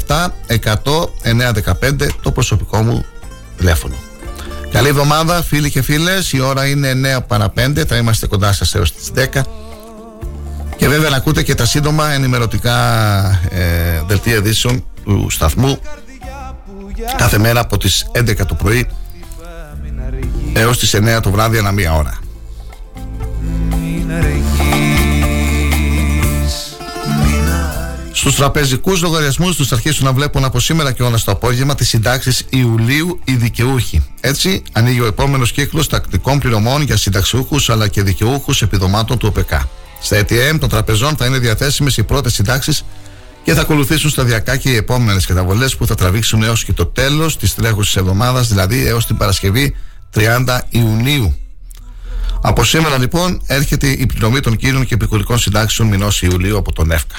[0.08, 0.62] 637 100
[1.82, 3.06] 915 το προσωπικό μου
[3.58, 4.07] τηλέφωνο.
[4.78, 6.34] Καλή εβδομάδα φίλοι και φίλες.
[6.34, 9.42] Η ώρα είναι 9 παρα 5 Θα είμαστε κοντά σας έως τις 10
[10.78, 12.76] Και βέβαια να ακούτε και τα σύντομα ενημερωτικά
[13.50, 15.80] ε, δελτία ειδήσεων του σταθμού
[17.18, 18.90] κάθε μέρα από τις 11 το πρωί
[20.54, 22.20] έως τις 9 το βράδυ ανά μία ώρα.
[28.18, 32.46] Στους τραπεζικούς λογαριασμούς τους αρχίσουν να βλέπουν από σήμερα και όλα στο απόγευμα τις συντάξεις
[32.50, 34.06] Ιουλίου οι δικαιούχοι.
[34.20, 39.70] Έτσι, ανοίγει ο επόμενος κύκλος τακτικών πληρωμών για συνταξιούχους αλλά και δικαιούχους επιδομάτων του ΟΠΕΚΑ.
[40.02, 42.84] Στα ATM των τραπεζών θα είναι διαθέσιμες οι πρώτες συντάξεις
[43.44, 47.38] και θα ακολουθήσουν σταδιακά και οι επόμενες καταβολές που θα τραβήξουν έως και το τέλος
[47.38, 49.76] της τρέχουσας εβδομάδας, δηλαδή έως την Παρασκευή
[50.14, 51.36] 30 Ιουνίου.
[52.42, 56.92] Από σήμερα λοιπόν έρχεται η πληρωμή των κύριων και επικουρικών συντάξεων μηνός Ιουλίου από τον
[56.92, 57.18] ΕΦΚΑ.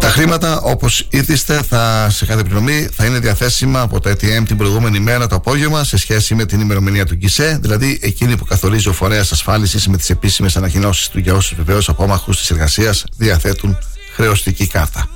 [0.00, 4.56] Τα χρήματα, όπως ήθιστε, θα, σε κάθε πληρωμή θα είναι διαθέσιμα από το ATM την
[4.56, 8.88] προηγούμενη μέρα το απόγευμα σε σχέση με την ημερομηνία του ΚΙΣΕ, δηλαδή εκείνη που καθορίζει
[8.88, 13.78] ο φορέας ασφάλισης με τις επίσημες ανακοινώσεις του για όσους βεβαίως απόμαχου της εργασίας διαθέτουν
[14.14, 15.08] χρεωστική κάρτα.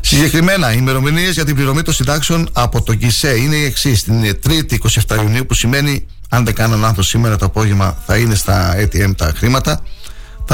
[0.00, 4.02] Συγκεκριμένα, οι ημερομηνίες για την πληρωμή των συντάξεων από το ΚΙΣΕ είναι οι εξής.
[4.02, 8.34] Την 3η 27 Ιουνίου, που σημαίνει, αν δεν κάνω λάθος, σήμερα το απόγευμα θα είναι
[8.34, 9.82] στα ATM τα χρήματα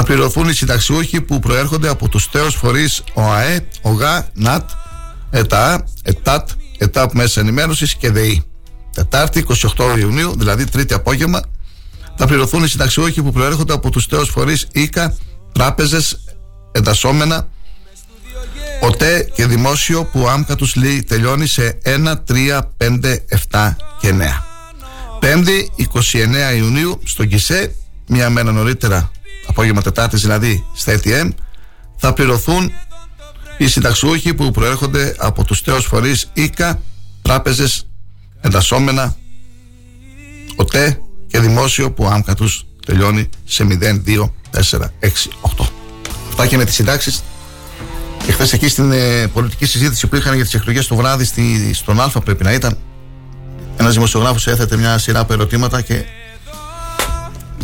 [0.01, 4.71] θα πληρωθούν οι συνταξιούχοι που προέρχονται από τους τέος φορείς ΟΑΕ, ΟΓΑ, ΝΑΤ,
[5.31, 8.45] ΕΤΑ, ΕΤΑΤ, ΕΤΑΠ Μέσα Ενημέρωσης και ΔΕΗ.
[8.95, 9.47] Τετάρτη
[9.77, 11.41] 28 Ιουνίου, δηλαδή τρίτη απόγευμα,
[12.17, 15.17] θα πληρωθούν οι συνταξιούχοι που προέρχονται από τους τέος φορείς ΙΚΑ,
[15.53, 16.25] τράπεζες,
[16.73, 17.49] εντασσόμενα,
[18.81, 23.17] ΟΤΕ και δημόσιο που ο άμκα τους λέει τελειώνει σε 1, 3, 5,
[23.51, 24.45] 7 και 9.
[25.19, 27.75] Πέμπτη 29 Ιουνίου στο Κισέ,
[28.07, 29.11] μία μέρα νωρίτερα
[29.49, 31.31] απόγευμα Τετάρτης δηλαδή στα ATM
[31.97, 32.73] θα πληρωθούν
[33.59, 36.81] οι συνταξιούχοι που προέρχονται από τους τέος φορείς ΙΚΑ,
[37.23, 37.87] τράπεζες,
[38.41, 39.17] εντασσόμενα,
[40.57, 45.67] ΟΤΕ και δημόσιο που άμκα τους τελειώνει σε 0, 2, 4, 6, 8.
[46.29, 47.23] Αυτά και με τις συντάξεις
[48.25, 51.75] και χθε εκεί στην ε, πολιτική συζήτηση που είχαν για τις εκλογές το βράδυ στη,
[51.75, 52.79] στον Α πρέπει να ήταν
[53.77, 56.05] ένας δημοσιογράφος έθετε μια σειρά από ερωτήματα και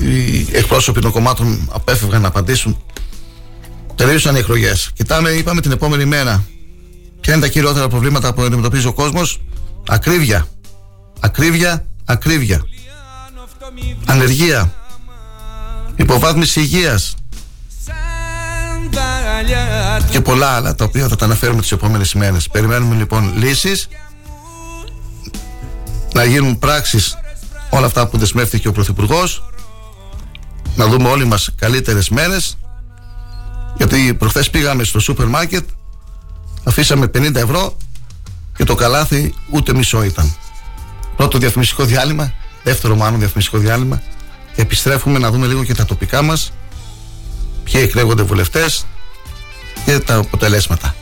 [0.00, 2.82] οι εκπρόσωποι των κομμάτων απέφευγαν να απαντήσουν.
[3.94, 4.90] Τελείωσαν οι εκλογές.
[4.94, 6.44] Κοιτάμε, είπαμε την επόμενη μέρα.
[7.20, 9.40] Ποια είναι τα κυριότερα προβλήματα που αντιμετωπίζει ο κόσμος,
[9.88, 10.46] Ακρίβεια.
[11.20, 12.64] Ακρίβεια, ακρίβεια.
[14.04, 14.74] Ανεργία.
[15.96, 17.14] Υποβάθμιση υγείας.
[20.10, 22.36] Και πολλά άλλα τα οποία θα τα αναφέρουμε τις επόμενες ημέρε.
[22.52, 23.88] Περιμένουμε λοιπόν λύσεις
[26.14, 27.18] να γίνουν πράξεις
[27.70, 29.44] όλα αυτά που δεσμεύτηκε ο Πρωθυπουργός
[30.74, 32.56] να δούμε όλοι μας καλύτερες μέρες.
[33.76, 35.68] Γιατί προχθές πήγαμε στο σούπερ μάρκετ
[36.64, 37.76] αφήσαμε 50 ευρώ
[38.56, 40.34] και το καλάθι ούτε μισό ήταν.
[41.16, 42.32] Πρώτο διαφημιστικό διάλειμμα
[42.64, 44.02] δεύτερο μάλλον διαφημιστικό διάλειμμα.
[44.54, 46.52] Και επιστρέφουμε να δούμε λίγο και τα τοπικά μας.
[47.64, 48.86] Ποιοι εκλέγονται βουλευτές
[49.84, 50.94] και τα αποτελέσματα.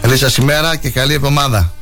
[0.00, 1.72] Καλή σας ημέρα και καλή εβδομάδα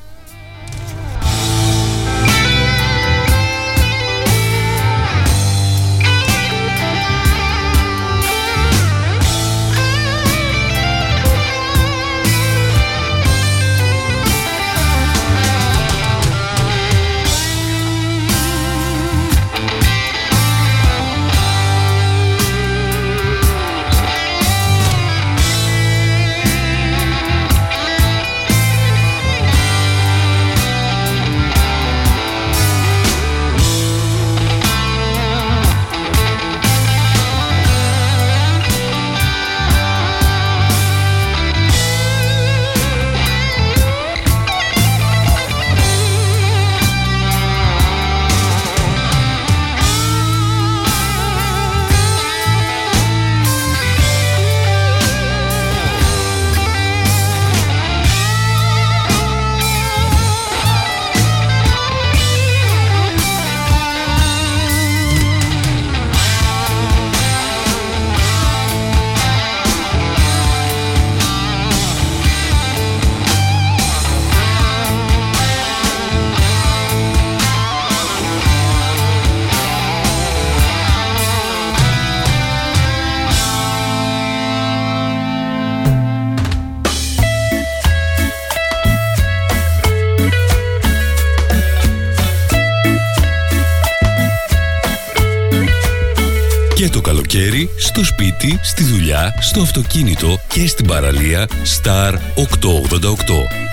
[99.11, 102.17] δουλειά, στο αυτοκίνητο και στην παραλία Star 888.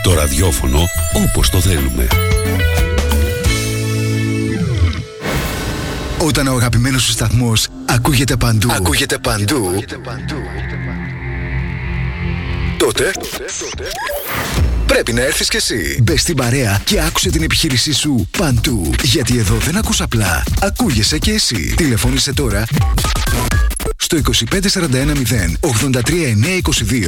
[0.04, 0.80] Το ραδιόφωνο
[1.14, 2.08] όπως το θέλουμε.
[6.18, 9.84] Όταν ο αγαπημένος σου σταθμός ακούγεται παντού, ακούγεται παντού,
[12.78, 13.12] τότε
[14.86, 16.00] πρέπει να έρθεις κι εσύ.
[16.04, 18.92] Μπε στην παρέα και άκουσε την επιχείρησή σου παντού.
[19.04, 21.74] Γιατί εδώ δεν ακούς απλά, ακούγεσαι κι εσύ.
[21.76, 22.66] Τηλεφώνησε τώρα
[24.08, 25.68] στο 25410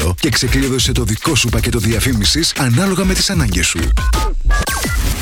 [0.10, 3.80] 83922 και ξεκλείδωσε το δικό σου πακέτο διαφήμισης ανάλογα με τις ανάγκες σου.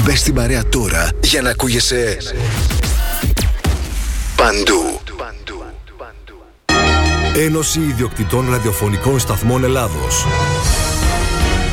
[0.04, 2.18] Μπες στην παρέα τώρα για να ακούγεσαι
[4.36, 5.00] παντού.
[7.36, 10.26] Ένωση Ιδιοκτητών Ραδιοφωνικών Σταθμών Ελλάδος.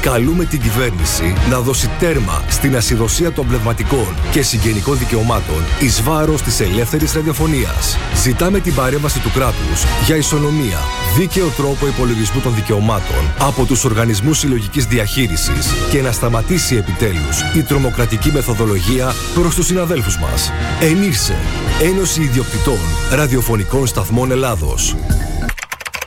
[0.05, 6.43] Καλούμε την κυβέρνηση να δώσει τέρμα στην ασυδοσία των πνευματικών και συγγενικών δικαιωμάτων εις βάρος
[6.43, 7.99] της ελεύθερης ραδιοφωνίας.
[8.23, 10.79] Ζητάμε την παρέμβαση του κράτους για ισονομία,
[11.17, 17.63] δίκαιο τρόπο υπολογισμού των δικαιωμάτων από τους οργανισμούς συλλογικής διαχείρισης και να σταματήσει επιτέλους η
[17.63, 20.53] τρομοκρατική μεθοδολογία προς τους συναδέλφους μας.
[20.81, 21.37] Ενήρσε,
[21.83, 22.79] Ένωση Ιδιοκτητών
[23.11, 24.97] Ραδιοφωνικών Σταθμών Ελλάδος.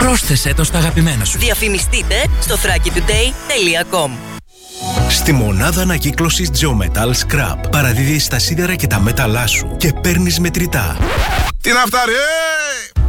[0.00, 1.38] Πρόσθεσέ το στα αγαπημένα σου.
[1.38, 4.10] Διαφημιστείτε στο thrakitoday.com
[5.08, 10.96] Στη μονάδα ανακύκλωσης Geometal Scrap παραδίδεις τα σίδερα και τα μέταλά σου και παίρνεις μετρητά.
[11.60, 12.99] Τι να φτάρει, ε!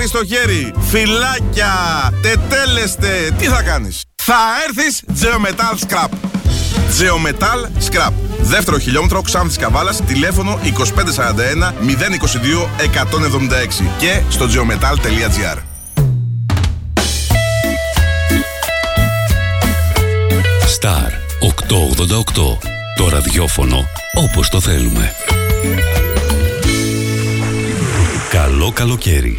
[0.00, 0.72] κασέρι στο χέρι.
[0.80, 1.72] Φυλάκια,
[2.22, 3.34] τετέλεστε.
[3.38, 4.34] Τι θα κάνεις; Θα
[4.68, 6.08] έρθεις Geometal Scrap.
[7.00, 8.12] Geometal Scrap.
[8.40, 15.58] Δεύτερο χιλιόμετρο Ξάνθης Καβάλας, τηλέφωνο 2541 022 176 και στο geometal.gr.
[20.80, 22.58] Star 888.
[22.96, 23.84] Το ραδιόφωνο
[24.14, 25.12] όπως το θέλουμε.
[28.30, 29.38] Καλό καλοκαίρι.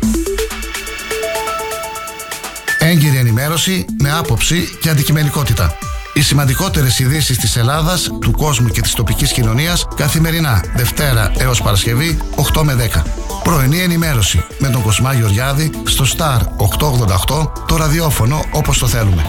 [3.32, 5.78] Ενημέρωση με άποψη και αντικειμενικότητα.
[6.14, 12.18] Οι σημαντικότερες ειδήσεις της Ελλάδας, του κόσμου και της τοπικής κοινωνίας καθημερινά Δευτέρα έως Παρασκευή
[12.36, 13.04] 8 με 10.
[13.44, 19.26] Πρωινή ενημέρωση με τον Κοσμά Γεωργιάδη στο Star 888 το ραδιόφωνο όπως το θέλουμε.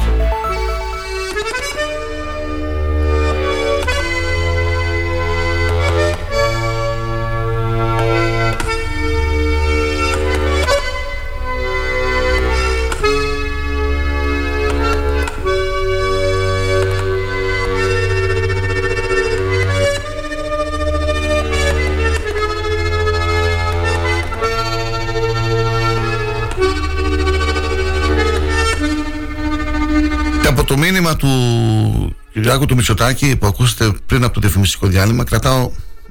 [32.52, 35.70] Κυριάκου του Μητσοτάκη που ακούσατε πριν από το διαφημιστικό διάλειμμα κρατάω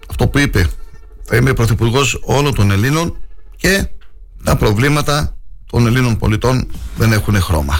[0.09, 0.69] αυτό που είπε
[1.23, 3.17] θα είμαι πρωθυπουργός όλων των Ελλήνων
[3.55, 3.87] και
[4.43, 5.35] τα προβλήματα
[5.65, 6.67] των Ελλήνων πολιτών
[6.97, 7.79] δεν έχουν χρώμα.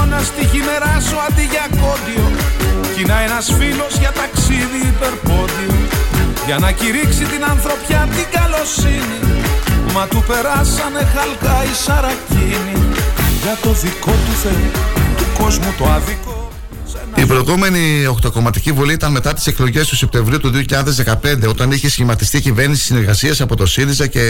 [0.00, 2.26] Της Βαβυλώνας τη χειμερά σου αντί για κόντιο.
[2.96, 5.74] Κοινά ένας φίλος για ταξίδι υπερπόντιο.
[6.46, 9.20] Για να κηρύξει την ανθρωπιά την καλοσύνη.
[9.94, 12.76] Μα του περάσανε χαλκά οι σαρακίνοι
[13.42, 14.70] Για το δικό του Θεό
[15.16, 16.50] του κόσμου το άδικο
[17.16, 22.40] Η προηγούμενη οχτακομματική βουλή ήταν μετά τις εκλογές του Σεπτεμβρίου του 2015, όταν είχε σχηματιστεί
[22.40, 24.24] κυβέρνηση συνεργασίας από το ΣΥΡΙΖΑ και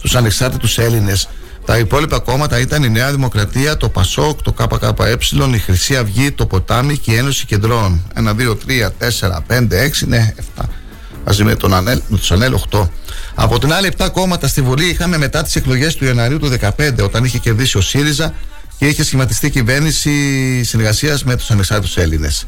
[0.00, 1.28] τους ανεξάρτητους Έλληνες.
[1.70, 5.16] Τα υπόλοιπα κόμματα ήταν η Νέα Δημοκρατία, το ΠΑΣΟΚ, το ΚΚΕ,
[5.54, 8.02] η Χρυσή Αυγή, το Ποτάμι και η Ένωση Κεντρών.
[8.14, 10.68] Ένα, δύο, τρία, τέσσερα, πέντε, έξι, ναι, εφτά.
[11.26, 12.88] Μαζί με, τον Ανέλ, με τους Ανέλ 8.
[13.34, 17.02] Από την άλλη, 7 κόμματα στη Βουλή είχαμε μετά τις εκλογές του Ιανουαρίου του 2015,
[17.02, 18.34] όταν είχε κερδίσει ο ΣΥΡΙΖΑ
[18.78, 20.10] και είχε σχηματιστεί κυβέρνηση
[20.64, 22.46] συνεργασίας με τους ανεξάρτητους Έλληνες.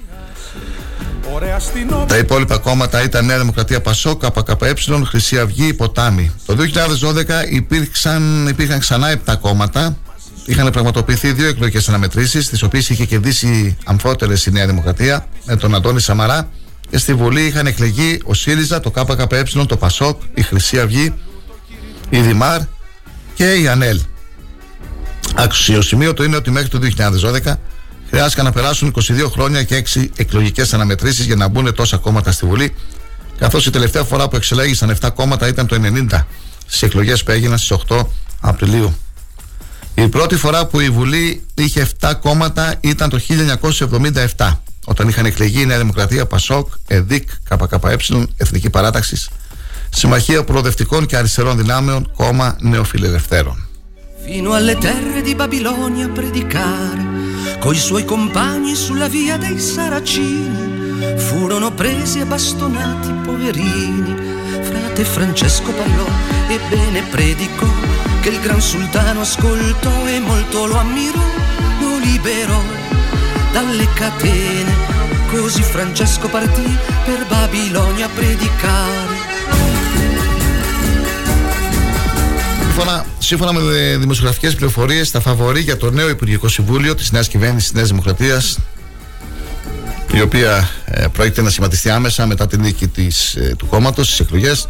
[2.07, 4.74] Τα υπόλοιπα κόμματα ήταν Νέα Δημοκρατία Πασό, ΚΚΕ,
[5.05, 6.33] Χρυσή Αυγή, Ποτάμι.
[6.47, 9.97] Το 2012 υπήρξαν, υπήρχαν ξανά 7 κόμματα.
[10.45, 15.74] Είχαν πραγματοποιηθεί δύο εκλογικές αναμετρήσεις, τις οποίες είχε κερδίσει αμφότερες η Νέα Δημοκρατία με τον
[15.74, 16.49] Αντώνη Σαμαρά.
[16.91, 21.14] Και στη Βουλή είχαν εκλεγεί ο ΣΥΡΙΖΑ, το ΚΚΕ, το ΠΑΣΟΚ, η Χρυσή Αυγή,
[22.11, 22.61] η Δημάρ
[23.35, 24.01] και η ΑΝΕΛ.
[25.35, 27.61] Αξιοσημείωτο είναι ότι μέχρι το 2012
[28.14, 32.46] χρειάστηκαν να περάσουν 22 χρόνια και 6 εκλογικές αναμετρήσεις για να μπουν τόσα κόμματα στη
[32.46, 32.74] Βουλή,
[33.38, 35.76] καθώς η τελευταία φορά που εξελέγησαν 7 κόμματα ήταν το
[36.10, 36.26] 90
[36.66, 38.06] στις εκλογές που έγιναν στις 8
[38.40, 38.96] Απριλίου.
[39.94, 43.20] Η πρώτη φορά που η Βουλή είχε 7 κόμματα ήταν το
[44.36, 49.16] 1977, όταν είχαν εκλεγεί η Νέα Δημοκρατία, Πασόκ, ΕΔΙΚ, ΚΚΕ, Εθνική Παράταξη,
[49.90, 53.66] Συμμαχία Προοδευτικών και Αριστερών Δυνάμεων, Κόμμα Νεοφιλελευθέρων.
[54.23, 61.73] Fino alle terre di Babilonia a predicare, coi suoi compagni sulla via dei Saracini, furono
[61.73, 64.14] presi e bastonati poverini.
[64.62, 66.07] Frate Francesco parlò
[66.49, 67.66] e bene predicò,
[68.20, 71.25] che il gran sultano ascoltò e molto lo ammirò,
[71.81, 72.62] lo liberò
[73.51, 75.01] dalle catene.
[75.33, 79.32] Così Francesco partì per Babilonia a predicare.
[82.75, 87.68] Σύμφωνα, σύμφωνα με δημοσιογραφικές πληροφορίες, τα φαβορή για το νέο Υπουργικό Συμβούλιο της Νέας Κυβέρνησης
[87.68, 88.59] της Νέας Δημοκρατίας,
[90.12, 94.20] η οποία ε, πρόκειται να σχηματιστεί άμεσα μετά την νίκη της, ε, του κόμματος στις
[94.20, 94.68] εκλογές,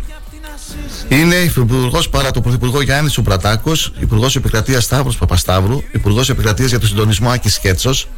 [1.08, 6.86] είναι Υπουργό παρά το Πρωθυπουργό Γιάννης Σουμπρατάκο, Υπουργός Επικρατείας Σταύρος Παπασταύρου, Υπουργός Επικρατείας για το
[6.86, 8.08] Συντονισμό Άκης Σκέτσος,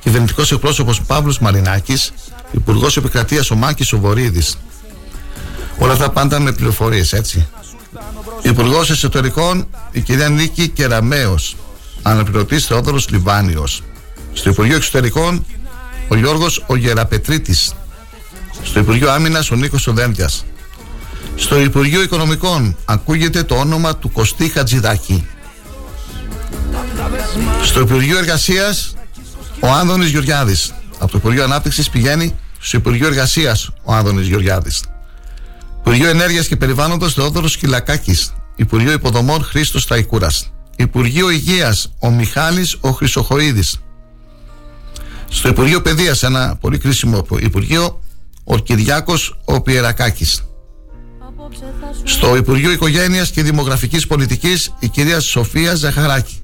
[0.00, 2.12] Κυβερνητικός Εκπρόσωπος Παύλος Μαρινάκης,
[2.50, 4.42] Υπουργός Επικρατείας ο Μάκης Οβορίδη.
[5.78, 7.46] Όλα αυτά πάντα με πληροφορίες, έτσι.
[8.42, 11.34] Υπουργός Εσωτερικών η κυρία Νίκη Κεραμέο.
[12.02, 13.82] Αναπληρωτής Θεόδωρος Λιβάνιος.
[14.32, 15.46] Στο Υπουργείο Εξωτερικών
[16.08, 17.74] ο Γιώργος Ογεραπετρίτης.
[18.62, 20.30] Στο Υπουργείο Άμυνας ο Νίκος Οδέντια.
[21.36, 25.26] Στο Υπουργείο Οικονομικών ακούγεται το όνομα του Κωστή Χατζηδάκη.
[27.62, 28.94] Στο Υπουργείο Εργασίας
[29.60, 30.74] ο Άνδονης Γεωργιάδης.
[30.98, 34.82] Από το Υπουργείο Ανάπτυξης πηγαίνει στο Υπουργείο Εργασίας ο Άνδονης Γεωργιάδης.
[35.86, 38.18] Υπουργείο Ενέργειας και Περιβάλλοντος Θεόδωρος Κυλακάκη.
[38.56, 40.52] Υπουργείο Υποδομών Χρήστος Ταϊκούρας.
[40.76, 43.78] Υπουργείο Υγείας ο Μιχάλης ο Χρυσοχοίδης.
[45.28, 48.00] Στο Υπουργείο Παιδείας, ένα πολύ κρίσιμο Υπουργείο,
[48.44, 50.44] ο Κυριάκος ο Πιερακάκης.
[52.04, 56.42] Στο Υπουργείο Οικογένειας και Δημογραφικής Πολιτικής η κυρία Σοφία Ζαχαράκη.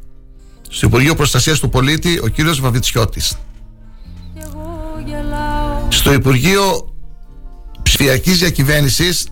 [0.69, 3.37] Στο Υπουργείο Προστασίας του Πολίτη ο κύριος Βαβιτσιώτης.
[5.89, 6.90] Στο Υπουργείο
[7.91, 9.27] ψηφιακής διακυβέρνησης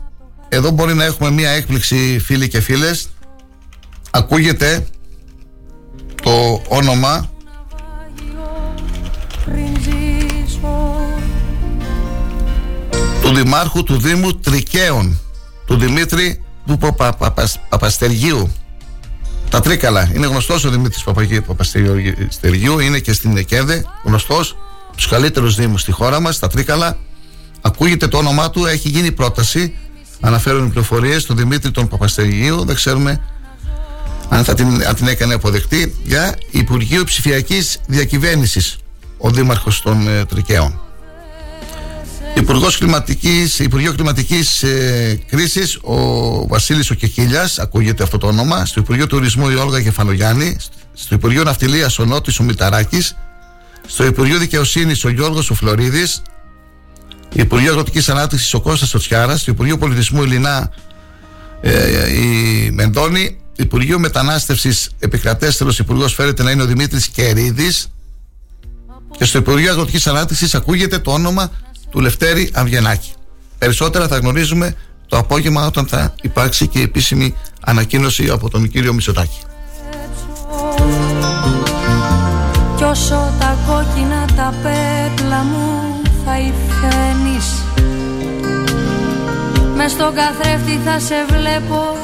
[0.49, 3.09] εδώ μπορεί να έχουμε μία έκπληξη φίλοι και φίλες.
[4.11, 4.87] Ακούγεται
[6.23, 7.31] το όνομα.
[13.23, 15.19] Του Δημάρχου του Δήμου Τρικαίων
[15.67, 16.79] του Δημήτρη του
[17.69, 18.53] Παπαστεργίου
[19.51, 20.11] τα Τρίκαλα.
[20.15, 21.03] Είναι γνωστός ο Δημήτρης
[21.47, 24.57] Παπαστεργίου είναι και στην Εκέδε γνωστός
[24.97, 26.97] τους καλύτερους δήμους στη χώρα μας τα Τρίκαλα
[27.61, 29.75] Ακούγεται το όνομά του, έχει γίνει πρόταση.
[30.21, 32.65] Αναφέρουν οι πληροφορίες στον Δημήτρη τον Παπαστεργίου.
[32.65, 33.21] Δεν ξέρουμε
[34.29, 38.77] αν θα την, αν την έκανε αποδεκτή για Υπουργείο Ψηφιακής Διακυβέρνησης
[39.19, 40.81] ο Δήμαρχος των ε, Τρικαίων.
[42.35, 46.95] Υπουργός κλιματικής, Υπουργείο Κλιματικής ε, Κρίσης, ο Βασίλης ο
[47.57, 48.67] ακούγεται αυτό το όνομα.
[48.67, 50.57] Στο Υπουργείο Τουρισμού η Όλγα Κεφαλογιάννη.
[50.93, 53.17] Στο Υπουργείο Ναυτιλίας ο Νότης ο Μηταράκης.
[53.87, 56.23] Στο Υπουργείο Δικαιοσύνης ο Γιώργος ο Φλωρίδης.
[57.33, 60.71] Υπουργείο Αγροτικής Ανάπτυξης ο Κώστας Τσοτσιάρα, Υπουργείο Πολιτισμού Ελληνά
[61.61, 67.89] ε, η Μεντώνη, Υπουργείο Μετανάστευσης Επικρατέστερο Υπουργός φέρεται να είναι ο Δημήτρης Κερίδης.
[69.19, 71.51] Και στο Υπουργείο Αγροτικής Ανάπτυξης ακούγεται το όνομα
[71.91, 73.13] του Λευτέρη Αυγενάκη.
[73.59, 74.75] Περισσότερα θα γνωρίζουμε
[75.07, 79.39] το απόγευμα όταν θα υπάρξει και η επίσημη ανακοίνωση από τον κύριο Μισοτάκη.
[82.77, 86.98] Κι όσο τα κόκκινα τα πέπλα μου θα υφαίνεις
[89.81, 91.97] Μες στον καθρέφτη θα σε βλέπω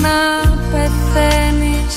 [0.00, 1.94] να πεθαίνεις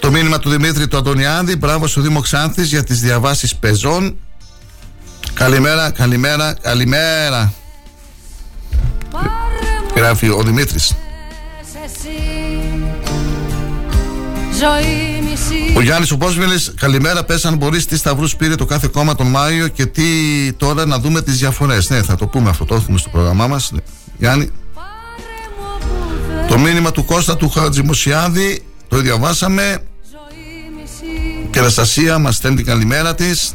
[0.00, 1.56] Το μήνυμα του Δημήτρη του Αντωνιάδη.
[1.56, 4.18] Μπράβο στο Δήμο Ξάνθης για τις διαβάσεις πεζών.
[5.34, 7.52] Καλημέρα, καλημέρα, καλημέρα.
[9.96, 10.94] Γράφει ο Δημήτρης.
[11.84, 12.85] εσύ
[14.58, 17.24] Ζωή μισή Ο Γιάννης ο Πόσβελης, καλημέρα.
[17.24, 20.02] Πες αν μπορείς τι σταυρούς πήρε το κάθε κόμμα τον Μάιο και τι
[20.52, 21.78] τώρα να δούμε τις διαφορέ.
[21.88, 23.72] Ναι, θα το πούμε αυτό, το έχουμε στο πρόγραμμά μας.
[24.18, 24.50] Γιάννη.
[26.48, 29.82] Το μήνυμα του Κώστα του Χατζημοσιάδη το διαβάσαμε.
[31.50, 33.52] Και η Αναστασία μας στέλνει την καλημέρα της.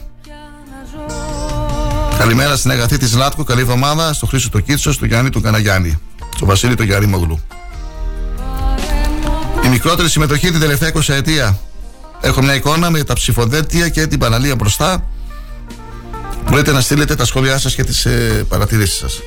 [2.17, 3.43] Καλημέρα στην αγαθή τη Λάτκο.
[3.43, 5.99] Καλή εβδομάδα στο Χρήσο το Κίτσο, στο Γιάννη τον Καναγιάννη.
[6.35, 7.39] Στο Βασίλη τον Γιάννη Μογλού.
[9.72, 11.60] Η μικρότερη συμμετοχή την τελευταία 20 ετία.
[12.22, 15.07] Έχω μια εικόνα με τα ψηφοδέλτια και την παραλία μπροστά.
[16.49, 19.19] Μπορείτε να στείλετε τα σχόλιά σας και τις ε, παρατηρήσεις σας.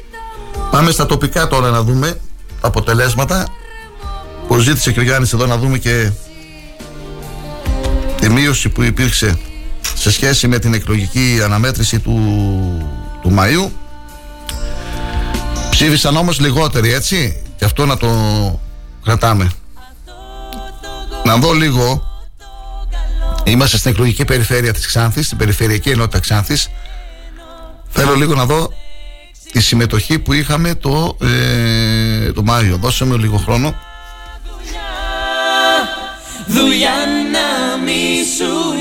[0.70, 2.20] Πάμε στα τοπικά τώρα να δούμε
[2.60, 3.46] τα αποτελέσματα.
[4.48, 6.10] Που ζήτησε και ο Γιάννης εδώ να δούμε και
[8.20, 9.38] τη μείωση που υπήρξε
[9.94, 12.18] σε σχέση με την εκλογική αναμέτρηση του,
[13.22, 13.70] του Μαΐου.
[15.70, 18.08] Ψήφισαν όμως λιγότεροι έτσι και αυτό να το
[19.04, 19.50] κρατάμε.
[21.24, 22.08] Να δω λίγο.
[23.44, 26.68] Είμαστε στην εκλογική περιφέρεια της Ξάνθης Στην περιφερειακή ενότητα Ξάνθης.
[27.88, 28.72] Θέλω λίγο να δω
[29.52, 32.76] Τη συμμετοχή που είχαμε το, ε, το Μάιο.
[32.76, 33.74] Δώσε μου λίγο χρόνο.
[36.46, 36.94] Δουλειά
[37.32, 38.73] να μη σου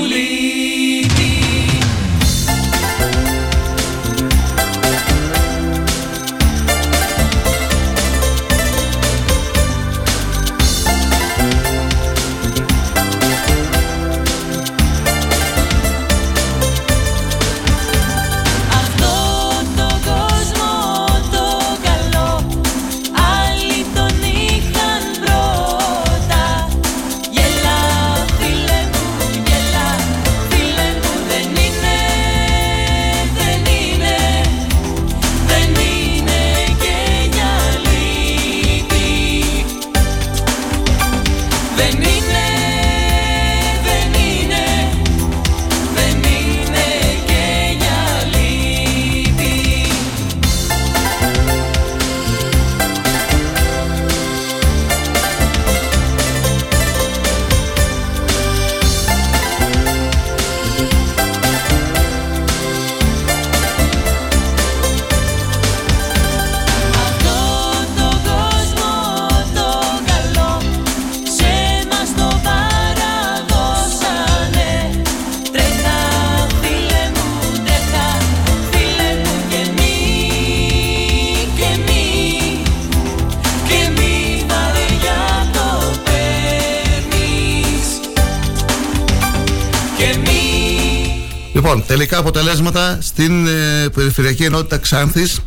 [91.74, 95.40] Λοιπόν, τελικά αποτελέσματα στην ε, περιφερειακή ενότητα Ξάνθης.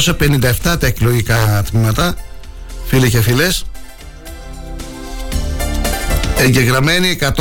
[0.00, 2.14] 257 τα εκλογικά τμήματα
[2.86, 3.64] Φίλοι και φίλες.
[6.36, 7.34] Εγγεγραμμένοι 120.851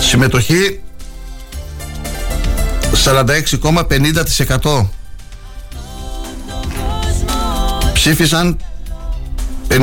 [0.00, 0.80] Συμμετοχή
[3.04, 4.86] 46,50%
[7.92, 8.58] Ψήφισαν
[9.74, 9.76] 56.193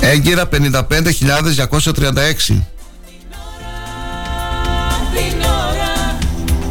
[0.00, 2.60] Έγκυρα 55.236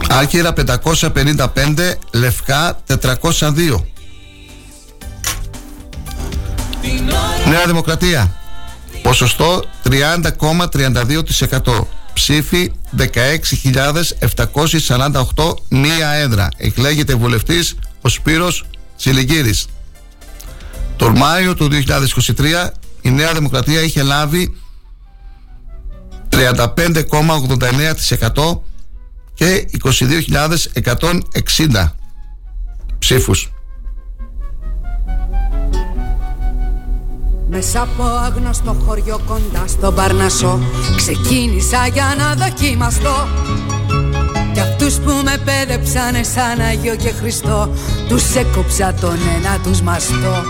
[0.09, 3.81] Άκυρα 555 Λευκά 402
[7.49, 8.31] Νέα Δημοκρατία.
[9.01, 16.49] Ποσοστό 30,32% Ψήφι 16.748 Μία έδρα.
[16.57, 17.75] Εκλέγεται βουλευτής
[18.07, 18.63] ο Σπύρος
[18.97, 19.67] Τσιλιγκύρης
[20.95, 22.69] Τον Μάιο του 2023
[23.01, 24.55] η Νέα Δημοκρατία είχε λάβει
[26.29, 28.59] 35,89%
[29.33, 31.91] και 22.160
[32.99, 33.51] ψήφους.
[37.49, 40.59] Μέσα από άγνωστο χωριό κοντά στον Παρνασσό
[40.95, 43.27] Ξεκίνησα για να δοκιμαστώ
[43.67, 43.76] Κι
[44.87, 47.73] αυτούς που με πέδεψανε σαν Άγιο και Χριστό
[48.07, 50.43] Τους έκοψα τον ένα τους μαστό.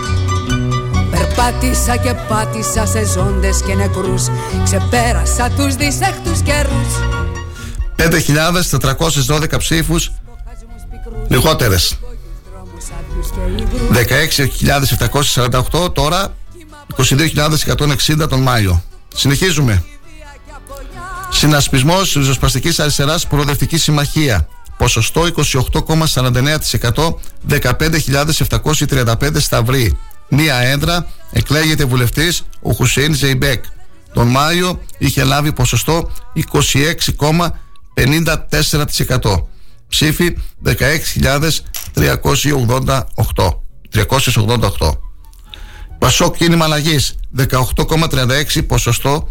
[1.10, 4.26] Περπάτησα και πάτησα σε ζώντες και νεκρούς
[4.64, 6.88] Ξεπέρασα τους δυσέχτους καιρούς.
[7.96, 10.12] 5.412 ψήφους
[11.28, 11.98] λιγότερες.
[15.72, 16.34] 16.748 τώρα
[16.96, 18.82] 22.160 τον Μάιο.
[19.14, 19.84] Συνεχίζουμε
[21.30, 24.48] Συνασπισμός Ριζοσπαστικής Αριστεράς Προοδευτικής Συμμαχία
[24.78, 27.14] ποσοστό 28,49%,
[27.48, 29.98] 15.735 σταυροί.
[30.28, 33.64] Μία έδρα εκλέγεται βουλευτής ο Χουσέιν Ζεϊμπέκ.
[34.12, 36.10] Τον Μάιο είχε λάβει ποσοστό
[36.52, 39.46] 26,54%.
[39.88, 43.62] Ψήφι 16.388.
[43.92, 44.98] 388.
[45.98, 49.28] Πασόκ κίνημα αλλαγής 18,36 ποσοστό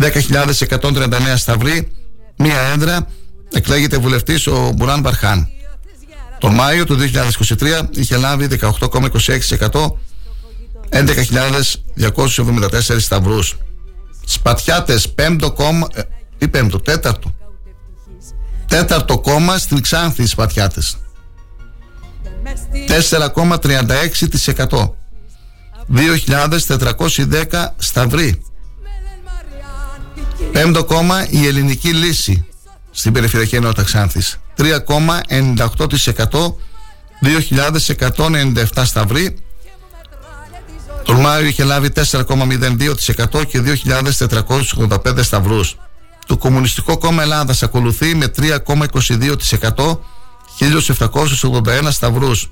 [0.00, 1.92] 10.139 σταυροί
[2.36, 3.06] μία έδρα
[3.52, 5.48] εκλέγεται βουλευτής ο Μπουράν Μπαρχάν
[6.40, 6.96] τον Μάιο του
[7.58, 9.92] 2023 είχε λάβει 18,26%
[10.90, 13.56] 11.274 σταυρούς.
[14.24, 16.00] Σπατιάτες πέμπτο κόμμα ε,
[16.38, 17.34] ή πέμπτο, τέταρτο.
[18.66, 20.96] Τέταρτο κόμμα στην Ξάνθη Σπατιάτες.
[23.10, 24.90] 4,36%
[25.94, 28.42] 2.410 σταυροί.
[30.52, 32.46] Πέμπτο κόμμα η ελληνική λύση
[32.90, 34.40] στην περιφερειακή ενότητα Ξάνθης.
[34.56, 36.54] 3,98%
[37.22, 39.36] 2.197 σταυροί.
[41.04, 45.76] Τον Μάιο είχε λάβει 4,02% και 2.485 σταυρούς.
[46.26, 50.00] Το Κομμουνιστικό Κόμμα Ελλάδας ακολουθεί με 3,22%
[50.58, 52.50] 1.781 σταυρούς.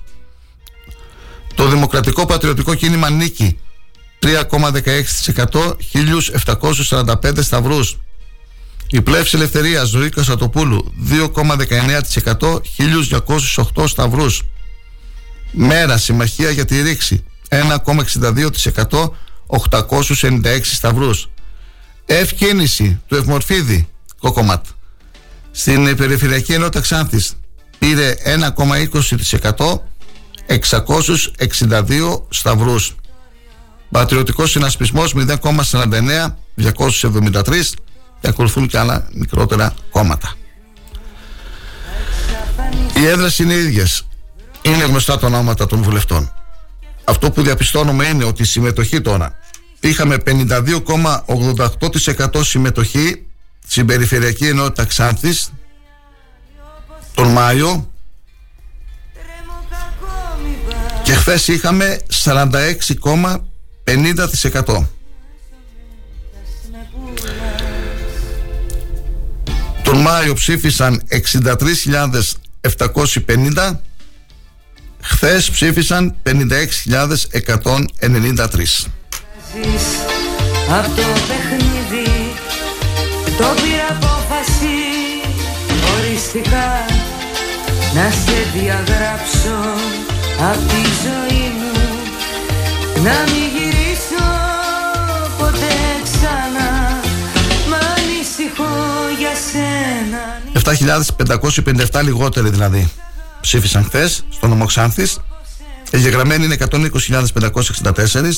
[1.54, 3.58] Το Δημοκρατικό Πατριωτικό Κίνημα Νίκη
[4.22, 7.96] 3,16% 1.745 σταυρούς.
[8.90, 14.42] Η Πλεύση Ελευθερίας Ζωή Κασατοπούλου 2,19% 1.208 σταυρούς.
[15.52, 19.10] Μέρα Συμμαχία για τη Ρήξη 1,62%
[19.46, 21.28] 896 σταυρούς.
[22.06, 23.88] Ευκίνηση του Ευμορφίδη
[24.20, 24.64] Κοκομάτ
[25.50, 27.36] στην Περιφερειακή Ενότητα Ξάνθης
[27.78, 29.80] πήρε 1,20%
[30.46, 32.94] 662 σταυρούς.
[33.90, 37.42] Πατριωτικός συνασπισμός 0,49 273
[38.20, 40.34] και ακολουθούν και άλλα μικρότερα κόμματα.
[42.96, 44.06] Οι έδρες είναι ίδιες.
[44.62, 46.32] Είναι γνωστά τα ονόματα των βουλευτών.
[47.04, 49.38] Αυτό που διαπιστώνουμε είναι ότι η συμμετοχή τώρα
[49.80, 53.26] είχαμε 52,88% συμμετοχή
[53.66, 55.52] στην Περιφερειακή Ενότητα Ξάνθης
[57.14, 57.90] τον Μάιο
[61.02, 62.00] και χθες είχαμε
[63.88, 64.86] 46,50%.
[69.82, 73.76] Τον Μάιο ψήφισαν 63.750
[75.00, 76.30] Χθες ψήφισαν 56.193
[80.68, 82.08] Από το παιχνίδι
[83.38, 84.78] το πήρα απόφαση
[85.96, 86.68] οριστικά
[87.94, 89.58] να σε διαγράψω.
[90.50, 91.72] Από τη ζωή μου
[93.02, 93.57] να μην
[100.72, 102.90] 7.557 λιγότεροι δηλαδή.
[103.40, 105.18] Ψήφισαν χθες στο νομό Ξάνθης
[105.90, 108.30] Εγγεγραμμένοι είναι 120.564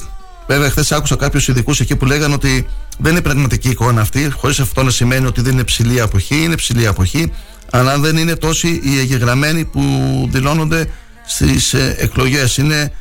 [0.47, 2.67] Βέβαια, χθες άκουσα κάποιους ειδικούς εκεί που λέγανε ότι
[2.99, 6.43] δεν είναι πραγματική εικόνα αυτή, χωρίς αυτό να σημαίνει ότι δεν είναι ψηλή αποχή.
[6.43, 7.33] Είναι ψηλή αποχή,
[7.71, 9.81] αλλά δεν είναι τόσοι οι εγγεγραμμένοι που
[10.31, 10.91] δηλώνονται
[11.27, 12.57] στις ε, εκλογές.
[12.57, 12.93] Είναι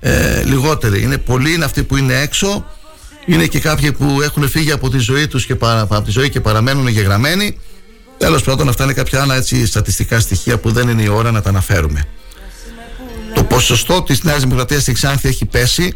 [0.00, 1.02] ε, λιγότεροι.
[1.02, 2.66] Είναι πολλοί είναι αυτοί που είναι έξω.
[3.26, 6.30] Είναι και κάποιοι που έχουν φύγει από τη ζωή τους και παρα, από τη ζωή
[6.30, 7.58] και παραμένουν εγγεγραμμένοι
[8.24, 11.42] τέλος πρώτον αυτά είναι κάποια άλλα έτσι στατιστικά στοιχεία που δεν είναι η ώρα να
[11.42, 12.06] τα αναφέρουμε
[13.34, 15.94] το ποσοστό της Νέας Δημοκρατίας στη Ξάνθη έχει πέσει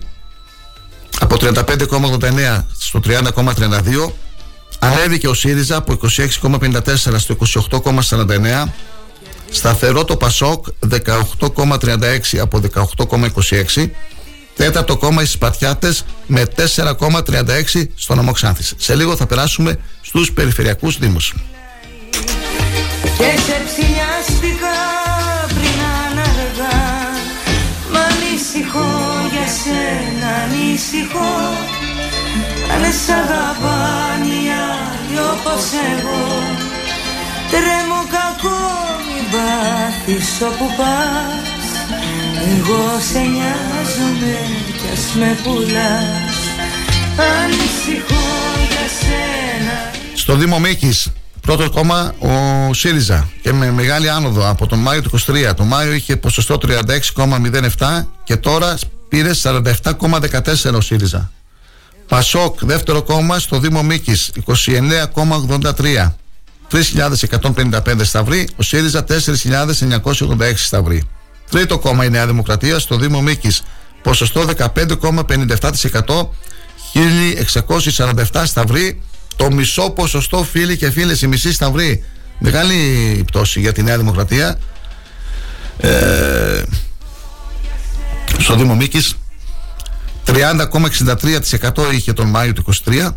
[1.21, 4.13] από 35,89 στο 30,32
[4.79, 5.99] ανέβηκε ο ΣΥΡΙΖΑ από
[6.43, 6.87] 26,54
[7.17, 7.37] στο
[7.71, 8.65] 28,49
[9.51, 12.61] Σταθερό το Πασόκ 18,36 από
[13.07, 13.89] 18,26
[14.57, 18.75] Τέταρτο κόμμα οι Σπατιάτες με 4,36 στο νομό Ξάνθης.
[18.77, 21.35] Σε λίγο θα περάσουμε στους περιφερειακούς δήμους.
[23.19, 24.77] Και σε ψηλιάστηκα
[25.55, 26.81] πριν αναργά.
[27.93, 28.91] Μ' ανησυχώ
[29.33, 31.35] για σένα ανησυχώ.
[32.75, 36.23] Αν σ' αγαπάνε οι άλλοι όπως εγώ.
[37.51, 38.61] Τρέμω κακό
[39.07, 41.67] μην πάθεις όπου πας.
[42.53, 44.39] Εγώ σε νοιάζομαι
[44.79, 46.37] κι ας με πουλάς.
[47.33, 48.27] Ανησυχώ
[48.69, 49.91] για σένα.
[50.15, 51.13] Στο Δήμο Μίκης
[51.49, 55.55] Πρώτο κόμμα ο ΣΥΡΙΖΑ και με μεγάλη άνοδο από τον Μάιο του 23.
[55.57, 61.31] Το Μάιο είχε ποσοστό 36,07 και τώρα πήρε 47,14 ο ΣΥΡΙΖΑ.
[62.09, 66.15] Πασόκ, δεύτερο κόμμα στο Δήμο Μίκης, 29,83.
[66.71, 71.09] 3.155 σταυροί, ο ΣΥΡΙΖΑ 4.986 σταυροί.
[71.51, 73.63] Τρίτο κόμμα η Νέα Δημοκρατία στο Δήμο Μίκης,
[74.03, 74.45] ποσοστό
[74.75, 76.31] 15,57%,
[76.93, 79.03] 1.647 σταυροί,
[79.39, 82.05] το μισό ποσοστό φίλοι και φίλες, η μισή σταυροί,
[82.39, 82.75] Μεγάλη
[83.27, 84.59] πτώση για τη Νέα Δημοκρατία.
[85.79, 86.63] Ε,
[88.39, 89.15] στο Δήμο Μίκης
[90.27, 93.09] 30,63% είχε τον Μάιο του 23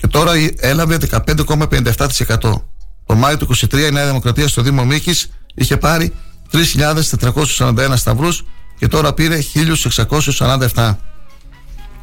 [0.00, 2.62] και τώρα έλαβε 15,57%.
[3.06, 6.14] Τον Μάιο του 23 η Νέα Δημοκρατία στο Δήμο Μίκης είχε πάρει
[6.52, 8.44] 3.441 σταυρούς
[8.78, 10.94] και τώρα πήρε 1.647.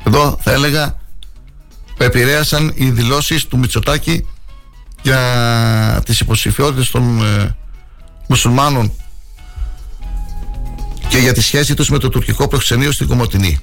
[0.04, 0.96] Εδώ θα έλεγα
[2.06, 4.28] επηρέασαν οι δηλώσεις του Μητσοτάκη
[5.02, 7.56] για τις υποψηφιότητες των ε,
[8.28, 8.92] μουσουλμάνων
[11.08, 13.60] και για τη σχέση τους με το τουρκικό προξενείο στην Κομωτινή.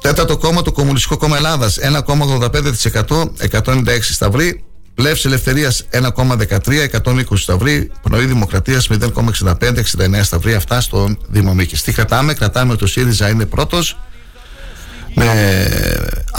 [0.00, 4.64] Τέταρτο κόμμα, το Κομμουνιστικό Κόμμα Ελλάδας, 1,85%, 196 σταυροί.
[4.94, 7.90] Πλεύση Ελευθερίας 1,13, 120 σταυροί.
[8.02, 10.54] Πνοή Δημοκρατίας 0,65, 69 σταυροί.
[10.54, 11.76] Αυτά στον Δήμο Μίκη.
[11.76, 14.04] Τι κρατάμε, κρατάμε ότι ο ΣΥΡΙΖΑ είναι πρώτος με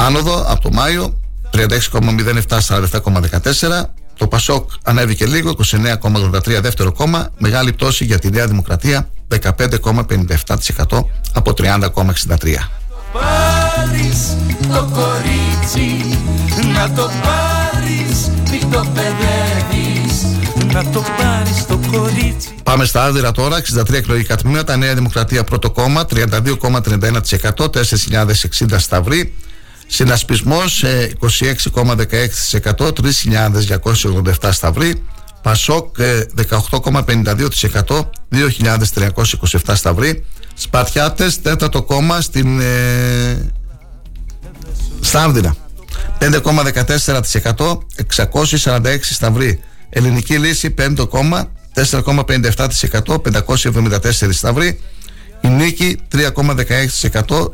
[0.06, 1.20] άνοδο από το Μάιο
[1.54, 3.84] 36,07 47,14.
[4.18, 7.30] Το Πασόκ ανέβηκε λίγο, 29,83 δεύτερο κόμμα.
[7.38, 12.56] Μεγάλη πτώση για τη Νέα Δημοκρατία, 15,57% από 30,63
[13.12, 14.38] πάρεις
[14.72, 16.20] το κορίτσι
[16.74, 20.26] Να το πάρεις μη το παιδεύεις
[20.74, 25.72] Να το πάρεις το κορίτσι Πάμε στα άδειρα τώρα, 63 εκλογικά τμήματα, Νέα Δημοκρατία πρώτο
[25.72, 29.34] κόμμα, 32,31%, 4.060 σταυροί.
[29.88, 30.84] Συνασπισμός
[31.20, 35.04] 26,16%, 3.287 σταυροί.
[35.42, 35.96] Πασόκ
[36.50, 40.26] 18,52%, 2.327 σταυροί.
[40.54, 43.52] Σπαρτιάτες, τέταρτο κόμμα στην ε,
[45.02, 45.56] Στάρδινα.
[46.20, 47.78] 5,14%,
[48.32, 49.60] 646 σταυροί.
[49.90, 54.80] Ελληνική λύση, πέμπτο κόμμα, 4,57%, 574 σταυροί.
[55.42, 57.50] Η νίκη 3,16%,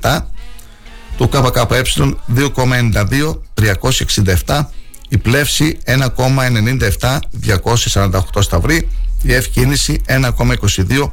[0.00, 0.18] 397.
[1.16, 1.82] Το ΚΚΕ
[2.36, 3.38] 2,92,
[4.46, 4.60] 367.
[5.08, 7.18] Η πλεύση 1,97,
[7.64, 8.88] 248 σταυροί.
[9.22, 11.10] Η ευκίνηση 1,22,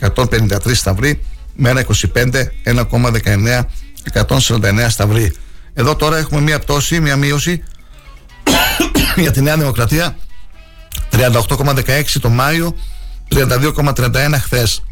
[0.00, 1.24] 153 σταυροί,
[1.54, 1.84] μέρα
[2.14, 3.64] 25, 1,19,
[4.12, 5.32] 149 σταυροί.
[5.74, 7.62] Εδώ τώρα έχουμε μία πτώση, μία μείωση
[9.22, 10.16] για τη Νέα Δημοκρατία
[11.10, 12.76] 38,16 το Μάιο
[13.34, 14.12] 32,31
[14.42, 14.82] χθες.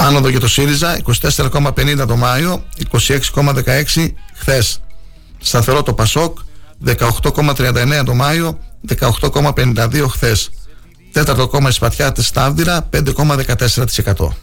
[0.00, 0.98] Άνοδο για το ΣΥΡΙΖΑ
[1.36, 4.80] 24,50 το Μάιο 26,16 χθες.
[5.38, 6.38] Σταθερό το ΠΑΣΟΚ
[6.86, 8.58] 18,39 το Μάιο
[8.98, 10.50] 18,52 χθες.
[11.12, 14.34] Τέταρτο κόμμα Σπατιάτε Στάβδυρα 5,14%.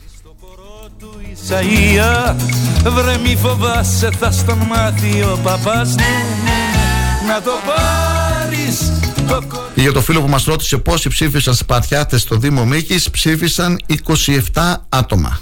[1.49, 2.35] Ισαΐα
[2.83, 5.95] Βρε μη φοβάσαι θα στον μάθει ο παπάς
[7.27, 8.91] Να το πάρεις
[9.75, 13.79] για το φίλο που μας ρώτησε πόσοι ψήφισαν Σπατιάτες στο Δήμο Μίκης ψήφισαν
[14.53, 15.39] 27 άτομα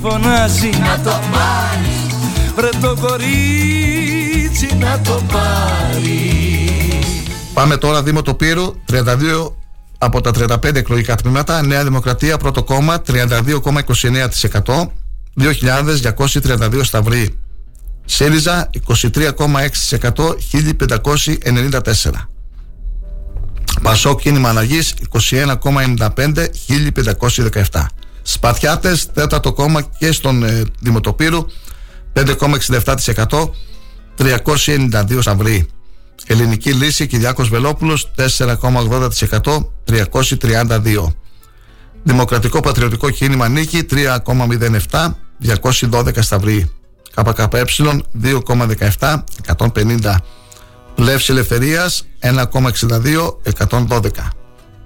[0.00, 2.14] Φωνάζει να το πάρεις
[2.54, 6.30] Βρε το κορίτσι να το πάρεις
[7.54, 9.52] Πάμε τώρα Δήμο Τοπύρου 32
[10.02, 14.86] από τα 35 εκλογικά τμήματα, Νέα Δημοκρατία πρώτο κόμμα 32,29%,
[15.40, 17.38] 2.232 σταυροί.
[18.04, 19.38] ΣΥΡΙΖΑ 23,6%,
[20.52, 22.10] 1.594.
[23.82, 24.80] Πασό κίνημα αλλαγή
[25.30, 25.58] 21,95,
[26.66, 27.86] 1.517.
[28.22, 31.46] Σπαθιάτες, τέταρτο κόμμα και στον ε, Δημοτοπύρου
[32.12, 33.50] 5,67%,
[34.18, 35.68] 392 σταυροί.
[36.26, 39.08] Ελληνική λύση Κυριάκος Βελόπουλος 4,80%
[39.84, 41.12] 332
[42.02, 45.10] Δημοκρατικό Πατριωτικό Κίνημα Νίκη 3,07
[45.90, 46.70] 212 σταυροί.
[47.14, 47.64] ΚΚΕ
[48.22, 49.22] 2,17
[49.58, 50.16] 150
[50.94, 53.36] Πλεύση Ελευθερίας 1,62
[53.68, 54.39] 112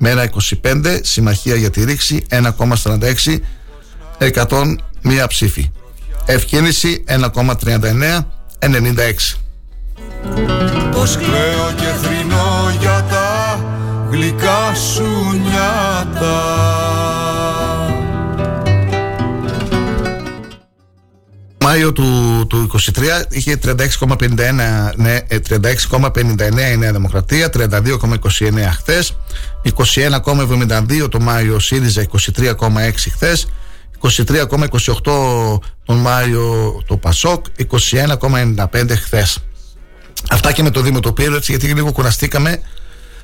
[0.07, 0.31] Μέρα
[0.63, 3.39] 25 Συμμαχία για τη Ρήξη 1,46
[4.19, 4.69] 101
[5.29, 5.71] ψήφι
[6.25, 7.55] Ευκίνηση 1,39
[8.59, 8.75] 96
[10.93, 13.59] Πως κλαίω και θρυνώ για τα
[14.11, 16.84] γλυκά σου νιάτα
[21.75, 23.77] Μάιο του, του 23 είχε 36,51
[24.97, 25.19] ναι,
[25.49, 27.69] 36,59 ε, η Νέα Δημοκρατία 32,29
[28.73, 29.17] χθες
[29.77, 32.07] 21,72 το Μάιο ΣΥΡΙΖΑ
[32.37, 32.59] 23,6
[33.13, 33.47] χθες
[34.01, 34.59] 23,28
[35.85, 37.45] τον Μάιο το ΠΑΣΟΚ
[37.91, 39.39] 21,95 χθες
[40.31, 42.61] Αυτά και με το Δήμο το έτσι γιατί λίγο κουραστήκαμε.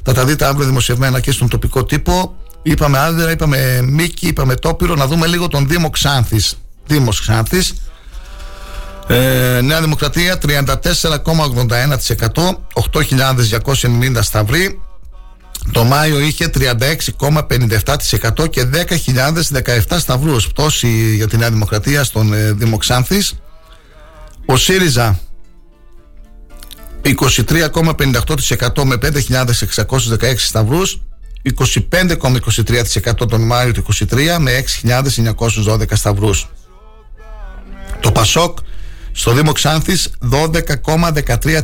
[0.03, 2.37] Θα τα δείτε αύριο δημοσιευμένα και στον τοπικό τύπο.
[2.63, 4.95] Είπαμε Άδερα, είπαμε Μίκη, είπαμε Τόπυρο.
[4.95, 6.55] Να δούμε λίγο τον Δήμο Ξάνθης.
[6.87, 7.75] Δήμος Ξάνθης.
[9.13, 10.59] Ε, Νέα Δημοκρατία 34,81%
[12.93, 14.81] 8.290 σταυροί.
[15.73, 20.49] Το Μάιο είχε 36,57% και 10.017 σταυρούς.
[20.49, 23.35] Πτώση για τη Νέα Δημοκρατία στον ε, Δήμο Ξάνθης.
[24.47, 25.21] Ο ΣΥΡΙΖΑ
[27.03, 31.01] 23,58% με 5.616 σταυρούς.
[31.91, 36.49] 25,23% τον Μάιο του 23 με 6.912 σταυρούς.
[38.01, 38.59] Το Πασόκ
[39.21, 41.61] στο Δήμο Ξάνθης 12,13%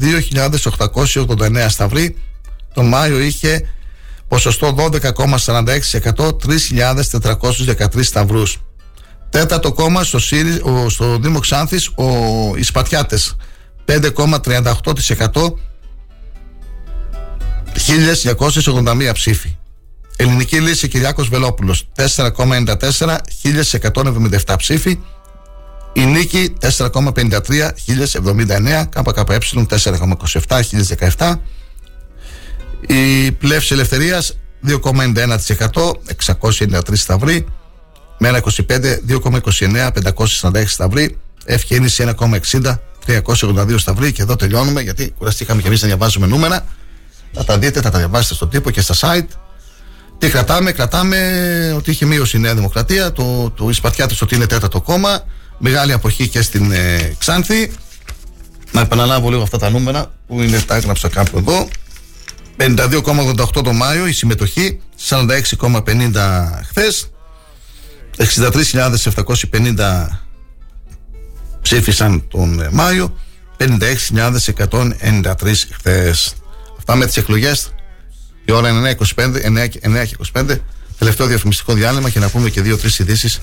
[0.00, 2.16] 2.889 σταυροί
[2.74, 3.68] τον Μάιο είχε
[4.28, 6.36] ποσοστό 12,46%
[6.72, 8.58] 3.413 σταυρούς
[9.30, 12.04] τέταρτο κόμμα στο, ΣΥΡΙ, ο, στο Δήμο Ξάνθης ο,
[12.56, 13.36] οι Σπατιάτες
[13.86, 14.72] 5,38%
[18.34, 19.56] 1281 ψήφοι.
[20.16, 23.16] Ελληνική λύση Κυριάκος Βελόπουλος 4,94
[24.44, 24.98] 1177 ψήφοι.
[25.92, 29.38] Η Νίκη 4,53 1079 ΚΚΕ
[29.68, 30.60] 4,27
[31.16, 31.34] 1017
[32.86, 34.36] Η Πλεύση Ελευθερίας
[34.66, 35.36] 2,91%
[36.40, 37.46] 693 σταυροί.
[38.18, 38.50] Μέρα 25
[39.08, 39.90] 2,29
[40.42, 41.18] 546 σταυροί.
[41.44, 42.74] Ευκαιρνήση 1,60
[43.06, 44.12] 382 σταυροί.
[44.12, 46.64] Και εδώ τελειώνουμε γιατί κουραστήκαμε και εμείς να διαβάζουμε νούμερα.
[47.32, 49.28] Θα τα δείτε, θα τα διαβάσετε στο τύπο και στα site.
[50.18, 54.80] Τι κρατάμε, κρατάμε ότι είχε μείωση η Νέα Δημοκρατία, το, το Ισπατιάτη ότι είναι τέταρτο
[54.80, 55.24] κόμμα,
[55.60, 57.72] μεγάλη αποχή και στην ε, Ξάνθη.
[58.72, 61.68] Να επαναλάβω λίγο αυτά τα νούμερα που είναι, τα έγραψα κάπου εδώ.
[62.56, 65.26] 52,88 το Μάιο η συμμετοχή, 46,50
[66.68, 67.10] χθες,
[68.16, 70.06] 63.750
[71.62, 73.16] ψήφισαν τον ε, Μάιο,
[73.56, 73.74] 56.193
[75.72, 76.34] χθες.
[76.84, 77.74] Πάμε τις εκλογές.
[78.44, 79.24] Η ώρα είναι 9.25,
[79.64, 79.80] 9 και
[80.32, 80.58] 25.
[80.98, 83.40] Τελευταίο διαφημιστικό διάλειμμα και να πούμε και δύο-τρεις ειδήσεις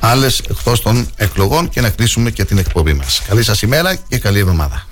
[0.00, 3.22] άλλες εκτός των εκλογών και να κλείσουμε και την εκπομπή μας.
[3.28, 4.84] Καλή σας ημέρα και καλή εβδομάδα.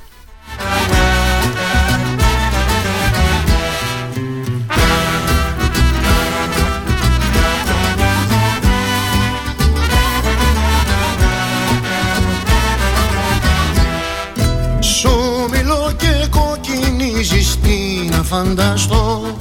[18.29, 19.37] φανταστώ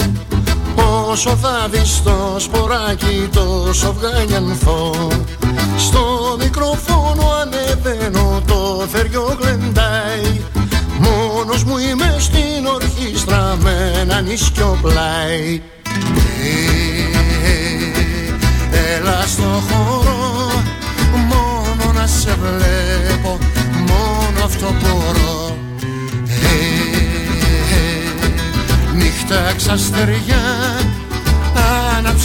[1.09, 5.11] Όσο θα δεις το σποράκι τόσο βγανιανθώ
[5.77, 10.41] Στο μικροφόνο ανεβαίνω το θεριό γλεντάει.
[10.99, 15.61] Μόνος μου είμαι στην ορχήστρα με ένα νησκιο πλάι.
[18.71, 20.63] Ε, Έλα στο χώρο
[21.27, 23.37] μόνο να σε βλέπω
[23.87, 25.57] Μόνο αυτό μπορώ.
[29.27, 30.41] Τα ξαστεριά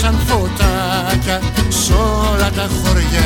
[0.06, 3.20] άναψαν φωτάκια σ' όλα τα χωριά.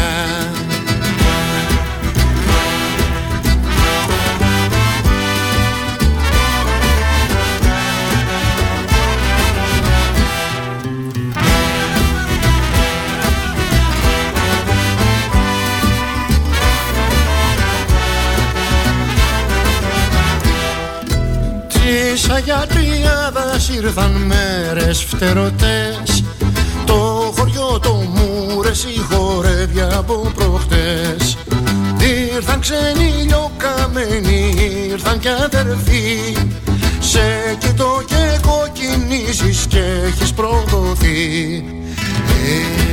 [22.19, 26.25] Σαν για τριάδας ήρθαν μέρες φτερωτές
[26.87, 31.37] Το χωριό το μούρες η χορεύια από προχτές.
[32.35, 34.55] Ήρθαν ξένοι λιοκαμένοι,
[34.91, 36.37] ήρθαν κι αδερφοί.
[37.01, 41.65] Σε κοιτώ και κοκκινίζεις και έχεις προδοθεί.
[42.49, 42.87] Ε,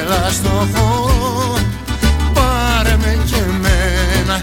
[0.00, 1.58] Έλα στο χώρο,
[2.32, 4.42] πάρε με και εμένα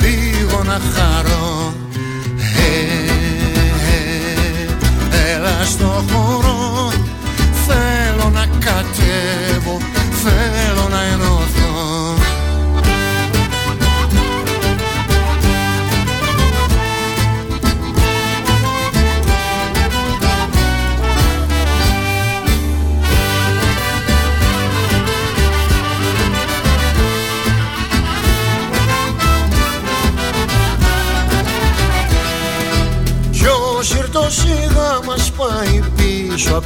[0.00, 1.74] λίγο να χαρώ
[5.34, 6.79] Έλα στο χώρο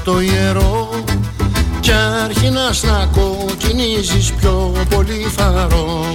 [0.05, 0.89] το ιερό.
[1.81, 1.93] Κι
[2.25, 6.15] αρχινάς να κοκκινίζεις πιο πολύ φαρό.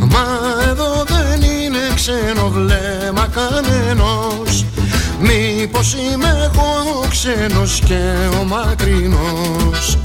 [0.00, 0.26] Μα
[0.70, 4.64] εδώ δεν είναι ξένο βλέμμα κανένος.
[5.20, 8.00] Μήπως είμαι εγώ ο ξένος και
[8.40, 9.98] ο μακρινός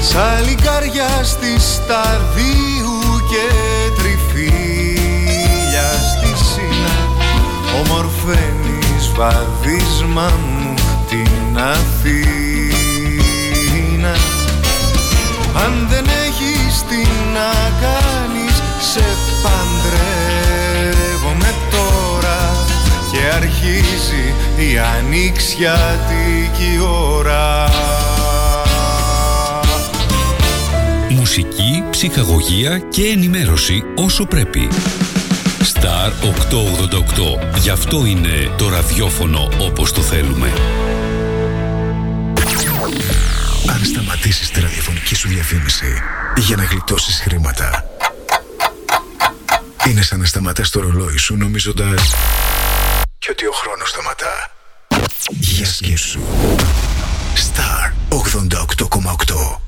[0.00, 3.00] Σαν λιγκάρια στη σταδίου
[3.30, 3.46] και
[4.02, 7.14] τριφύλια στη σύνα
[7.80, 9.08] Ομορφαίνεις
[10.14, 10.74] βαδίσμα μου
[11.08, 12.14] την Αθήνα.
[15.64, 19.04] Αν δεν έχεις τι να κάνεις σε
[19.42, 19.94] παντρεύομαι
[21.70, 22.38] τώρα.
[23.12, 24.26] Και αρχίζει
[24.56, 26.72] η ανοιξιατική
[27.12, 27.68] ώρα.
[31.08, 34.68] Μουσική, ψυχαγωγία και ενημέρωση όσο πρέπει.
[35.84, 37.58] Star 888.
[37.58, 40.52] Γι' αυτό είναι το ραδιόφωνο όπως το θέλουμε.
[43.68, 46.02] Αν σταματήσεις τη ραδιοφωνική σου διαφήμιση
[46.36, 47.84] για να γλιτώσεις χρήματα,
[49.88, 52.14] είναι σαν να σταματάς το ρολόι σου νομίζοντας
[53.18, 54.50] και ότι ο χρόνος σταματά.
[55.30, 56.20] Για σκέψου.
[57.34, 59.63] Star 88,8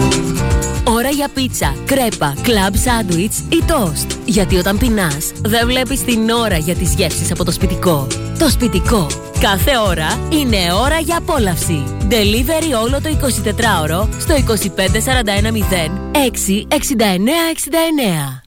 [0.84, 4.10] Ώρα για πίτσα, κρέπα, κλαμπ σάντουιτς ή τόστ.
[4.24, 8.06] Γιατί όταν πεινάς, δεν βλέπεις την ώρα για τις γεύσεις από το σπιτικό.
[8.38, 9.06] Το σπιτικό.
[9.40, 11.84] Κάθε ώρα είναι ώρα για απόλαυση.
[12.10, 18.42] Delivery όλο το 24ωρο στο 25410 66969.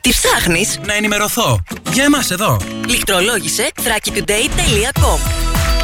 [0.00, 1.58] Τι ψάχνεις; Να ενημερωθώ.
[1.92, 2.56] Για εμάς εδώ.
[2.88, 5.39] Λιχτρολόγησε thrakitoday.com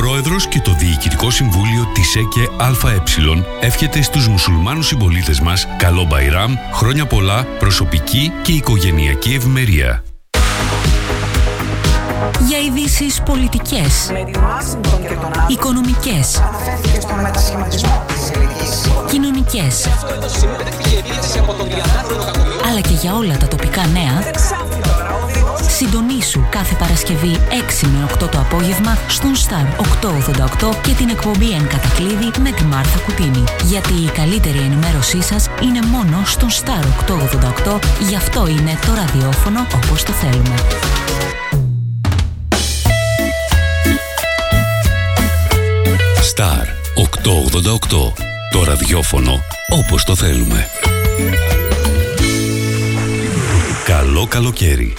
[0.00, 3.02] Πρόεδρος και το Διοικητικό Συμβούλιο της ΕΚΕ ΑΕ.
[3.60, 10.04] Εύχεται στους μουσουλμάνους συμπολίτες μας καλό Μπαϊράμ, χρόνια πολλά, προσωπική και οικογενειακή ευημερία.
[12.46, 14.12] Για ειδήσεις πολιτικές,
[15.48, 16.42] οικονομικές,
[19.10, 19.88] κοινωνικές,
[22.68, 24.22] αλλά και για όλα τα τοπικά νέα,
[25.78, 27.36] συντονίσου κάθε Παρασκευή
[27.82, 29.66] 6 με 8 το απόγευμα στον Star
[30.66, 33.44] 888 και την εκπομπή Εν Κατακλείδη με τη Μάρθα Κουτίνη.
[33.64, 36.84] Γιατί η καλύτερη ενημέρωσή σας είναι μόνο στον Star
[37.66, 37.78] 888,
[38.08, 40.54] γι' αυτό είναι το ραδιόφωνο όπως το θέλουμε.
[46.34, 48.12] Star 888.
[48.50, 50.68] Το ραδιόφωνο όπως το θέλουμε.
[53.84, 54.94] Καλό καλοκαίρι.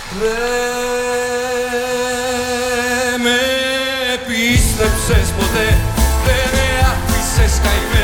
[4.82, 5.68] Πίστεψες ποτέ.
[6.26, 8.01] Δεν με άφησες καημέ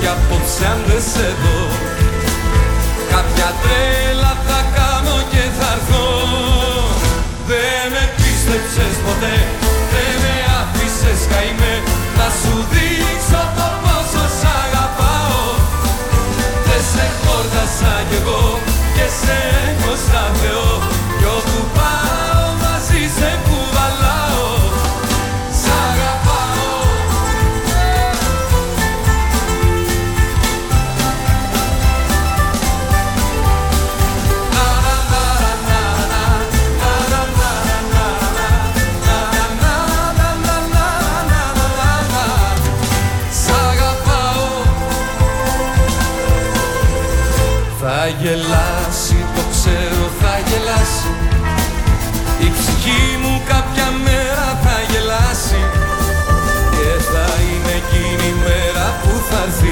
[0.00, 1.60] κι απόψε αν δεν σε δω
[3.12, 4.29] Κάποια τρέλα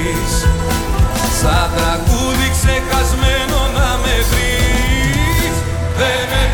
[0.09, 0.47] θα έρθεις
[1.41, 5.55] Σαν τραγούδι ξεχασμένο να με βρεις.
[5.97, 6.49] Δεν με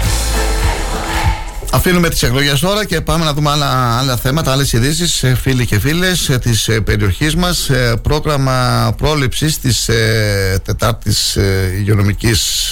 [1.71, 5.79] Αφήνουμε τις εκλογές τώρα και πάμε να δούμε άλλα, άλλα θέματα, άλλες ειδήσεις, φίλοι και
[5.79, 7.69] φίλες της περιοχής μας.
[8.01, 12.69] Πρόγραμμα πρόληψης της ε, Τετάρτης ε, Υγειονομικής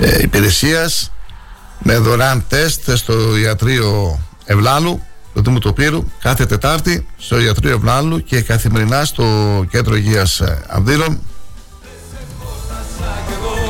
[0.00, 1.12] ε, Υπηρεσίας
[1.78, 5.02] με δωρεάν τεστ στο ιατρείο Ευλάλου,
[5.38, 9.24] το Δήμου του Πύρου, κάθε Τετάρτη στο ιατρείο Ευλάλου και καθημερινά στο
[9.70, 11.18] κέντρο υγείας Ανδύρων.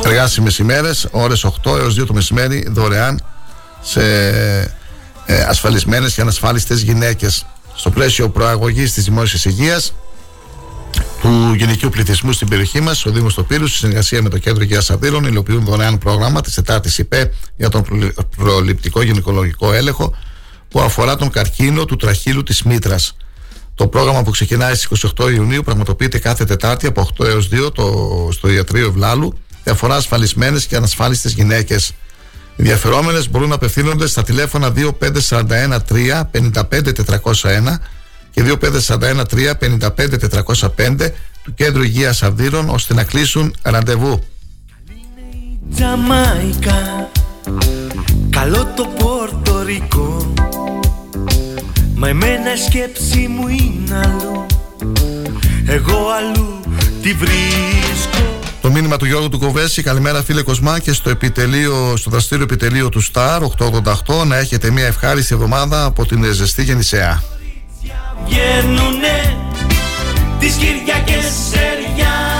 [0.04, 3.24] Εργάσιμε ημέρε, ώρες 8 έως 2 το μεσημέρι, δωρεάν
[3.80, 4.02] σε
[5.26, 7.46] ε, ασφαλισμένες και ανασφάλιστες γυναίκες.
[7.74, 9.94] Στο πλαίσιο προαγωγής της δημόσιας υγείας,
[11.20, 14.90] του γενικού πληθυσμού στην περιοχή μας, ο Δήμος Τοπύρου, στη συνεργασία με το Κέντρο Υγείας
[14.90, 20.14] Αδύρων, υλοποιούν δωρεάν πρόγραμμα της 4η ΥΠΕ για τον προλη- προληπτικό γυναικολογικό έλεγχο
[20.68, 23.16] που αφορά τον καρκίνο του τραχύλου της μήτρας.
[23.74, 28.28] Το πρόγραμμα που ξεκινάει στις 28 Ιουνίου πραγματοποιείται κάθε Τετάρτη από 8 έως 2 το,
[28.32, 31.88] στο Ιατρείο Ευλάλου και αφορά ασφαλισμένες και ανασφάλιστες γυναίκες.
[31.88, 31.94] Οι
[32.56, 36.92] ενδιαφερόμενες μπορούν να απευθύνονται στα τηλέφωνα 2541 3 55
[37.32, 37.78] 401
[38.30, 40.18] και 2541 3 55
[40.76, 41.10] 405
[41.42, 44.22] του Κέντρου Υγείας Αρδύρων ώστε να κλείσουν ραντεβού.
[45.74, 47.10] Τζαμάικα
[48.40, 50.32] Καλό το Πορτορικό
[51.94, 54.46] Μα εμένα η σκέψη μου είναι αλλού.
[55.66, 56.60] Εγώ αλλού
[57.02, 58.38] τη βρίσκω.
[58.60, 62.88] Το μήνυμα του Γιώργου του Κοβέση, καλημέρα φίλε Κοσμά και στο, επιτελείο, στο δραστήριο επιτελείο
[62.88, 67.22] του ΣΤΑΡ 888 να έχετε μια ευχάριστη εβδομάδα από την ζεστή Γεννησέα.
[68.26, 69.36] Βγαίνουνε
[70.38, 72.37] τις Κυριακές Σεριάννη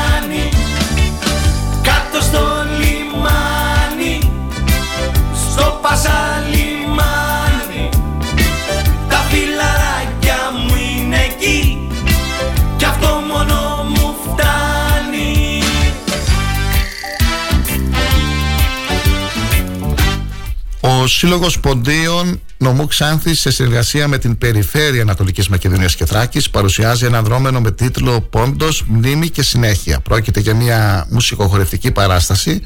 [21.02, 27.04] Ο Σύλλογος Ποντίων Νομού Ξάνθης, σε συνεργασία με την Περιφέρεια Ανατολικής Μακεδονίας και Θράκης, παρουσιάζει
[27.04, 30.00] ένα δρόμενο με τίτλο Πόντος, Μνήμη και Συνέχεια.
[30.00, 32.62] Πρόκειται για μια μουσικοχορευτική παράσταση,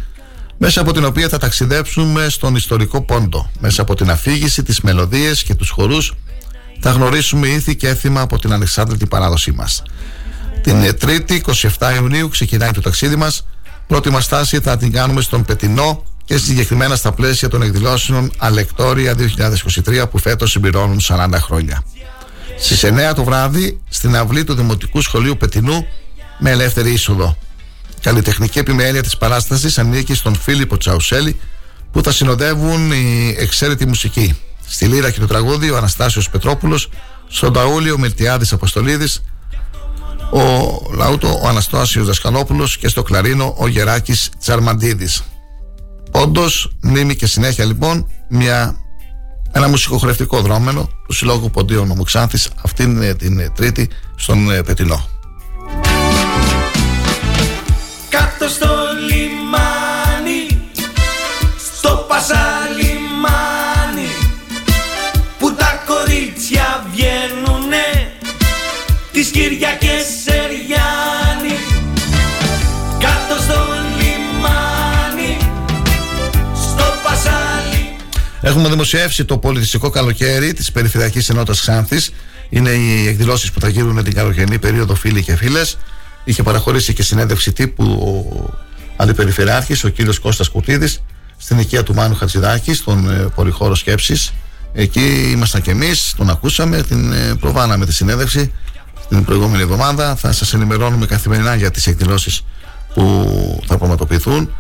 [0.59, 3.51] μέσα από την οποία θα ταξιδέψουμε στον ιστορικό Πόντο.
[3.61, 6.15] Μέσα από την αφήγηση, τις μελωδίες και τους χορούς,
[6.81, 9.83] θα γνωρίσουμε ήθη και έθιμα από την ανεξάρτητη παράδοσή μας.
[10.63, 11.43] Την ε, Τρίτη,
[11.79, 13.47] 27 Ιουνίου, ξεκινάει το ταξίδι μας.
[13.87, 19.15] Πρώτη μας στάση θα την κάνουμε στον Πετινό και συγκεκριμένα στα πλαίσια των εκδηλώσεων Αλεκτόρια
[19.87, 21.83] 2023 που φέτος συμπληρώνουν 40 χρόνια.
[22.59, 25.87] Στις 9 το βράδυ, στην αυλή του Δημοτικού Σχολείου Πετινού
[26.39, 27.37] με ελεύθερη είσοδο.
[28.01, 31.41] Καλλιτεχνική επιμέλεια της παράστασης ανήκει στον Φίλιππο Τσαουσέλη
[31.93, 34.39] που θα συνοδεύουν η εξαίρετη μουσική.
[34.67, 36.89] Στη λύρα και το τραγούδι ο Αναστάσιος Πετρόπουλος,
[37.29, 39.23] στον ταούλιο Μιλτιάδης Αποστολίδης,
[40.33, 40.41] ο
[40.95, 45.23] Λαούτο ο Αναστάσιος Δασκαλόπουλος και στο κλαρίνο ο Γεράκης Τσαρμαντίδης.
[46.13, 48.77] Όντως, μνήμη και συνέχεια λοιπόν μια,
[49.53, 55.07] ένα μουσικοχορευτικό δρόμενο του Συλλόγου Ποντίων Ομοξάνθης αυτήν ε, την ε, Τρίτη στον ε, Πετινό.
[58.09, 58.69] Κάτω στο
[59.09, 60.61] λιμάνι
[61.75, 62.49] Στο πασαλιμάνι
[65.39, 68.13] Που τα κορίτσια βγαίνουνε
[69.13, 70.22] Τις Κυριακές
[78.45, 82.11] Έχουμε δημοσιεύσει το πολιτιστικό καλοκαίρι της Περιφερειακής Ενότητας Ξάνθης.
[82.49, 85.79] Είναι οι εκδηλώσεις που θα γίνουν την καλοκαιρινή περίοδο, φίλοι και φίλες.
[86.25, 88.51] Είχε παραχωρήσει και συνέντευξη τύπου ο
[88.97, 91.03] Αντιπεριφερειάρχης, ο κύριος Κώστας Κουτίδης,
[91.37, 94.33] στην οικία του Μάνου Χατζηδάκη, στον ε, Πολυχώρο Σκέψης.
[94.73, 98.53] Εκεί ήμασταν κι εμείς, τον ακούσαμε, την ε, προβάναμε τη συνέντευξη
[99.09, 100.17] την προηγούμενη εβδομάδα.
[100.17, 102.45] Θα σας ενημερώνουμε καθημερινά για τις εκδηλώσεις
[102.95, 104.51] που θα πραγματοποιηθούν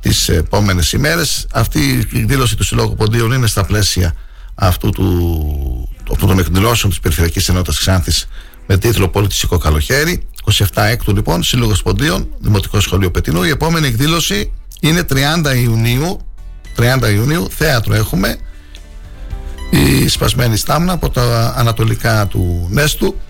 [0.00, 1.46] τις επόμενες ημέρες.
[1.52, 4.14] Αυτή η εκδήλωση του Συλλόγου Ποντίων είναι στα πλαίσια
[4.54, 8.28] αυτού του, αυτού των εκδηλώσεων της Περιφερειακής Ενότητας Ξάνθης
[8.66, 10.26] με τίτλο Πολιτιστικό Καλοχέρι.
[10.52, 13.42] 27 έκτου λοιπόν, Σύλλογος Ποντίων, Δημοτικό Σχολείο Πετινού.
[13.42, 16.20] Η επόμενη εκδήλωση είναι 30 Ιουνίου.
[16.76, 18.36] 30 Ιουνίου, θέατρο έχουμε.
[19.70, 23.20] Η σπασμένη στάμνα από τα ανατολικά του Νέστου.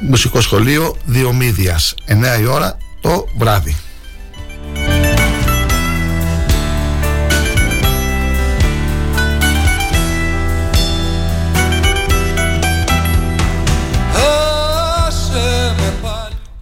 [0.00, 3.76] Μουσικό σχολείο Διομήδιας 9 η ώρα το βράδυ.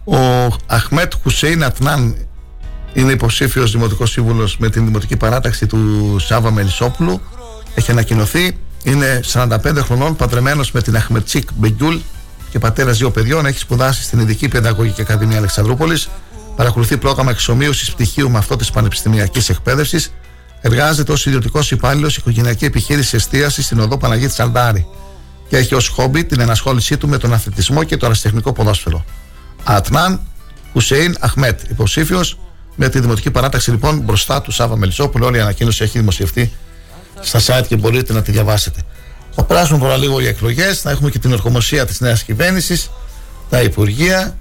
[0.09, 0.17] Ο
[0.65, 2.15] Αχμέτ Χουσέιν Ατνάν
[2.93, 7.21] είναι υποψήφιος δημοτικός σύμβουλος με την δημοτική παράταξη του Σάβα Μελισσόπουλου.
[7.75, 8.57] Έχει ανακοινωθεί.
[8.83, 11.95] Είναι 45 χρονών, παντρεμένος με την Αχμετσίκ Μπεγκιούλ
[12.51, 13.45] και πατέρα δύο παιδιών.
[13.45, 16.09] Έχει σπουδάσει στην Ειδική Παιδαγωγική Ακαδημία Αλεξανδρούπολης.
[16.55, 20.13] Παρακολουθεί πρόγραμμα εξομοίωσης πτυχίου με αυτό της πανεπιστημιακής εκπαίδευσης.
[20.61, 24.87] Εργάζεται ως ιδιωτικός υπάλληλος οικογενειακή επιχείρηση εστίασης στην οδό Παναγή Τσαλδάρη.
[25.49, 29.05] Και έχει ως χόμπι την ενασχόλησή του με τον αθλητισμό και το αριστεχνικό ποδόσφαιρο.
[29.63, 30.21] Ατνάν
[30.71, 32.39] Χουσέιν Αχμέτ, υποψήφιος
[32.75, 35.25] με τη δημοτική παράταξη λοιπόν μπροστά του Σάβα Μελισσόπουλου.
[35.25, 36.51] Όλη η ανακοίνωση έχει δημοσιευτεί
[37.21, 38.81] στα site και μπορείτε να τη διαβάσετε.
[39.31, 42.89] Θα περάσουμε τώρα λίγο οι εκλογές, θα έχουμε και την ορκομοσία της νέας κυβέρνησης,
[43.49, 44.37] τα υπουργεία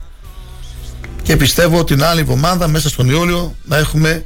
[1.23, 4.25] και πιστεύω ότι την άλλη εβδομάδα μέσα στον Ιούλιο θα έχουμε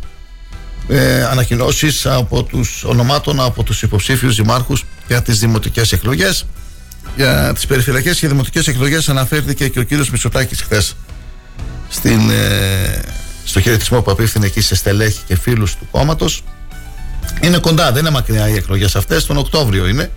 [0.88, 6.46] ε, ανακοινώσεις από τους ονομάτων από τους υποψήφιους δημάρχους για τις δημοτικές εκλογές
[7.16, 10.96] για τις περιφερειακές και δημοτικές εκλογές αναφέρθηκε και ο κύριος Μητσοτάκης χθες
[11.88, 13.00] στην, ε,
[13.44, 16.44] στο χαιρετισμό που απίφθηνε εκεί σε στελέχη και φίλους του κόμματος.
[17.40, 20.10] Είναι κοντά, δεν είναι μακριά οι εκλογές αυτές τον Οκτώβριο είναι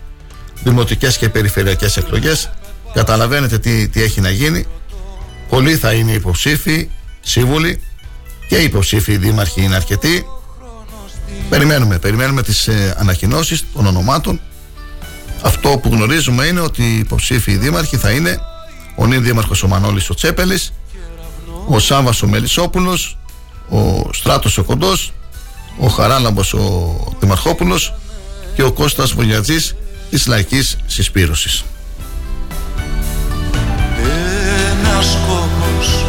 [0.64, 2.50] δημοτικές και περιφερειακές εκλογές.
[2.94, 4.66] Καταλαβαίνετε τι, τι έχει να γίνει.
[5.50, 6.90] Πολλοί θα είναι υποψήφοι
[7.22, 7.82] σύμβουλοι
[8.48, 10.26] και υποψήφοι δήμαρχοι είναι αρκετοί.
[11.50, 14.40] Περιμένουμε, περιμένουμε τις ε, ανακοινώσεις των ονομάτων
[15.44, 18.40] αυτό που γνωρίζουμε είναι ότι οι υποψήφοι δήμαρχοι θα είναι
[18.96, 20.74] ο νυν δήμαρχος ο Μανώλης ο Τσέπελης,
[21.68, 23.18] ο Σάββας ο Μελισσόπουλος,
[23.70, 25.14] ο Στράτος ο Κοντός,
[25.78, 27.94] ο Χαράλαμπος ο Δημαρχόπουλος
[28.56, 29.76] και ο Κώστας Βολιατζής
[30.10, 31.64] της Λαϊκής Συσπήρωσης.
[34.72, 36.06] Ένας κόκκος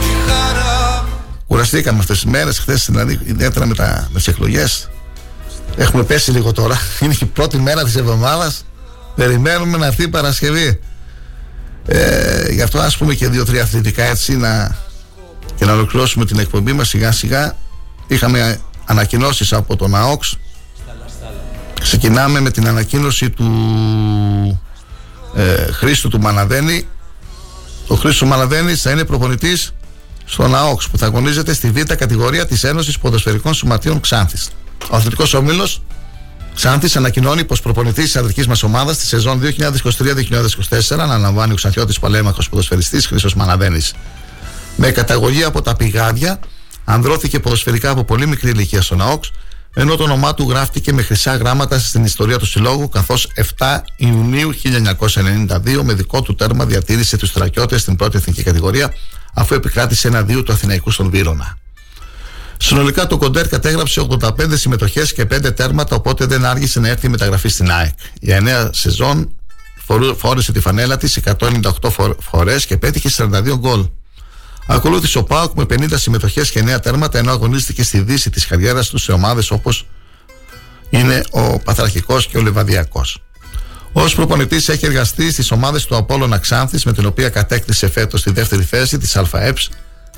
[0.00, 1.08] η χαρά
[1.46, 4.90] Κουραστήκαμε αυτές τις μέρες, χθες δηλαδή, ιδιαίτερα με, τα, με τις εκλογές.
[5.76, 6.78] Έχουμε πέσει λίγο τώρα.
[7.02, 8.64] Είναι και η πρώτη μέρα της εβδομάδας.
[9.18, 10.80] Περιμένουμε να έρθει η Παρασκευή.
[11.86, 14.76] Ε, γι' αυτό ας πούμε και δύο-τρία αθλητικά έτσι να,
[15.56, 17.56] και να ολοκληρώσουμε την εκπομπή μας σιγά σιγά.
[18.06, 20.38] Είχαμε ανακοινώσεις από τον ΑΟΚΣ.
[21.80, 24.60] Ξεκινάμε με την ανακοίνωση του
[25.34, 26.88] ε, Χρήστου του Μαναδένη.
[27.86, 29.72] Ο Χρήστος Μαναδένη θα είναι προπονητής
[30.24, 34.50] στον ΑΟΚΣ που θα αγωνίζεται στη β' κατηγορία της Ένωσης Ποδοσφαιρικών Σωματείων Ξάνθης.
[34.90, 35.82] Ο αθλητικός όμιλος
[36.58, 42.48] Ξάνθη ανακοινώνει πως προπονητής της αδερφή μας ομάδας στη σεζόν 2023-2024 αναλαμβάνει ο Ξανθιώτη Παλέμαχος
[42.48, 43.94] ποδοσφαιριστής Χρήσος Μαναδένης.
[44.76, 46.40] Με καταγωγή από τα πηγάδια,
[46.84, 49.30] ανδρώθηκε ποδοσφαιρικά από πολύ μικρή ηλικία στον ΑΟΚΣ,
[49.74, 54.50] ενώ το όνομά του γράφτηκε με χρυσά γράμματα στην ιστορία του συλλόγου, καθώς 7 Ιουνίου
[54.52, 58.94] 1992 με δικό του τέρμα διατήρησε τους στρατιώτες στην πρώτη εθνική κατηγορία,
[59.34, 61.57] αφού επικράτησε ένα-δύο του Αθηναϊκού στον Βύρονα.
[62.60, 67.08] Συνολικά το Κοντέρ κατέγραψε 85 συμμετοχές και 5 τέρματα, οπότε δεν άργησε να έρθει η
[67.08, 67.94] μεταγραφή στην ΑΕΚ.
[68.20, 69.32] Για 9 σεζόν
[70.16, 71.90] φόρεσε τη φανέλα της 198
[72.20, 73.88] φορές και πέτυχε 42 γκολ.
[74.66, 78.88] Ακολούθησε ο Πάουκ με 50 συμμετοχές και 9 τέρματα, ενώ αγωνίστηκε στη δύση της καριέρας
[78.88, 79.86] του σε ομάδες όπως
[80.90, 83.22] είναι ο Παθραχικό και ο Λεβαδιακός.
[83.92, 88.30] Ω προπονητής έχει εργαστεί στις ομάδες του Απόλλωνα Ξάνθης, με την οποία κατέκτησε φέτος τη
[88.30, 89.70] δεύτερη θέση της ΑΕΠΣ,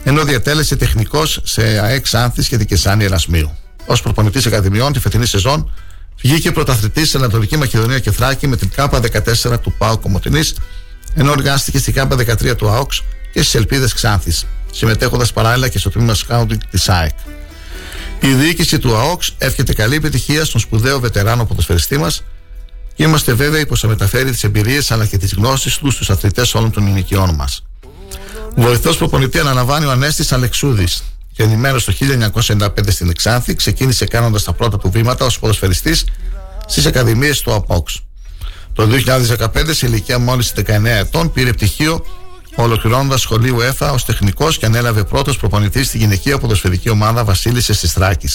[0.05, 3.57] ενώ διατέλεσε τεχνικός σε ΑΕΚ Ξάνθη και Δικεσάνη Ερασμίου.
[3.87, 5.73] Ω προπονητής Ακαδημιών τη φετινή σεζόν
[6.23, 9.01] βγήκε πρωταθλητής στην Ανατολική Μακεδονία και Θράκη με την ΚΑΠΑ
[9.53, 10.55] 14 του ΠΑΟ Κομωτινής,
[11.15, 13.03] ενώ εργάστηκε στην ΚΑΠΑ 13 του ΑΟΚΣ
[13.33, 17.11] και στις Ελπίδες Ξάνθης, συμμετέχοντας παράλληλα και στο τμήμα σκάουτινγκ της ΑΕΚ.
[18.21, 22.23] Η διοίκηση του ΑΟΚΣ εύχεται καλή επιτυχία στον σπουδαίο βετεράνο ποδοσφαιριστή μας
[22.95, 26.55] και είμαστε βέβαιοι πως θα μεταφέρει τις εμπειρίες αλλά και τις γνώσεις τους στους αθλητές
[26.55, 27.63] όλων των ηλικιών μας.
[28.57, 31.03] Βοηθός προπονητή αναλαμβάνει ο Ανέστη Αλεξούδης.
[31.31, 36.05] Γεννημένος το 1995 στην Εξάνθη, ξεκίνησε κάνοντας τα πρώτα του βήματα ως ποδοσφαιριστής
[36.67, 38.01] στις Ακαδημίες του ΑΠΟΚΣ.
[38.73, 42.05] Το 2015, σε ηλικία μόλις 19 ετών, πήρε πτυχίο
[42.57, 47.87] ολοκληρώνοντας σχολείο ΕΦΑ ως τεχνικός και ανέλαβε πρώτος προπονητή στη γυναικεία ποδοσφαιρική ομάδα Βασίλισσε τη
[47.87, 48.29] Θράκη.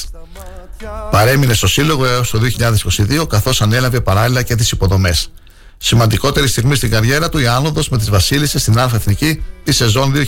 [1.11, 5.29] Παρέμεινε στο σύλλογο έως το 2022, καθώς ανέλαβε παράλληλα και τις υποδομές.
[5.77, 10.13] Σημαντικότερη στιγμή στην καριέρα του η άνοδος με τις Βασίλισσες στην Α Εθνική τη σεζόν
[10.15, 10.21] 2019-2022.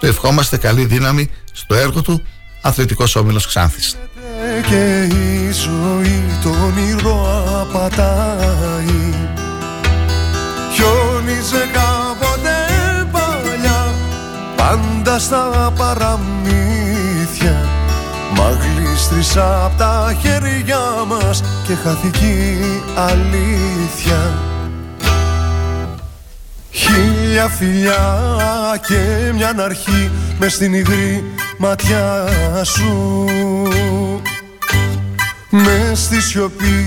[0.00, 2.22] Το ευχόμαστε καλή δύναμη στο έργο του
[2.62, 3.96] Αθλητικός Όμιλος Ξάνθης.
[4.68, 9.14] Και η ζωή το όνειρο απατάει
[10.74, 12.54] Χιόνιζε κάποτε
[13.12, 13.94] παλιά
[14.56, 16.35] Πάντα στα παραμύθια
[19.10, 24.34] Μα γλίστρισα απ' τα χέρια μας Και χάθηκε η αλήθεια.
[26.70, 28.30] Χίλια φιλιά
[28.86, 31.24] και μια αρχή μες στην υγρή
[31.58, 32.24] ματιά
[32.62, 33.24] σου.
[35.50, 36.84] Μες στη σιωπή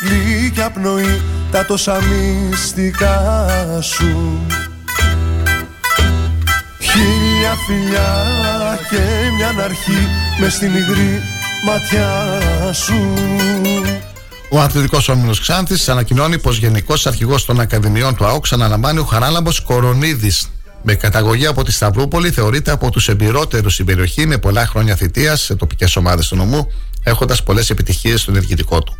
[0.00, 3.38] γλυκιά πνοή τα τόσα μυστικά
[3.80, 4.40] σου.
[6.80, 8.10] Χίλια φιλιά
[8.90, 9.00] και
[9.36, 10.08] μια αρχή
[10.40, 11.20] μες στην υγρή
[11.64, 12.94] ματιά σου
[14.54, 19.60] ο Αθλητικός Όμιλος Ξάνθης ανακοινώνει πως Γενικός Αρχηγός των Ακαδημιών του ΑΟΚ αναλαμβάνει ο Χαράλαμπος
[19.60, 20.48] Κορονίδης.
[20.82, 25.40] Με καταγωγή από τη Σταυρούπολη, θεωρείται από τους εμπειρότερους στην περιοχή με πολλά χρόνια θητείας
[25.40, 26.72] σε τοπικές ομάδες του νομού,
[27.02, 28.96] έχοντας πολλές επιτυχίες στο ενεργητικό του.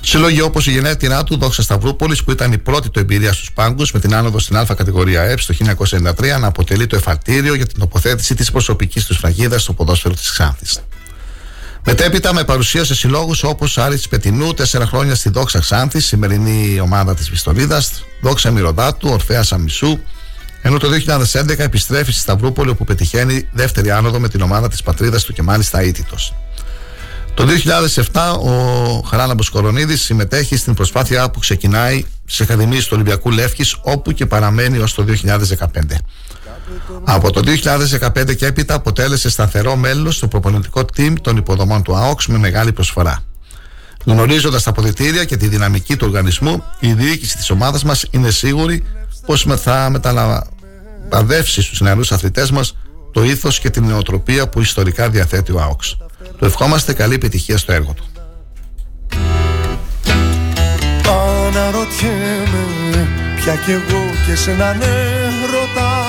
[0.00, 3.92] Συλλόγοι όπως η γενέτειρά του, Δόξα Σταυρούπολης, που ήταν η πρώτη του εμπειρία στους πάγκους
[3.92, 7.78] με την άνοδο στην Α κατηγορία ΕΠ το 1993, να αποτελεί το εφαλτήριο για την
[7.78, 10.80] τοποθέτηση της προσωπικής τους φραγίδας στο ποδόσφαιρο της Ξάνθης.
[11.86, 17.14] Μετέπειτα με παρουσία σε συλλόγους όπως Άρης Πετινού, 4 χρόνια στη Δόξα Ξάνθη, σημερινή ομάδα
[17.14, 17.82] της Πιστολίδα,
[18.20, 19.98] Δόξα Μυρωδάτου, Ορφαία Αμισού,
[20.62, 25.24] ενώ το 2011 επιστρέφει στη Σταυρούπολη όπου πετυχαίνει δεύτερη άνοδο με την ομάδα της πατρίδας
[25.24, 26.34] του και μάλιστα αίτητος.
[27.34, 27.46] Το
[28.12, 34.12] 2007 ο Χαράλαμπος Κορονίδης συμμετέχει στην προσπάθεια που ξεκινάει στι Ακαδημίες του Ολυμπιακού Λεύκης όπου
[34.12, 36.00] και παραμένει ως το 2015.
[37.04, 37.42] Από το
[38.00, 42.72] 2015 και έπειτα αποτέλεσε σταθερό μέλος στο προπονητικό team των υποδομών του ΑΟΚΣ με μεγάλη
[42.72, 43.22] προσφορά.
[44.04, 48.84] Γνωρίζοντας τα αποδητήρια και τη δυναμική του οργανισμού, η διοίκηση της ομάδας μας είναι σίγουρη
[49.26, 52.76] πως θα μεταλαμπαδεύσει στους νεαρού αθλητές μας
[53.12, 55.96] το ήθος και την νοοτροπία που ιστορικά διαθέτει ο ΑΟΚΣ.
[56.38, 58.04] Του ευχόμαστε καλή επιτυχία στο έργο του.
[61.46, 64.78] Αναρωτιέμαι πια κι εγώ και σε έναν
[65.50, 66.03] ρωτάω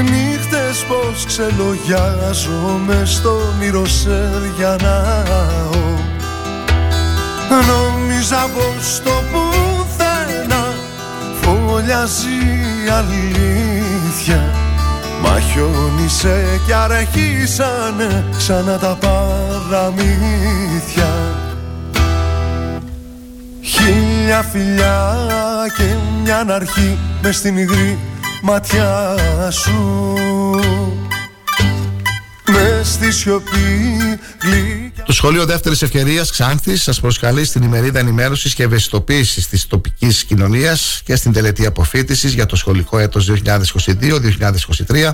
[0.00, 5.92] Νύχτες πως ξελογιάζομαι στο μυροσέριανάω
[7.60, 10.74] Νόμιζα πως το πουθενά
[11.40, 12.40] φωλιάζει
[12.84, 14.40] η αλήθεια.
[15.22, 21.10] Μα χιόνισε κι αρχίσανε ξανά τα παραμύθια.
[23.60, 25.16] Χίλια φιλιά
[25.76, 27.98] και μια αρχή μες στην υγρή
[28.42, 29.16] ματιά
[29.50, 30.14] σου.
[32.48, 33.62] Μες στη σιωπή
[35.06, 41.00] το Σχολείο Δεύτερης Ευκαιρίας Ξάνθης σας προσκαλεί στην ημερίδα ενημέρωσης και ευαισθητοποίησης της τοπικής κοινωνίας
[41.04, 45.12] και στην τελετή αποφύτησης για το σχολικό έτος 2022-2023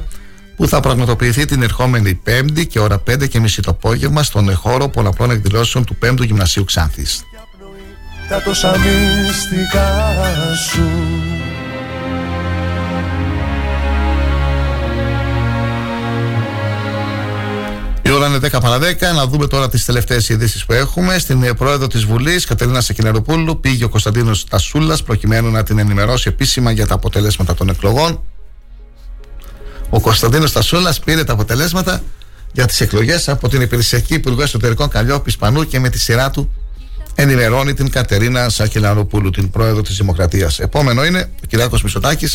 [0.56, 4.88] που θα πραγματοποιηθεί την ερχόμενη Πέμπτη και ώρα 5 και μισή το απόγευμα στον χώρο
[4.88, 7.22] πολλαπλών εκδηλώσεων του 5ου Γυμνασίου Ξάνθης.
[8.28, 10.14] Τα τόσα μυστικά
[10.70, 10.88] σου
[18.18, 19.14] ώρα είναι 10 παρα 10.
[19.14, 21.18] Να δούμε τώρα τις τελευταίες ειδήσεις που έχουμε.
[21.18, 26.28] Στην ε, πρόεδρο της Βουλής, Κατερίνα Σακυνεροπούλου, πήγε ο Κωνσταντίνος Τασούλας προκειμένου να την ενημερώσει
[26.28, 28.20] επίσημα για τα αποτελέσματα των εκλογών.
[29.90, 32.02] Ο Κωνσταντίνος Τασούλας πήρε τα αποτελέσματα
[32.52, 36.52] για τις εκλογές από την υπηρεσιακή Υπουργό Εσωτερικών Καλλιόπης Πανού και με τη σειρά του
[37.14, 40.58] ενημερώνει την Κατερίνα Σακελαροπούλου, την πρόεδρο της Δημοκρατίας.
[40.58, 42.28] Επόμενο είναι ο Κυριάκο Μισωτάκη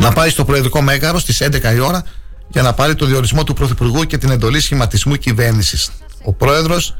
[0.00, 2.04] να πάει στο Προεδρικό Μέγαρο στις 11 η ώρα
[2.52, 5.90] για να πάρει το διορισμό του Πρωθυπουργού και την εντολή σχηματισμού κυβέρνησης.
[6.22, 6.96] Ο πρόεδρος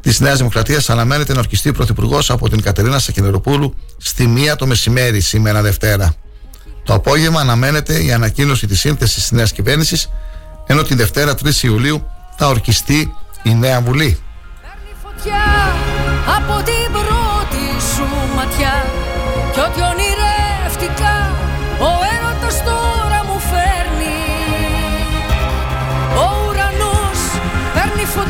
[0.00, 5.20] της Νέας Δημοκρατίας αναμένεται να ορκιστεί πρωθυπουργός από την Κατερίνα Σακελαροπούλου στη μία το μεσημέρι
[5.20, 6.14] σήμερα Δευτέρα.
[6.84, 10.08] Το απόγευμα αναμένεται η ανακοίνωση της σύνθεσης της νέας κυβέρνησης,
[10.66, 12.06] ενώ τη Δευτέρα 3 Ιουλίου
[12.36, 13.12] θα ορκιστεί
[13.42, 14.18] η νέα Βουλή.
[15.02, 15.44] φωτιά
[16.36, 17.64] από την πρώτη
[17.94, 18.06] σου
[18.36, 18.84] ματιά
[19.52, 21.34] Κι ό,τι ονειρεύτηκα
[21.80, 22.05] ο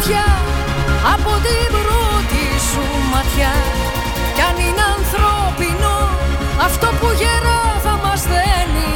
[0.06, 0.26] παίρνει φωτιά
[1.14, 3.54] από την πρώτη σου ματιά.
[4.34, 5.94] Κι αν είναι ανθρώπινο
[6.66, 8.94] αυτό που γερά θα μας δένει.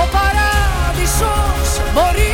[0.00, 2.25] Ο παράδεισος μπορεί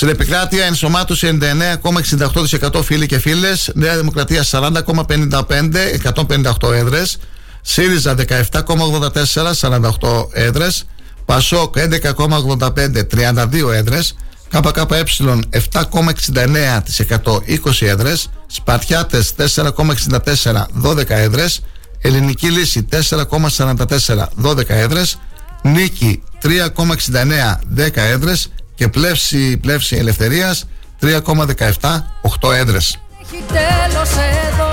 [0.00, 1.38] Στην επικράτεια ενσωμάτωσε
[2.72, 3.70] 99,68% φίλοι και φίλες.
[3.74, 7.18] Νέα Δημοκρατία 40,55, 158 έδρες.
[7.60, 10.84] ΣΥΡΙΖΑ 17,84, 48 έδρες.
[11.24, 14.16] ΠΑΣΟΚ 11,85, 32 έδρες.
[14.48, 14.80] ΚΚΕ
[15.50, 18.30] 7,69%, 20 έδρες.
[18.46, 21.60] Σπαρτιάτες 4,64, 12 έδρες.
[22.00, 25.18] Ελληνική λύση 4,44, 12 έδρες.
[25.62, 28.48] Νίκη 3,69, 10 έδρες.
[28.80, 30.64] Και πλεύση, πλεύση ελευθερίας
[31.00, 32.98] 3,17, 8 έδρες.
[33.22, 34.70] Έχει τέλος εδώ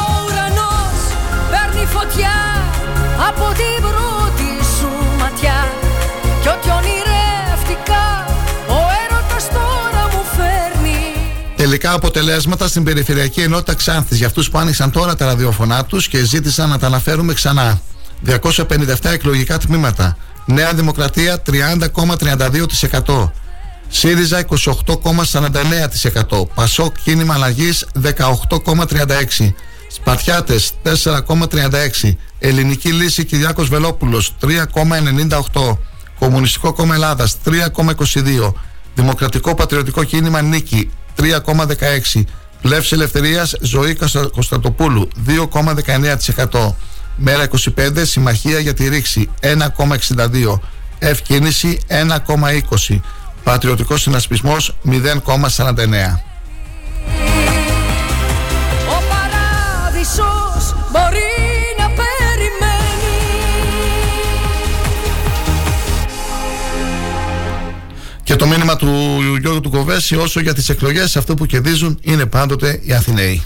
[0.00, 1.00] Ο ουρανός
[1.50, 2.36] παίρνει φωτιά
[3.28, 5.68] από την πρώτη σου ματιά
[6.42, 8.26] Κι ό,τι ονειρεύτηκα
[8.68, 11.00] ο έρωτας τώρα μου φέρνει
[11.56, 16.24] Τελικά αποτελέσματα στην Περιφερειακή Ενότητα Ξάνθης για αυτούς που άνοιξαν τώρα τα ραδιοφωνά τους και
[16.24, 17.80] ζήτησαν να τα αναφέρουμε ξανά.
[18.26, 20.16] 257 εκλογικά τμήματα.
[20.50, 23.30] Νέα Δημοκρατία 30,32%.
[23.88, 26.46] ΣΥΡΙΖΑ 28,49%.
[26.54, 29.54] ΠΑΣΟΚ Κίνημα Αλλαγής 18,36%.
[29.90, 32.16] Σπαρτιάτες 4,36%.
[32.38, 35.78] Ελληνική Λύση Κυριάκος Βελόπουλος 3,98%.
[36.18, 38.54] Κομμουνιστικό Κόμμα Ελλάδας 3,22%.
[38.94, 42.24] Δημοκρατικό Πατριωτικό Κίνημα Νίκη 3,16%.
[42.62, 46.76] Πλεύση Ελευθερίας Ζωή Κωνστα- Κωνσταντοπούλου 2,19%.
[47.20, 50.58] Μέρα 25 Συμμαχία για τη Ρήξη 1,62.
[50.98, 53.00] Ευκίνηση 1,20.
[53.42, 54.92] Πατριωτικός Συνασπισμός 0,49.
[58.88, 61.30] Ο παράδεισος μπορεί
[61.78, 62.58] να περιμένει
[68.22, 68.88] Και το μήνυμα του
[69.40, 73.42] Γιώργου του Κοβέση όσο για τις εκλογές αυτό που κερδίζουν είναι πάντοτε οι Αθηναίοι.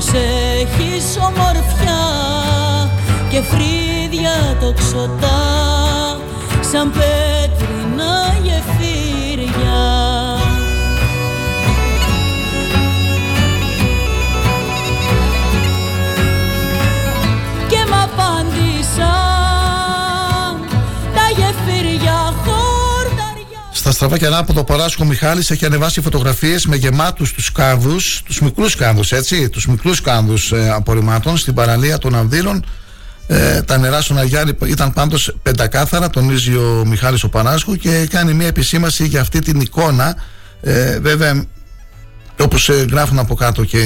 [0.00, 2.02] Πως έχεις ομορφιά
[3.30, 5.40] και φρύδια τοξωτά
[6.60, 7.39] σαν πέτρινα
[23.90, 28.74] Στα στραβά και ανάποδο Παράσκο Μιχάλης έχει ανεβάσει φωτογραφίες με γεμάτους τους κάδους, τους μικρούς
[28.74, 32.64] κάδους έτσι, τους μικρούς κάδους ε, απορριμμάτων στην παραλία των Ανδύρων
[33.26, 38.34] Ε, τα νερά στον Αγιάρη ήταν πάντως πεντακάθαρα, τονίζει ο Μιχάλης ο Πανάσκου και κάνει
[38.34, 40.16] μια επισήμαση για αυτή την εικόνα.
[40.60, 41.44] Ε, βέβαια,
[42.40, 43.78] όπως ε, γράφουν από κάτω και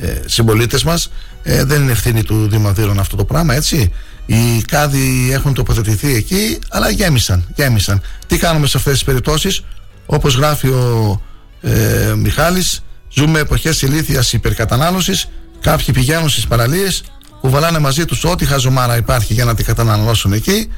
[0.00, 1.10] ε, συμπολίτες μας,
[1.42, 3.92] ε, δεν είναι ευθύνη του Δημαδίρων αυτό το πράγμα, έτσι.
[4.26, 8.02] Οι κάδοι έχουν τοποθετηθεί εκεί, αλλά γέμισαν, γέμισαν.
[8.26, 9.64] Τι κάνουμε σε αυτές τις περιπτώσεις,
[10.06, 11.20] όπως γράφει ο
[11.60, 12.82] ε, Μιχάλης,
[13.12, 15.28] ζούμε εποχές ηλίθιας υπερκατανάλωσης,
[15.60, 17.02] κάποιοι πηγαίνουν στις παραλίες,
[17.40, 20.68] κουβαλάνε μαζί τους ό,τι χαζομάρα υπάρχει για να την καταναλώσουν εκεί,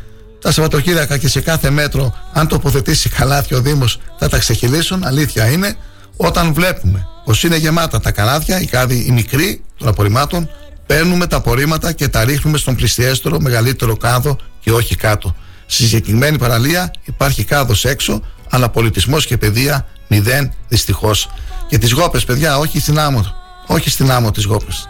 [0.41, 5.51] τα Σαββατοκύριακα και σε κάθε μέτρο, αν τοποθετήσει καλάθια ο Δήμος, θα τα ξεχυλήσουν, αλήθεια
[5.51, 5.77] είναι.
[6.17, 10.49] Όταν βλέπουμε πως είναι γεμάτα τα καλάθια, οι κάδοι οι μικροί των απορριμμάτων,
[10.87, 15.35] παίρνουμε τα απορρίμματα και τα ρίχνουμε στον πλησιέστερο μεγαλύτερο κάδο και όχι κάτω.
[15.67, 18.21] Στη συγκεκριμένη παραλία υπάρχει κάδος έξω,
[18.51, 21.31] αλλά πολιτισμός και παιδεία μηδέν δυστυχώς.
[21.69, 23.25] Και τις γόπες, παιδιά, όχι στην άμμο.
[23.67, 24.89] Όχι στην άμμο τις γόπες.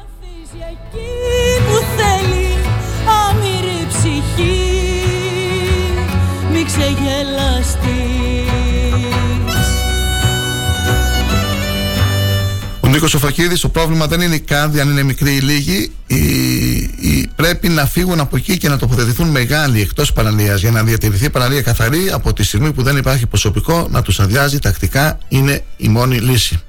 [12.95, 15.93] Νίκος Σοφακίδης, το πρόβλημα δεν είναι οι κάδοι, αν είναι μικροί ή λίγοι.
[16.07, 20.83] Οι, οι, πρέπει να φύγουν από εκεί και να τοποθετηθούν μεγάλοι εκτός παραλία για να
[20.83, 25.19] διατηρηθεί η παραλία καθαρή από τη στιγμή που δεν υπάρχει προσωπικό να τους αδειάζει τακτικά
[25.29, 26.61] είναι η μόνη λύση.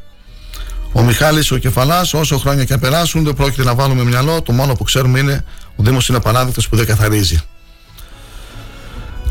[0.91, 4.41] Ο Μιχάλης ο Κεφαλάς, όσο χρόνια και αν περάσουν, δεν πρόκειται να βάλουμε μυαλό.
[4.41, 5.45] Το μόνο που ξέρουμε είναι
[5.75, 7.41] ο Δήμος είναι απαράδεκτος που δεν καθαρίζει.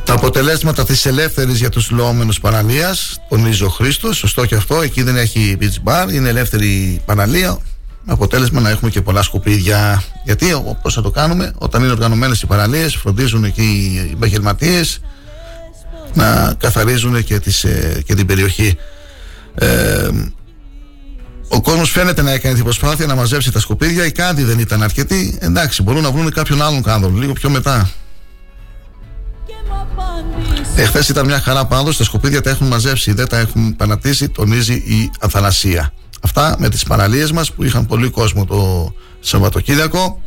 [0.05, 2.97] Τα αποτελέσματα της ελεύθερης για τους λεόμενου παραλία,
[3.29, 4.81] τονίζει ο Χρήστος, σωστό και αυτό.
[4.81, 7.59] Εκεί δεν έχει beach bar, είναι ελεύθερη παραλία.
[8.05, 10.03] Με αποτέλεσμα να έχουμε και πολλά σκουπίδια.
[10.25, 10.47] Γιατί
[10.83, 15.01] πώ θα το κάνουμε, όταν είναι οργανωμένες οι παραλίε, φροντίζουν εκεί οι επαγγελματίες
[16.15, 18.77] να καθαρίζουν και, τις, ε, και την περιοχή.
[19.55, 20.09] Ε,
[21.49, 24.07] ο κόσμος φαίνεται να έκανε την προσπάθεια να μαζέψει τα σκουπίδια.
[24.07, 25.39] Οι κάδοι δεν ήταν αρκετοί.
[25.41, 27.91] Εντάξει, μπορούν να βρουν κάποιον άλλον κάδο λίγο πιο μετά.
[30.77, 31.97] Εχθές ήταν μια χαρά πάντως.
[31.97, 35.93] Τα σκουπίδια τα έχουν μαζέψει, δεν τα έχουν πανατήσει, τονίζει η Αθανασία.
[36.21, 40.23] Αυτά με τις παραλίες μας που είχαν πολύ κόσμο το Σαββατοκύριακο.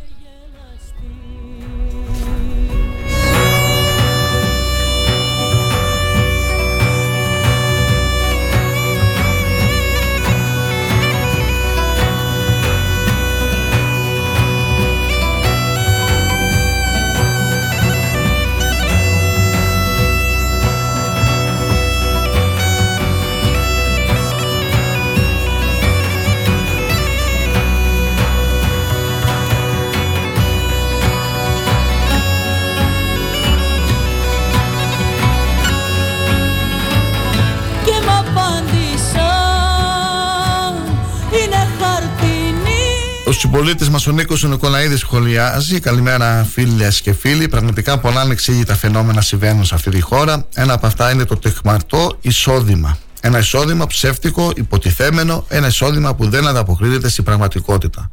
[43.28, 45.80] Ο συμπολίτης μας ο Νίκος Νικολαίδη σχολιάζει.
[45.80, 47.48] Καλημέρα, φίλες και φίλοι.
[47.48, 50.46] Πραγματικά πολλά ανεξήγητα φαινόμενα συμβαίνουν σε αυτή τη χώρα.
[50.54, 52.98] Ένα από αυτά είναι το τεχμαρτό εισόδημα.
[53.20, 58.10] Ένα εισόδημα ψεύτικο, υποτιθέμενο, ένα εισόδημα που δεν ανταποκρίνεται στην πραγματικότητα.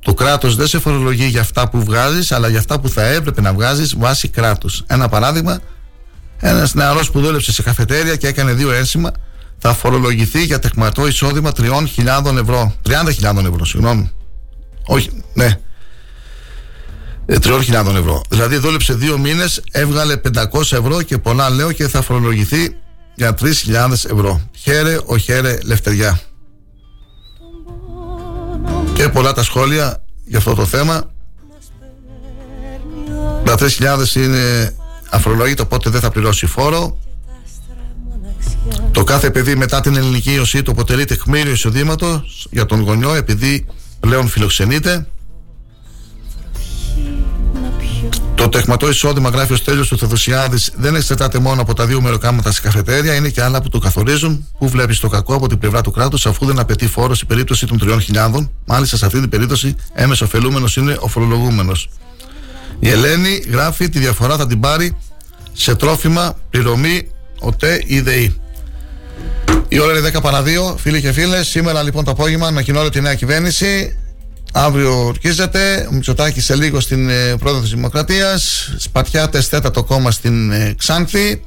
[0.00, 3.40] Το κράτος δεν σε φορολογεί για αυτά που βγάζεις, αλλά για αυτά που θα έπρεπε
[3.40, 4.84] να βγάζεις βάσει κράτους.
[4.86, 5.58] Ένα παράδειγμα,
[6.38, 9.12] ένας νεαρός που δούλεψε σε καφετέρια και έκανε δύο ένσημα
[9.58, 12.74] θα φορολογηθεί για τεχματό εισόδημα 3.000 ευρώ.
[12.82, 14.12] 30.000 ευρώ, συγγνώμη.
[14.90, 15.60] Όχι, ναι.
[17.26, 18.22] Ε, 3.000 ευρώ.
[18.28, 22.76] Δηλαδή δούλεψε δύο μήνες, έβγαλε 500 ευρώ και πολλά λέω και θα φορολογηθεί
[23.14, 24.40] για 3.000 ευρώ.
[24.52, 26.20] Χαίρε, ο χαίρε, λευτεριά.
[28.94, 31.10] Και πολλά τα σχόλια για αυτό το θέμα.
[33.44, 34.74] Τα 3.000 είναι
[35.10, 36.98] αφορολόγητο, οπότε δεν θα πληρώσει φόρο.
[38.92, 43.66] Το κάθε παιδί μετά την ελληνική ιωσή του αποτελεί τεκμήριο εισοδήματος για τον γονιό επειδή
[44.00, 45.06] πλέον φιλοξενείται.
[48.34, 52.52] Το τεχματό εισόδημα, γράφει ο Στέλιος του Θεοδοσιάδης, δεν εξετάται μόνο από τα δύο μεροκάματα
[52.52, 54.46] σε καφετέρια, είναι και άλλα που το καθορίζουν.
[54.58, 57.66] Πού βλέπεις το κακό από την πλευρά του κράτους, αφού δεν απαιτεί φόρο στην περίπτωση
[57.66, 58.50] των 3.000.
[58.64, 61.90] Μάλιστα, σε αυτή την περίπτωση, έμεσο ωφελούμενος είναι ο φορολογούμενος.
[62.78, 64.96] Η Ελένη γράφει τη διαφορά θα την πάρει
[65.52, 67.08] σε τρόφιμα, πληρωμή,
[67.38, 68.40] ΟΤΕ ή ΔΕΗ.
[69.68, 71.48] Η ώρα είναι 10 παρα 2, φίλοι και φίλες.
[71.48, 73.98] Σήμερα λοιπόν το απόγευμα ανακοινώνω τη νέα κυβέρνηση.
[74.52, 75.86] Αύριο ορκίζεται.
[75.90, 78.72] Ο Μητσοτάκης σε λίγο στην ε, πρόεδρο της Δημοκρατίας.
[78.78, 81.42] Σπατιάτες τέταρτο κόμμα στην ε, Ξάνθη.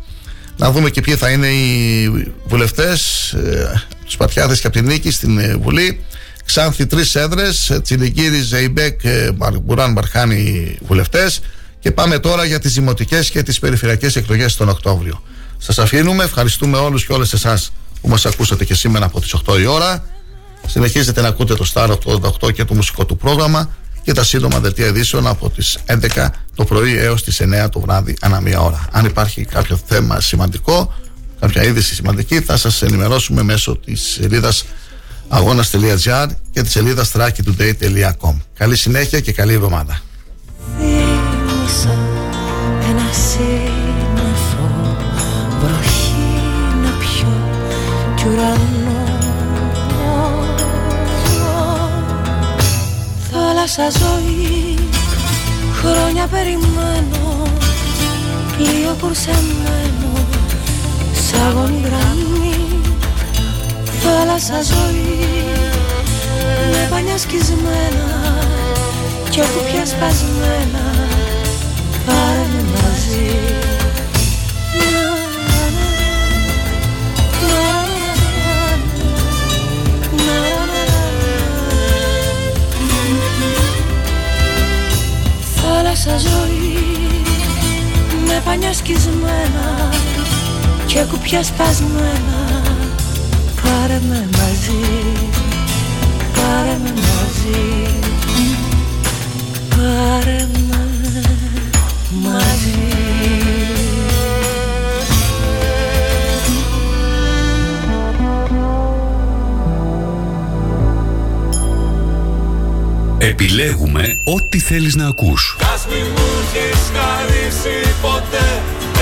[0.57, 2.09] Να δούμε και ποιοι θα είναι οι
[2.45, 3.31] βουλευτές.
[3.33, 5.99] Ε, τους Σπατιάτες και από την Νίκη στην ε, Βουλή.
[6.45, 7.79] Ξάνθη τρεις έδρες.
[7.83, 11.39] Τσιλικύρη, Ζεϊμπέκ, ε, Μπαρ- Μπουράν, Μπαρχάνη βουλευτές.
[11.79, 15.23] Και πάμε τώρα για τις δημοτικές και τις περιφερειακές εκλογές τον Οκτώβριο.
[15.57, 16.23] Σας αφήνουμε.
[16.23, 17.71] Ευχαριστούμε όλους και όλες εσάς
[18.01, 20.03] που μας ακούσατε και σήμερα από τις 8 η ώρα.
[20.67, 21.97] Συνεχίζετε να ακούτε το Star
[22.43, 23.69] 88 και το μουσικό του πρόγραμμα.
[24.03, 28.15] και τα σύντομα δελτία ειδήσεων από τις 11 το πρωί έως τις 9 το βράδυ
[28.21, 28.87] ανά μία ώρα.
[28.91, 30.93] Αν υπάρχει κάποιο θέμα σημαντικό,
[31.39, 34.65] κάποια είδηση σημαντική, θα σας ενημερώσουμε μέσω της σελίδας
[35.27, 38.35] αγώνας.gr και της σελίδας thrakitoday.com.
[38.57, 40.01] Καλή συνέχεια και καλή εβδομάδα.
[40.77, 41.97] Θύμισα
[42.89, 44.97] ένα σύννεφο
[45.59, 46.00] βροχή να πιω κι
[48.41, 48.99] ουρανό.
[53.31, 54.77] Θάλασσα ζωή,
[55.81, 57.47] χρόνια περιμένω.
[58.57, 60.13] Πλοίο κουρσεμένο
[61.13, 62.81] σ' αγώνη γραμμή.
[64.03, 65.27] Θάλασσα ζωή,
[66.71, 68.09] με πανιά σκισμένα.
[69.29, 71.10] Κι κουπιά σπασμένα
[85.93, 87.21] Θάλασσα ζωή
[88.27, 89.89] με πανιά σκισμένα
[90.85, 92.61] και κουπιά σπασμένα.
[93.63, 95.29] Πάρε με μαζί
[96.33, 97.85] πάρε με μαζί.
[99.69, 101.21] Πάρε με
[102.21, 102.91] μαζί.
[113.17, 115.57] Επιλέγουμε ό,τι θέλεις να ακούς.
[115.83, 118.47] Ας μη μου έχεις χαρίσει ποτέ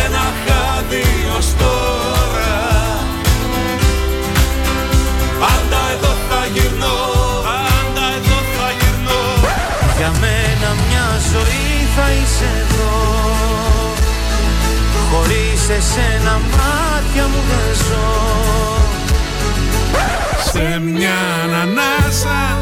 [0.06, 1.06] ένα χάδι
[1.38, 2.56] ως τώρα.
[5.40, 6.98] Πάντα εδώ θα γυρνώ,
[7.48, 9.22] πάντα εδώ θα γυρνώ.
[9.98, 12.98] Για μένα μια ζωή θα είσαι εδώ.
[15.12, 18.10] Χωρίς εσένα μάτια μου δεν ζω.
[20.52, 22.58] Σε μια ανανάσα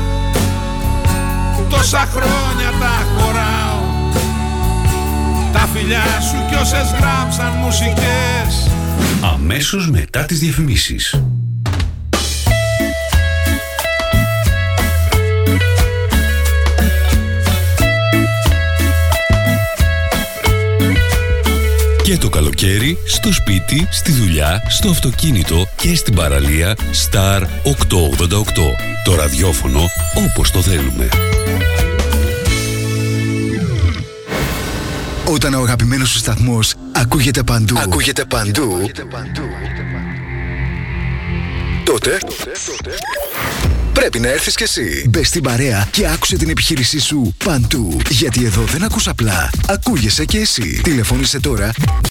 [1.70, 3.68] Τόσα χρόνια τα χωράω.
[3.68, 3.77] Τα
[5.78, 8.72] φιλιά σου κι όσες γράψαν μουσικές
[9.34, 11.22] Αμέσως μετά τις διαφημίσεις.
[22.04, 27.46] Και το καλοκαίρι, στο σπίτι, στη δουλειά, στο αυτοκίνητο και στην παραλία Star 888.
[29.04, 29.82] Το ραδιόφωνο
[30.16, 31.08] όπως το θέλουμε.
[35.30, 38.90] Όταν ο αγαπημένος σου σταθμός ακούγεται παντού, ακούγεται παντού,
[41.84, 42.18] τότε
[43.94, 45.06] πρέπει να έρθεις κι εσύ.
[45.10, 47.98] Μπες στην παρέα και άκουσε την επιχείρησή σου παντού.
[48.10, 50.82] Γιατί εδώ δεν ακούς απλά, ακούγεσαι κι εσύ.
[50.84, 51.72] Τηλεφώνησε τώρα